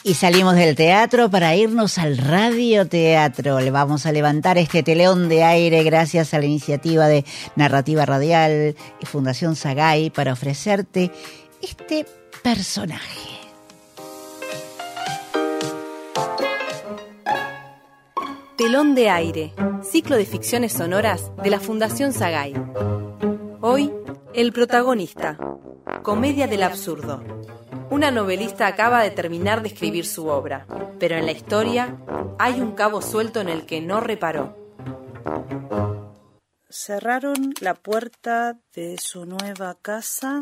Y 0.09 0.15
salimos 0.15 0.55
del 0.55 0.75
teatro 0.75 1.29
para 1.29 1.55
irnos 1.55 1.99
al 1.99 2.17
radioteatro. 2.17 3.59
Le 3.59 3.69
vamos 3.69 4.07
a 4.07 4.11
levantar 4.11 4.57
este 4.57 4.81
teleón 4.81 5.29
de 5.29 5.43
aire 5.43 5.83
gracias 5.83 6.33
a 6.33 6.39
la 6.39 6.45
iniciativa 6.45 7.07
de 7.07 7.25
Narrativa 7.55 8.07
Radial 8.07 8.75
y 8.99 9.05
Fundación 9.05 9.55
Sagay 9.55 10.09
para 10.09 10.33
ofrecerte 10.33 11.11
este 11.61 12.07
personaje. 12.41 13.29
Telón 18.57 18.95
de 18.95 19.11
aire, 19.11 19.53
ciclo 19.83 20.15
de 20.15 20.25
ficciones 20.25 20.73
sonoras 20.73 21.31
de 21.43 21.51
la 21.51 21.59
Fundación 21.59 22.13
Sagay. 22.13 22.55
Hoy, 23.61 23.93
el 24.33 24.53
protagonista, 24.53 25.37
Comedia 26.01 26.47
del 26.47 26.63
Absurdo. 26.63 27.21
Una 27.91 28.11
novelista 28.11 28.67
acaba 28.67 29.01
de 29.01 29.09
terminar 29.09 29.63
de 29.63 29.69
escribir 29.69 30.05
su 30.05 30.27
obra, 30.27 30.67
pero 30.99 31.15
en 31.15 31.25
la 31.25 31.31
historia 31.31 31.97
hay 32.37 32.61
un 32.61 32.73
cabo 32.73 33.01
suelto 33.01 33.41
en 33.41 33.49
el 33.49 33.65
que 33.65 33.81
no 33.81 33.99
reparó. 33.99 34.55
Cerraron 36.69 37.55
la 37.61 37.73
puerta 37.73 38.59
de 38.75 38.97
su 38.99 39.25
nueva 39.25 39.75
casa 39.81 40.39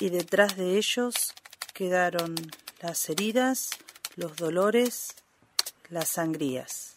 y 0.00 0.10
detrás 0.10 0.56
de 0.56 0.76
ellos 0.76 1.32
quedaron 1.72 2.34
las 2.80 3.08
heridas, 3.08 3.70
los 4.16 4.34
dolores, 4.34 5.14
las 5.90 6.08
sangrías. 6.08 6.96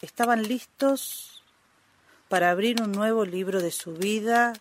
Estaban 0.00 0.44
listos 0.44 1.42
para 2.28 2.50
abrir 2.50 2.80
un 2.80 2.92
nuevo 2.92 3.24
libro 3.24 3.60
de 3.60 3.72
su 3.72 3.94
vida 3.94 4.52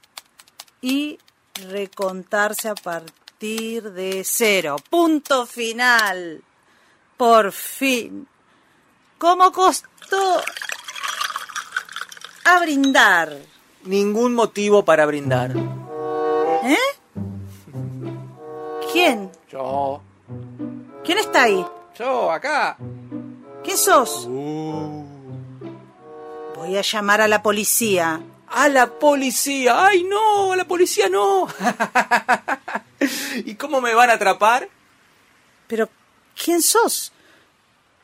y 0.81 1.19
recontarse 1.55 2.69
a 2.69 2.75
partir 2.75 3.91
de 3.91 4.23
cero. 4.23 4.77
Punto 4.89 5.45
final. 5.45 6.43
Por 7.17 7.51
fin. 7.51 8.27
¿Cómo 9.17 9.51
costó 9.51 10.41
a 12.45 12.59
brindar? 12.59 13.37
Ningún 13.83 14.33
motivo 14.33 14.83
para 14.83 15.05
brindar. 15.05 15.51
¿Eh? 16.63 16.77
¿Quién? 18.91 19.31
Yo. 19.49 20.01
¿Quién 21.03 21.17
está 21.17 21.43
ahí? 21.43 21.65
Yo, 21.97 22.31
acá. 22.31 22.77
¿Quién 23.63 23.77
sos? 23.77 24.25
Uh. 24.27 25.05
Voy 26.55 26.77
a 26.77 26.81
llamar 26.81 27.21
a 27.21 27.27
la 27.27 27.41
policía. 27.41 28.21
¡A 28.53 28.67
la 28.69 28.87
policía! 28.87 29.85
¡Ay, 29.87 30.03
no! 30.03 30.51
¡A 30.51 30.55
la 30.55 30.65
policía 30.65 31.07
no! 31.09 31.47
¿Y 33.45 33.55
cómo 33.55 33.81
me 33.81 33.93
van 33.93 34.09
a 34.09 34.13
atrapar? 34.13 34.67
Pero, 35.67 35.89
¿quién 36.41 36.61
sos? 36.61 37.11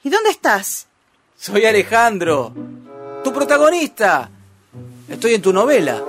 ¿Y 0.04 0.10
dónde 0.10 0.30
estás? 0.30 0.88
Soy 1.38 1.66
Alejandro, 1.66 2.54
tu 3.24 3.34
protagonista. 3.34 4.30
Estoy 5.10 5.34
en 5.36 5.42
tu 5.42 5.52
novela. 5.54 6.02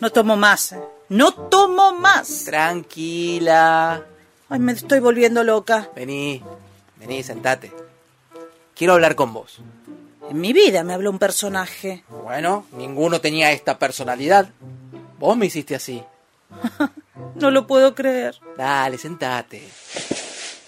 No 0.00 0.10
tomo 0.10 0.36
más. 0.36 0.72
eh. 0.72 0.80
No 1.10 1.32
tomo 1.32 1.92
más. 1.92 2.44
Tranquila. 2.44 4.02
Ay, 4.48 4.58
me 4.58 4.72
estoy 4.72 5.00
volviendo 5.00 5.42
loca. 5.44 5.88
Vení, 5.94 6.42
vení, 6.96 7.22
sentate. 7.22 7.72
Quiero 8.74 8.94
hablar 8.94 9.14
con 9.14 9.32
vos. 9.32 9.58
En 10.30 10.40
mi 10.40 10.52
vida 10.52 10.84
me 10.84 10.92
habló 10.92 11.10
un 11.10 11.18
personaje. 11.18 12.04
Bueno, 12.08 12.66
ninguno 12.72 13.20
tenía 13.20 13.50
esta 13.52 13.78
personalidad. 13.78 14.50
Vos 15.18 15.36
me 15.36 15.46
hiciste 15.46 15.74
así. 15.74 16.02
No 17.34 17.52
lo 17.52 17.68
puedo 17.68 17.94
creer. 17.94 18.36
Dale, 18.56 18.98
sentate. 18.98 19.62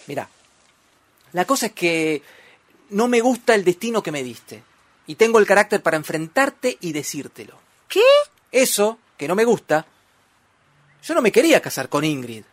Mira, 0.07 0.29
la 1.33 1.45
cosa 1.45 1.67
es 1.67 1.73
que 1.73 2.23
no 2.91 3.09
me 3.09 3.21
gusta 3.21 3.55
el 3.55 3.65
destino 3.65 4.03
que 4.03 4.13
me 4.13 4.23
diste. 4.23 4.63
Y 5.07 5.17
tengo 5.17 5.41
el 5.41 5.47
carácter 5.47 5.83
para 5.83 5.97
enfrentarte 5.97 6.79
y 6.81 6.93
decírtelo. 6.93 7.59
¿Qué? 7.89 8.03
Eso, 8.53 8.99
que 9.17 9.27
no 9.27 9.35
me 9.35 9.45
gusta. 9.45 9.85
Yo 11.03 11.15
no 11.15 11.23
me 11.23 11.33
quería 11.33 11.61
casar 11.61 11.89
con 11.89 12.05
Ingrid. 12.05 12.45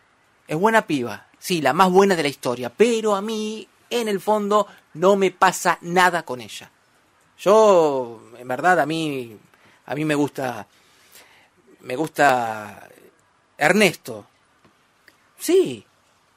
Es 0.48 0.58
buena 0.58 0.88
piba. 0.88 1.28
Sí, 1.38 1.62
la 1.62 1.74
más 1.74 1.92
buena 1.92 2.16
de 2.16 2.24
la 2.24 2.30
historia. 2.30 2.72
Pero 2.76 3.16
a 3.16 3.22
mí, 3.22 3.68
en 3.92 4.08
el 4.08 4.20
fondo, 4.20 4.68
no 4.94 5.16
me 5.16 5.30
pasa 5.30 5.78
nada 5.82 6.24
con 6.24 6.42
ella. 6.42 6.72
Yo, 7.40 8.22
en 8.38 8.48
verdad, 8.48 8.80
a 8.80 8.86
mí, 8.86 9.38
a 9.86 9.96
mí 9.96 10.06
me 10.06 10.16
gusta, 10.16 10.68
me 11.82 11.96
gusta 11.96 12.90
Ernesto. 13.58 14.28
Sí, 15.38 15.86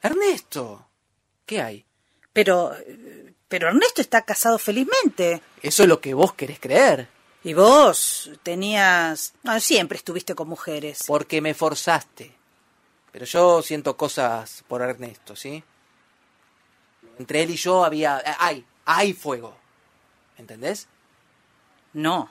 Ernesto. 0.01 0.85
¿Qué 1.45 1.61
hay? 1.61 1.85
Pero, 2.33 2.75
pero 3.47 3.67
Ernesto 3.67 4.01
está 4.01 4.21
casado 4.23 4.57
felizmente. 4.57 5.41
Eso 5.61 5.83
es 5.83 5.89
lo 5.89 5.99
que 5.99 6.13
vos 6.13 6.33
querés 6.33 6.59
creer. 6.59 7.07
Y 7.43 7.53
vos 7.53 8.29
tenías... 8.43 9.33
ah, 9.45 9.59
siempre 9.59 9.97
estuviste 9.97 10.35
con 10.35 10.47
mujeres. 10.47 11.03
Porque 11.07 11.41
me 11.41 11.53
forzaste. 11.53 12.31
Pero 13.11 13.25
yo 13.25 13.61
siento 13.61 13.97
cosas 13.97 14.63
por 14.67 14.81
Ernesto, 14.81 15.35
¿sí? 15.35 15.63
Entre 17.17 17.41
él 17.41 17.49
y 17.49 17.55
yo 17.55 17.83
había... 17.83 18.21
Hay, 18.39 18.63
hay 18.85 19.13
fuego. 19.13 19.57
¿Entendés? 20.41 20.87
No. 21.93 22.29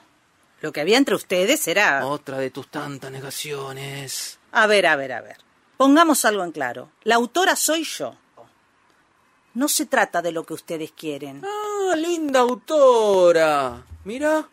Lo 0.59 0.73
que 0.73 0.81
había 0.81 0.97
entre 0.97 1.15
ustedes 1.15 1.65
era... 1.69 2.05
Otra 2.05 2.37
de 2.39 2.51
tus 2.51 2.67
tantas 2.67 3.09
negaciones. 3.09 4.37
A 4.51 4.67
ver, 4.67 4.85
a 4.85 4.97
ver, 4.97 5.13
a 5.13 5.21
ver. 5.21 5.37
Pongamos 5.77 6.25
algo 6.25 6.43
en 6.43 6.51
claro. 6.51 6.91
La 7.03 7.15
autora 7.15 7.55
soy 7.55 7.85
yo. 7.85 8.15
No 9.53 9.69
se 9.69 9.85
trata 9.85 10.21
de 10.21 10.33
lo 10.33 10.45
que 10.45 10.53
ustedes 10.53 10.91
quieren. 10.91 11.41
Ah, 11.45 11.95
linda 11.95 12.41
autora. 12.41 13.85
Mira. 14.03 14.49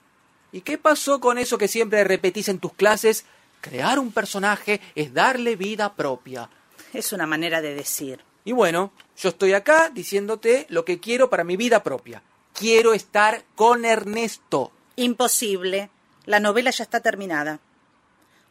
¿Y 0.53 0.61
qué 0.61 0.79
pasó 0.79 1.21
con 1.21 1.37
eso 1.37 1.59
que 1.59 1.69
siempre 1.69 2.05
repetís 2.05 2.49
en 2.49 2.61
tus 2.61 2.73
clases? 2.73 3.25
Crear 3.61 3.99
un 3.99 4.13
personaje 4.13 4.81
es 4.95 5.13
darle 5.13 5.57
vida 5.57 5.95
propia. 5.95 6.49
Es 6.93 7.13
una 7.13 7.27
manera 7.27 7.61
de 7.61 7.75
decir. 7.75 8.21
Y 8.45 8.53
bueno, 8.53 8.93
yo 9.17 9.31
estoy 9.31 9.53
acá 9.53 9.91
diciéndote 9.91 10.67
lo 10.71 10.85
que 10.85 11.01
quiero 11.01 11.29
para 11.29 11.43
mi 11.45 11.57
vida 11.57 11.83
propia. 11.83 12.23
Quiero 12.53 12.93
estar 12.93 13.45
con 13.55 13.85
Ernesto. 13.85 14.73
Imposible. 14.97 15.91
La 16.27 16.41
novela 16.41 16.71
ya 16.71 16.85
está 16.85 17.01
terminada. 17.01 17.61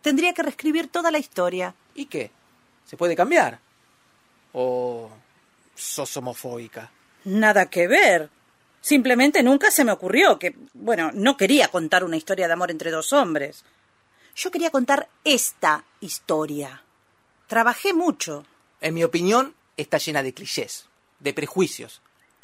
Tendría 0.02 0.34
que 0.34 0.44
reescribir 0.44 0.88
toda 0.88 1.12
la 1.12 1.20
historia. 1.20 1.76
¿Y 1.94 2.06
qué? 2.06 2.32
¿Se 2.86 2.98
puede 2.98 3.16
cambiar? 3.16 3.60
¿O 4.54 5.10
sos 5.76 6.16
homofóbica? 6.18 6.92
Nada 7.26 7.70
que 7.70 7.88
ver. 7.88 8.30
Simplemente 8.80 9.44
nunca 9.44 9.70
se 9.70 9.84
me 9.84 9.92
ocurrió 9.92 10.40
que, 10.40 10.56
bueno, 10.74 11.12
no 11.14 11.36
quería 11.36 11.68
contar 11.68 12.04
una 12.04 12.16
historia 12.16 12.48
de 12.48 12.54
amor 12.54 12.72
entre 12.72 12.92
dos 12.92 13.12
hombres. 13.12 13.66
Yo 14.36 14.52
quería 14.52 14.70
contar 14.70 15.10
esta 15.26 15.84
historia. 16.00 16.84
Trabajé 17.48 17.94
mucho. 17.94 18.46
En 18.80 18.94
mi 18.94 19.04
opinión, 19.04 19.56
está 19.76 19.98
llena 19.98 20.24
de 20.24 20.34
clichés, 20.34 20.86
de 21.20 21.34
prejuicios. 21.34 22.02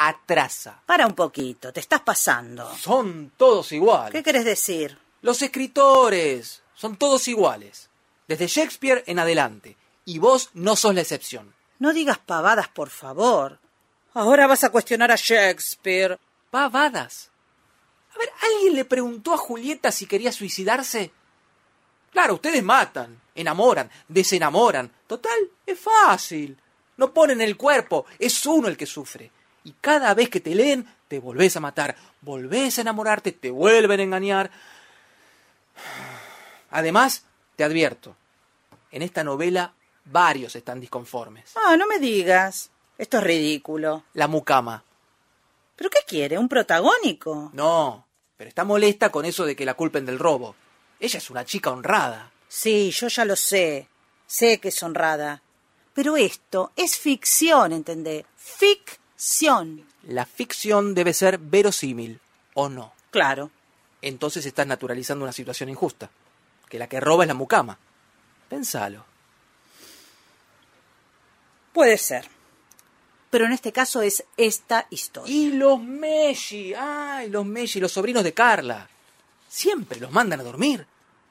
Atrasa. 0.07 0.81
Para 0.85 1.07
un 1.07 1.13
poquito, 1.13 1.71
te 1.71 1.79
estás 1.79 2.01
pasando. 2.01 2.75
Son 2.75 3.31
todos 3.37 3.71
iguales. 3.71 4.11
¿Qué 4.11 4.23
querés 4.23 4.43
decir? 4.43 4.97
Los 5.21 5.41
escritores 5.41 6.61
son 6.75 6.97
todos 6.97 7.27
iguales. 7.29 7.89
Desde 8.27 8.47
Shakespeare 8.47 9.03
en 9.07 9.19
adelante. 9.19 9.77
Y 10.05 10.19
vos 10.19 10.49
no 10.53 10.75
sos 10.75 10.93
la 10.93 11.01
excepción. 11.01 11.53
No 11.79 11.93
digas 11.93 12.17
pavadas, 12.17 12.67
por 12.67 12.89
favor. 12.89 13.59
Ahora 14.13 14.47
vas 14.47 14.65
a 14.65 14.71
cuestionar 14.71 15.11
a 15.11 15.15
Shakespeare. 15.15 16.19
Pavadas. 16.51 17.29
A 18.13 18.19
ver, 18.19 18.29
¿alguien 18.41 18.75
le 18.75 18.85
preguntó 18.85 19.33
a 19.33 19.37
Julieta 19.37 19.91
si 19.91 20.05
quería 20.05 20.31
suicidarse? 20.31 21.11
Claro, 22.11 22.35
ustedes 22.35 22.61
matan, 22.61 23.21
enamoran, 23.33 23.89
desenamoran. 24.07 24.91
Total, 25.07 25.39
es 25.65 25.79
fácil. 25.79 26.57
No 26.97 27.13
ponen 27.13 27.41
el 27.41 27.57
cuerpo, 27.57 28.05
es 28.19 28.45
uno 28.45 28.67
el 28.67 28.77
que 28.77 28.85
sufre. 28.85 29.31
Y 29.63 29.73
cada 29.79 30.13
vez 30.13 30.29
que 30.29 30.39
te 30.39 30.55
leen, 30.55 30.87
te 31.07 31.19
volvés 31.19 31.55
a 31.55 31.59
matar, 31.59 31.95
volvés 32.21 32.77
a 32.77 32.81
enamorarte, 32.81 33.31
te 33.31 33.51
vuelven 33.51 33.99
a 33.99 34.03
engañar. 34.03 34.51
Además, 36.71 37.25
te 37.55 37.63
advierto, 37.63 38.15
en 38.91 39.01
esta 39.01 39.23
novela 39.23 39.73
varios 40.05 40.55
están 40.55 40.79
disconformes. 40.79 41.51
Ah, 41.55 41.77
no 41.77 41.87
me 41.87 41.99
digas. 41.99 42.69
Esto 42.97 43.17
es 43.17 43.23
ridículo. 43.23 44.03
La 44.13 44.27
mucama. 44.27 44.83
¿Pero 45.75 45.89
qué 45.89 45.99
quiere? 46.07 46.37
¿Un 46.37 46.47
protagónico? 46.47 47.49
No, 47.53 48.05
pero 48.37 48.49
está 48.49 48.63
molesta 48.63 49.11
con 49.11 49.25
eso 49.25 49.45
de 49.45 49.55
que 49.55 49.65
la 49.65 49.73
culpen 49.73 50.05
del 50.05 50.19
robo. 50.19 50.55
Ella 50.99 51.17
es 51.17 51.29
una 51.29 51.45
chica 51.45 51.71
honrada. 51.71 52.31
Sí, 52.47 52.91
yo 52.91 53.07
ya 53.07 53.25
lo 53.25 53.35
sé. 53.35 53.87
Sé 54.27 54.59
que 54.59 54.69
es 54.69 54.83
honrada. 54.83 55.41
Pero 55.93 56.17
esto 56.17 56.71
es 56.75 56.97
ficción, 56.97 57.71
¿entendé? 57.71 58.25
Ficción. 59.23 59.85
La 60.09 60.25
ficción 60.25 60.93
debe 60.93 61.13
ser 61.13 61.37
verosímil, 61.37 62.19
¿o 62.55 62.67
no? 62.67 62.91
Claro. 63.09 63.51
Entonces 64.01 64.45
estás 64.45 64.67
naturalizando 64.67 65.23
una 65.23 65.31
situación 65.31 65.69
injusta. 65.69 66.09
Que 66.67 66.77
la 66.77 66.89
que 66.89 66.99
roba 66.99 67.23
es 67.23 67.29
la 67.29 67.33
mucama. 67.33 67.77
Pensalo. 68.49 69.05
Puede 71.71 71.97
ser. 71.97 72.27
Pero 73.29 73.45
en 73.45 73.53
este 73.53 73.71
caso 73.71 74.01
es 74.01 74.25
esta 74.35 74.87
historia. 74.89 75.33
Y 75.33 75.53
los 75.53 75.81
Messi, 75.81 76.73
ay, 76.73 77.29
los 77.29 77.45
Messi, 77.45 77.79
los 77.79 77.93
sobrinos 77.93 78.25
de 78.25 78.33
Carla. 78.33 78.89
Siempre 79.47 80.01
los 80.01 80.11
mandan 80.11 80.41
a 80.41 80.43
dormir. 80.43 80.85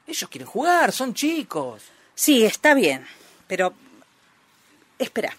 Ellos 0.06 0.30
quieren 0.30 0.48
jugar, 0.48 0.92
son 0.92 1.12
chicos. 1.12 1.82
Sí, 2.14 2.42
está 2.42 2.72
bien. 2.72 3.06
Pero... 3.46 3.74
Espera. 4.98 5.36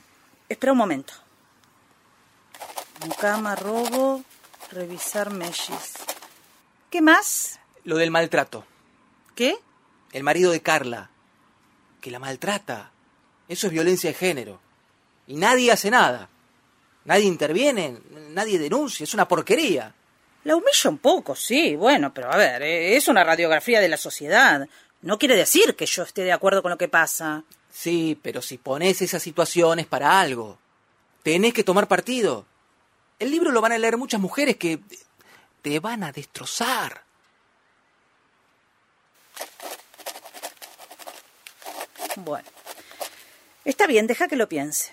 Espera 0.47 0.71
un 0.73 0.77
momento. 0.77 1.22
Mucama, 3.05 3.55
robo, 3.55 4.23
revisar 4.71 5.29
Messis. 5.29 5.93
¿Qué 6.89 7.01
más? 7.01 7.59
Lo 7.83 7.97
del 7.97 8.11
maltrato. 8.11 8.65
¿Qué? 9.35 9.57
El 10.13 10.23
marido 10.23 10.51
de 10.51 10.61
Carla. 10.61 11.09
Que 11.99 12.11
la 12.11 12.19
maltrata. 12.19 12.91
Eso 13.49 13.67
es 13.67 13.73
violencia 13.73 14.09
de 14.09 14.13
género. 14.15 14.59
Y 15.27 15.35
nadie 15.35 15.71
hace 15.71 15.91
nada. 15.91 16.29
Nadie 17.05 17.25
interviene, 17.25 17.99
nadie 18.29 18.57
denuncia. 18.57 19.03
Es 19.03 19.13
una 19.13 19.27
porquería. 19.27 19.93
La 20.45 20.55
humilla 20.55 20.89
un 20.89 20.97
poco, 20.97 21.35
sí, 21.35 21.75
bueno, 21.75 22.13
pero 22.13 22.31
a 22.31 22.37
ver, 22.37 22.61
eh, 22.61 22.95
es 22.95 23.07
una 23.07 23.23
radiografía 23.23 23.79
de 23.79 23.87
la 23.89 23.97
sociedad. 23.97 24.67
No 25.01 25.17
quiere 25.17 25.35
decir 25.35 25.75
que 25.75 25.85
yo 25.85 26.03
esté 26.03 26.23
de 26.23 26.31
acuerdo 26.31 26.61
con 26.61 26.71
lo 26.71 26.77
que 26.77 26.89
pasa. 26.89 27.43
Sí, 27.71 28.17
pero 28.21 28.41
si 28.41 28.57
pones 28.57 29.01
esas 29.01 29.23
situaciones 29.23 29.87
para 29.87 30.19
algo, 30.21 30.57
tenés 31.23 31.53
que 31.53 31.63
tomar 31.63 31.87
partido. 31.87 32.45
El 33.23 33.31
libro 33.31 33.53
lo 33.53 33.61
van 33.61 33.71
a 33.71 33.77
leer 33.77 33.95
muchas 33.95 34.19
mujeres 34.19 34.57
que 34.57 34.81
te 35.61 35.79
van 35.79 36.03
a 36.03 36.11
destrozar. 36.11 37.05
Bueno. 42.17 42.49
Está 43.63 43.87
bien, 43.87 44.07
deja 44.07 44.27
que 44.27 44.35
lo 44.35 44.49
piense. 44.49 44.91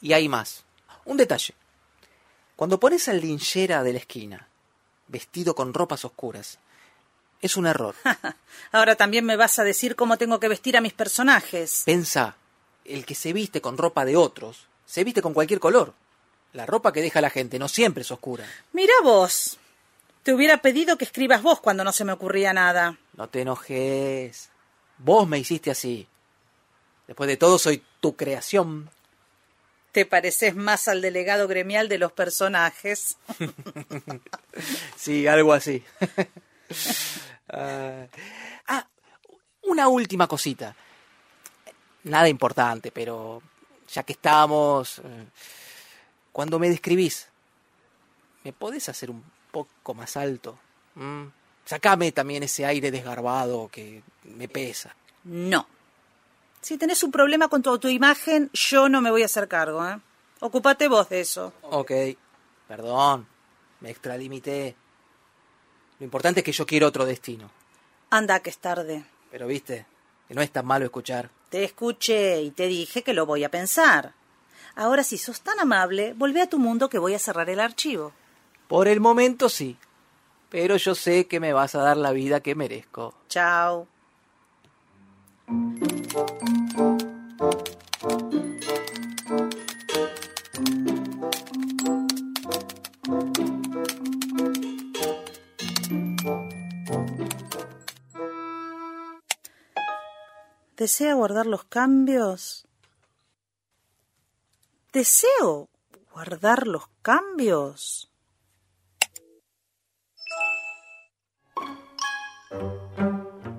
Y 0.00 0.14
hay 0.14 0.26
más. 0.26 0.64
Un 1.04 1.18
detalle. 1.18 1.52
Cuando 2.56 2.80
pones 2.80 3.08
al 3.08 3.20
linchera 3.20 3.82
de 3.82 3.92
la 3.92 3.98
esquina, 3.98 4.48
vestido 5.08 5.54
con 5.54 5.74
ropas 5.74 6.06
oscuras, 6.06 6.58
es 7.42 7.58
un 7.58 7.66
error. 7.66 7.94
Ahora 8.72 8.96
también 8.96 9.26
me 9.26 9.36
vas 9.36 9.58
a 9.58 9.64
decir 9.64 9.96
cómo 9.96 10.16
tengo 10.16 10.40
que 10.40 10.48
vestir 10.48 10.78
a 10.78 10.80
mis 10.80 10.94
personajes. 10.94 11.82
Pensa, 11.84 12.36
el 12.86 13.04
que 13.04 13.14
se 13.14 13.34
viste 13.34 13.60
con 13.60 13.76
ropa 13.76 14.06
de 14.06 14.16
otros, 14.16 14.66
se 14.86 15.04
viste 15.04 15.20
con 15.20 15.34
cualquier 15.34 15.60
color. 15.60 15.92
La 16.56 16.64
ropa 16.64 16.90
que 16.90 17.02
deja 17.02 17.20
la 17.20 17.28
gente 17.28 17.58
no 17.58 17.68
siempre 17.68 18.00
es 18.00 18.10
oscura. 18.10 18.46
Mira 18.72 18.94
vos. 19.02 19.58
Te 20.22 20.32
hubiera 20.32 20.62
pedido 20.62 20.96
que 20.96 21.04
escribas 21.04 21.42
vos 21.42 21.60
cuando 21.60 21.84
no 21.84 21.92
se 21.92 22.06
me 22.06 22.12
ocurría 22.12 22.54
nada. 22.54 22.96
No 23.12 23.28
te 23.28 23.42
enojes. 23.42 24.48
Vos 24.96 25.28
me 25.28 25.38
hiciste 25.38 25.70
así. 25.70 26.08
Después 27.06 27.28
de 27.28 27.36
todo, 27.36 27.58
soy 27.58 27.84
tu 28.00 28.16
creación. 28.16 28.88
Te 29.92 30.06
pareces 30.06 30.56
más 30.56 30.88
al 30.88 31.02
delegado 31.02 31.46
gremial 31.46 31.90
de 31.90 31.98
los 31.98 32.12
personajes. 32.12 33.18
sí, 34.96 35.26
algo 35.26 35.52
así. 35.52 35.84
Ah, 37.48 38.08
ah, 38.66 38.88
una 39.62 39.86
última 39.86 40.26
cosita. 40.26 40.74
Nada 42.02 42.28
importante, 42.28 42.90
pero 42.90 43.40
ya 43.88 44.02
que 44.02 44.14
estamos... 44.14 44.98
eh, 44.98 45.26
Cuando 46.36 46.58
me 46.58 46.68
describís, 46.68 47.28
¿me 48.44 48.52
podés 48.52 48.90
hacer 48.90 49.10
un 49.10 49.24
poco 49.50 49.94
más 49.94 50.18
alto? 50.18 50.58
¿Mm? 50.94 51.28
Sacame 51.64 52.12
también 52.12 52.42
ese 52.42 52.66
aire 52.66 52.90
desgarbado 52.90 53.70
que 53.72 54.02
me 54.24 54.46
pesa. 54.46 54.94
No. 55.24 55.66
Si 56.60 56.76
tenés 56.76 57.02
un 57.02 57.10
problema 57.10 57.48
con 57.48 57.62
tu 57.62 57.70
autoimagen, 57.70 58.50
yo 58.52 58.90
no 58.90 59.00
me 59.00 59.10
voy 59.10 59.22
a 59.22 59.24
hacer 59.24 59.48
cargo, 59.48 59.82
¿eh? 59.88 59.98
Ocúpate 60.40 60.88
vos 60.88 61.08
de 61.08 61.22
eso. 61.22 61.54
Ok, 61.62 61.92
perdón, 62.68 63.26
me 63.80 63.88
extralimité. 63.88 64.76
Lo 65.98 66.04
importante 66.04 66.40
es 66.40 66.44
que 66.44 66.52
yo 66.52 66.66
quiero 66.66 66.88
otro 66.88 67.06
destino. 67.06 67.50
Anda, 68.10 68.40
que 68.40 68.50
es 68.50 68.58
tarde. 68.58 69.06
Pero 69.30 69.46
viste, 69.46 69.86
que 70.28 70.34
no 70.34 70.42
es 70.42 70.50
tan 70.50 70.66
malo 70.66 70.84
escuchar. 70.84 71.30
Te 71.48 71.64
escuché 71.64 72.42
y 72.42 72.50
te 72.50 72.66
dije 72.66 73.02
que 73.02 73.14
lo 73.14 73.24
voy 73.24 73.42
a 73.42 73.50
pensar. 73.50 74.12
Ahora, 74.76 75.02
si 75.02 75.16
sos 75.16 75.40
tan 75.40 75.58
amable, 75.58 76.12
volvé 76.12 76.42
a 76.42 76.48
tu 76.48 76.58
mundo 76.58 76.90
que 76.90 76.98
voy 76.98 77.14
a 77.14 77.18
cerrar 77.18 77.48
el 77.48 77.60
archivo. 77.60 78.12
Por 78.68 78.88
el 78.88 79.00
momento 79.00 79.48
sí. 79.48 79.78
Pero 80.50 80.76
yo 80.76 80.94
sé 80.94 81.26
que 81.26 81.40
me 81.40 81.54
vas 81.54 81.74
a 81.74 81.80
dar 81.80 81.96
la 81.96 82.12
vida 82.12 82.40
que 82.40 82.54
merezco. 82.54 83.14
Chao. 83.28 83.88
¿Desea 100.76 101.14
guardar 101.14 101.46
los 101.46 101.64
cambios? 101.64 102.65
Deseo 104.96 105.68
guardar 106.10 106.66
los 106.66 106.84
cambios. 107.02 108.10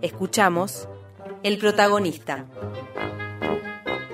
Escuchamos 0.01 0.89
El 1.43 1.59
protagonista. 1.59 2.47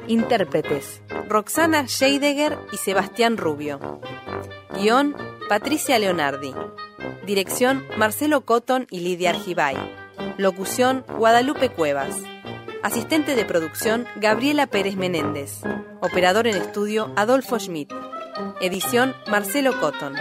Intérpretes: 0.07 1.01
Roxana 1.29 1.87
Scheidegger 1.87 2.59
y 2.73 2.75
Sebastián 2.75 3.37
Rubio. 3.37 4.01
Guión: 4.71 5.15
Patricia 5.47 5.97
Leonardi. 5.99 6.53
Dirección: 7.25 7.87
Marcelo 7.95 8.41
Cotton 8.41 8.85
y 8.91 8.99
Lidia 8.99 9.29
Argibay. 9.29 9.77
Locución: 10.37 11.05
Guadalupe 11.17 11.69
Cuevas. 11.69 12.17
Asistente 12.81 13.37
de 13.37 13.45
producción: 13.45 14.07
Gabriela 14.17 14.67
Pérez 14.67 14.97
Menéndez. 14.97 15.61
Operador 16.03 16.47
en 16.47 16.57
estudio: 16.57 17.13
Adolfo 17.15 17.57
Schmidt. 17.57 17.89
Edición: 18.59 19.15
Marcelo 19.27 19.79
Cotton. 19.79 20.13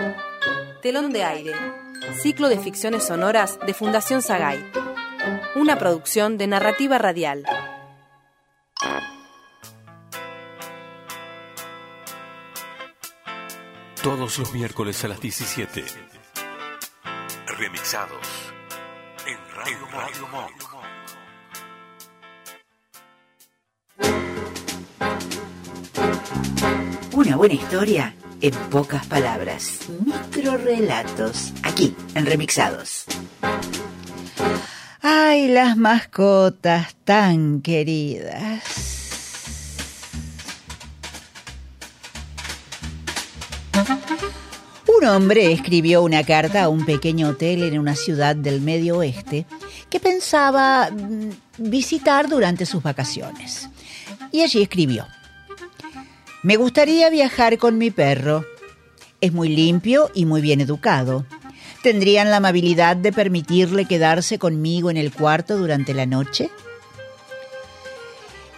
Telón 0.81 1.13
de 1.13 1.25
aire. 1.25 1.55
Ciclo 2.21 2.49
de 2.49 2.57
ficciones 2.57 3.05
sonoras 3.05 3.59
de 3.67 3.75
Fundación 3.75 4.23
Sagay. 4.23 4.65
Una 5.57 5.81
producción 5.81 6.39
de 6.39 6.47
narrativa 6.47 6.99
radial. 6.99 7.45
Todos 14.05 14.39
los 14.39 14.53
miércoles 14.53 15.05
a 15.05 15.09
las 15.09 15.21
17. 15.21 15.85
Remixados 17.59 18.29
en 19.27 19.39
Radio, 19.57 19.87
Radio 19.93 20.29
Monk. 20.29 20.72
Una 27.13 27.37
buena 27.37 27.55
historia 27.55 28.15
en 28.41 28.53
pocas 28.71 29.07
palabras. 29.07 29.81
Microrelatos. 30.05 31.53
Aquí, 31.63 31.95
en 32.15 32.27
Remixados. 32.27 33.05
Ay, 35.01 35.49
las 35.49 35.77
mascotas 35.77 36.95
tan 37.05 37.61
queridas. 37.63 38.93
Un 44.99 45.09
hombre 45.09 45.53
escribió 45.53 46.03
una 46.03 46.23
carta 46.23 46.63
a 46.65 46.69
un 46.69 46.85
pequeño 46.85 47.31
hotel 47.31 47.65
en 47.65 47.79
una 47.79 47.97
ciudad 47.97 48.37
del 48.37 48.61
medio 48.61 48.99
oeste 48.99 49.47
que 49.91 49.99
pensaba 50.01 50.91
mm, 50.91 51.31
visitar 51.59 52.29
durante 52.29 52.67
sus 52.67 52.83
vacaciones. 52.83 53.69
Y 54.31 54.43
allí 54.43 54.63
escribió, 54.63 55.07
me 56.43 56.57
gustaría 56.57 57.09
viajar 57.09 57.59
con 57.59 57.79
mi 57.79 57.91
perro. 57.91 58.45
Es 59.21 59.33
muy 59.33 59.49
limpio 59.49 60.11
y 60.15 60.25
muy 60.25 60.41
bien 60.41 60.61
educado. 60.61 61.25
¿Tendrían 61.83 62.31
la 62.31 62.39
amabilidad 62.39 62.97
de 62.97 63.13
permitirle 63.13 63.87
quedarse 63.87 64.39
conmigo 64.39 64.91
en 64.91 64.97
el 64.97 65.13
cuarto 65.13 65.57
durante 65.57 65.95
la 65.95 66.07
noche? 66.07 66.51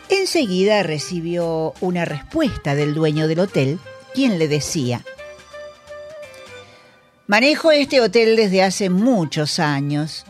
Enseguida 0.08 0.82
recibió 0.82 1.74
una 1.80 2.04
respuesta 2.04 2.74
del 2.74 2.94
dueño 2.94 3.28
del 3.28 3.40
hotel, 3.40 3.78
quien 4.14 4.38
le 4.38 4.48
decía, 4.48 5.04
Manejo 7.26 7.70
este 7.70 8.02
hotel 8.02 8.36
desde 8.36 8.62
hace 8.62 8.90
muchos 8.90 9.58
años. 9.58 10.24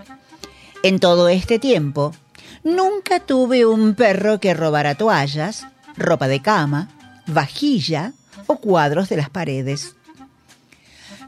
En 0.85 1.01
todo 1.01 1.29
este 1.29 1.59
tiempo, 1.59 2.15
nunca 2.63 3.19
tuve 3.19 3.67
un 3.67 3.95
perro 3.95 4.39
que 4.39 4.55
robara 4.55 4.95
toallas, 4.95 5.67
ropa 5.97 6.29
de 6.29 6.41
cama, 6.41 6.89
vajilla 7.27 8.13
o 8.47 8.57
cuadros 8.57 9.09
de 9.09 9.17
las 9.17 9.31
paredes. 9.31 9.97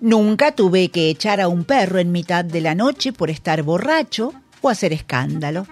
Nunca 0.01 0.53
tuve 0.53 0.91
que 0.91 1.09
echar 1.09 1.41
a 1.41 1.49
un 1.49 1.65
perro 1.65 1.99
en 1.99 2.13
mitad 2.13 2.45
de 2.45 2.61
la 2.61 2.75
noche 2.75 3.13
por 3.13 3.31
estar 3.31 3.63
borracho 3.63 4.35
o 4.61 4.69
hacer 4.69 4.93
escándalo. 4.93 5.67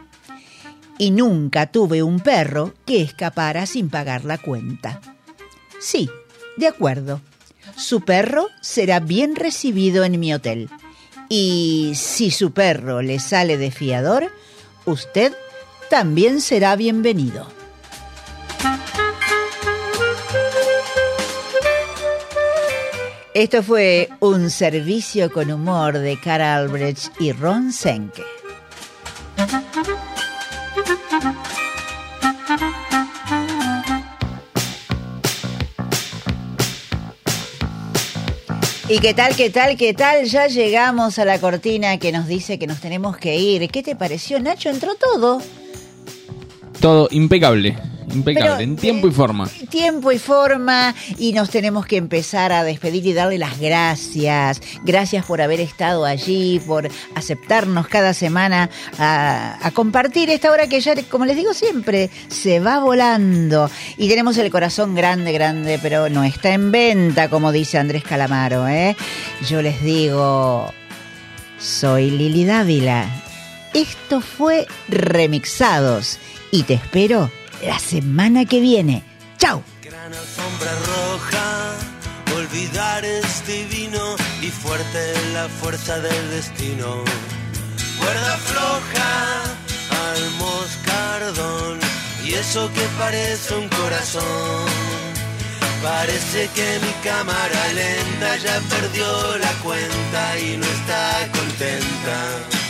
Y 0.96 1.10
nunca 1.10 1.66
tuve 1.66 2.02
un 2.02 2.20
perro 2.20 2.74
que 2.86 3.02
escapara 3.02 3.66
sin 3.66 3.90
pagar 3.90 4.24
la 4.24 4.38
cuenta. 4.38 5.00
Sí, 5.80 6.08
de 6.56 6.68
acuerdo. 6.68 7.20
Su 7.76 8.02
perro 8.02 8.48
será 8.60 9.00
bien 9.00 9.34
recibido 9.34 10.04
en 10.04 10.18
mi 10.20 10.32
hotel. 10.32 10.70
Y 11.28 11.92
si 11.96 12.30
su 12.30 12.52
perro 12.52 13.02
le 13.02 13.18
sale 13.18 13.56
de 13.56 13.70
fiador, 13.70 14.30
usted 14.84 15.34
también 15.90 16.40
será 16.40 16.76
bienvenido. 16.76 17.53
Esto 23.34 23.64
fue 23.64 24.08
un 24.20 24.48
servicio 24.48 25.28
con 25.32 25.50
humor 25.50 25.98
de 25.98 26.16
Cara 26.20 26.54
Albrecht 26.54 27.20
y 27.20 27.32
Ron 27.32 27.72
Senke. 27.72 28.22
¿Y 38.88 39.00
qué 39.00 39.14
tal, 39.14 39.34
qué 39.34 39.50
tal, 39.50 39.76
qué 39.76 39.94
tal? 39.94 40.26
Ya 40.26 40.46
llegamos 40.46 41.18
a 41.18 41.24
la 41.24 41.40
cortina 41.40 41.98
que 41.98 42.12
nos 42.12 42.28
dice 42.28 42.60
que 42.60 42.68
nos 42.68 42.80
tenemos 42.80 43.16
que 43.16 43.36
ir. 43.36 43.68
¿Qué 43.68 43.82
te 43.82 43.96
pareció, 43.96 44.38
Nacho? 44.38 44.70
¿Entró 44.70 44.94
todo? 44.94 45.40
Todo 46.84 47.08
impecable. 47.12 47.78
Impecable, 48.12 48.50
Pero, 48.50 48.60
en 48.60 48.76
tiempo 48.76 49.08
y 49.08 49.10
forma. 49.10 49.48
tiempo 49.70 50.12
y 50.12 50.18
forma 50.18 50.94
y 51.16 51.32
nos 51.32 51.48
tenemos 51.48 51.86
que 51.86 51.96
empezar 51.96 52.52
a 52.52 52.62
despedir 52.62 53.06
y 53.06 53.14
darle 53.14 53.38
las 53.38 53.58
gracias. 53.58 54.60
Gracias 54.82 55.24
por 55.24 55.40
haber 55.40 55.60
estado 55.60 56.04
allí, 56.04 56.60
por 56.66 56.90
aceptarnos 57.14 57.88
cada 57.88 58.12
semana 58.12 58.68
a, 58.98 59.66
a 59.66 59.70
compartir 59.70 60.28
esta 60.28 60.50
hora 60.50 60.66
que 60.66 60.82
ya, 60.82 60.94
como 61.04 61.24
les 61.24 61.36
digo 61.36 61.54
siempre, 61.54 62.10
se 62.28 62.60
va 62.60 62.80
volando. 62.80 63.70
Y 63.96 64.06
tenemos 64.10 64.36
el 64.36 64.50
corazón 64.50 64.94
grande, 64.94 65.32
grande, 65.32 65.78
pero 65.80 66.10
no 66.10 66.22
está 66.22 66.52
en 66.52 66.70
venta, 66.70 67.30
como 67.30 67.50
dice 67.50 67.78
Andrés 67.78 68.04
Calamaro. 68.04 68.68
¿eh? 68.68 68.94
Yo 69.48 69.62
les 69.62 69.82
digo, 69.82 70.70
soy 71.58 72.10
Lili 72.10 72.44
Dávila. 72.44 73.08
Esto 73.74 74.20
fue 74.20 74.68
Remixados 74.88 76.20
y 76.52 76.62
te 76.62 76.74
espero 76.74 77.28
la 77.66 77.80
semana 77.80 78.44
que 78.44 78.60
viene. 78.60 79.02
¡Chao! 79.36 79.64
alfombra 80.04 80.72
roja, 80.86 82.36
olvidar 82.36 83.04
es 83.04 83.44
divino 83.46 84.14
y 84.42 84.48
fuerte 84.48 85.14
la 85.32 85.48
fuerza 85.48 85.98
del 85.98 86.30
destino. 86.30 87.02
Cuerda 87.98 88.36
floja 88.36 89.42
al 90.06 90.30
moscardón 90.38 91.80
y 92.24 92.34
eso 92.34 92.70
que 92.74 92.86
parece 92.96 93.54
un 93.56 93.68
corazón. 93.70 94.68
Parece 95.82 96.48
que 96.54 96.78
mi 96.80 96.92
cámara 97.02 97.72
lenta 97.72 98.36
ya 98.36 98.60
perdió 98.70 99.36
la 99.38 99.52
cuenta 99.64 100.38
y 100.38 100.56
no 100.58 100.64
está 100.64 101.28
contenta. 101.32 102.63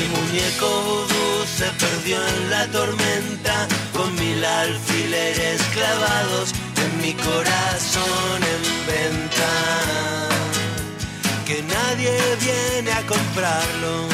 Mi 0.00 0.06
muñeco 0.06 0.66
vudú 0.88 1.44
se 1.58 1.66
perdió 1.78 2.16
en 2.26 2.50
la 2.50 2.66
tormenta 2.68 3.68
con 3.92 4.14
mil 4.14 4.42
alfileres 4.42 5.60
clavados 5.74 6.54
en 6.82 7.02
mi 7.02 7.12
corazón 7.12 8.38
en 8.54 8.62
venta. 8.92 9.52
Que 11.44 11.62
nadie 11.62 12.16
viene 12.40 12.92
a 12.92 13.02
comprarlo, 13.06 14.08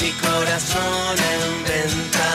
mi 0.00 0.12
corazón 0.26 1.14
en 1.34 1.64
venta. 1.72 2.30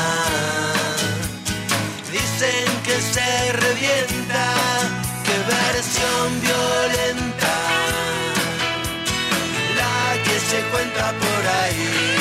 Dicen 2.12 2.68
que 2.84 2.98
se 3.14 3.54
revienta, 3.64 4.44
qué 5.26 5.36
versión 5.56 6.28
violenta, 6.42 7.54
la 9.80 10.24
que 10.26 10.38
se 10.50 10.60
cuenta 10.72 11.14
por 11.24 11.48
ahí. 11.62 12.12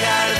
Tengo 0.00 0.35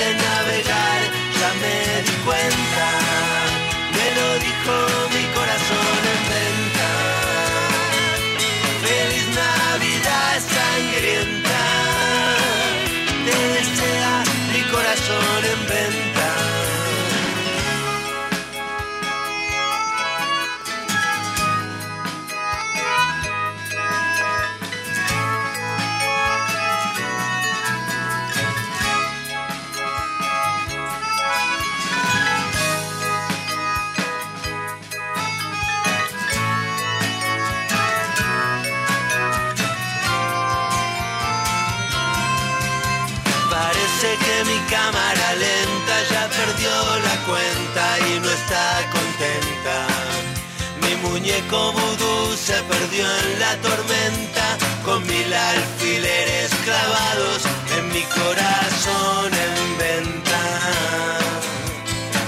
muñeco 51.36 51.72
vudú 51.72 52.36
se 52.36 52.54
perdió 52.62 53.04
en 53.04 53.40
la 53.40 53.56
tormenta 53.56 54.56
con 54.84 55.06
mil 55.06 55.32
alfileres 55.32 56.50
clavados 56.64 57.42
en 57.76 57.88
mi 57.88 58.02
corazón 58.02 59.32
en 59.32 59.78
venta. 59.78 60.40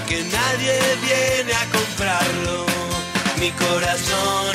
Que 0.09 0.23
nadie 0.25 0.79
viene 1.03 1.53
a 1.55 1.65
comprarlo, 1.71 2.67
mi 3.39 3.51
corazón. 3.53 4.48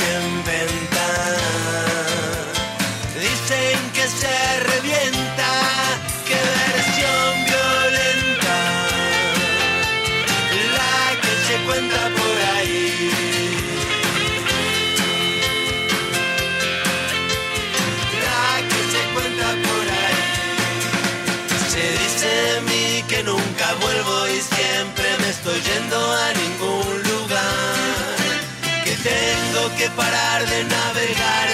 de 30.45 30.63
navegar. 30.63 31.52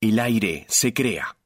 El 0.00 0.18
aire 0.18 0.66
se 0.68 0.92
crea. 0.92 1.36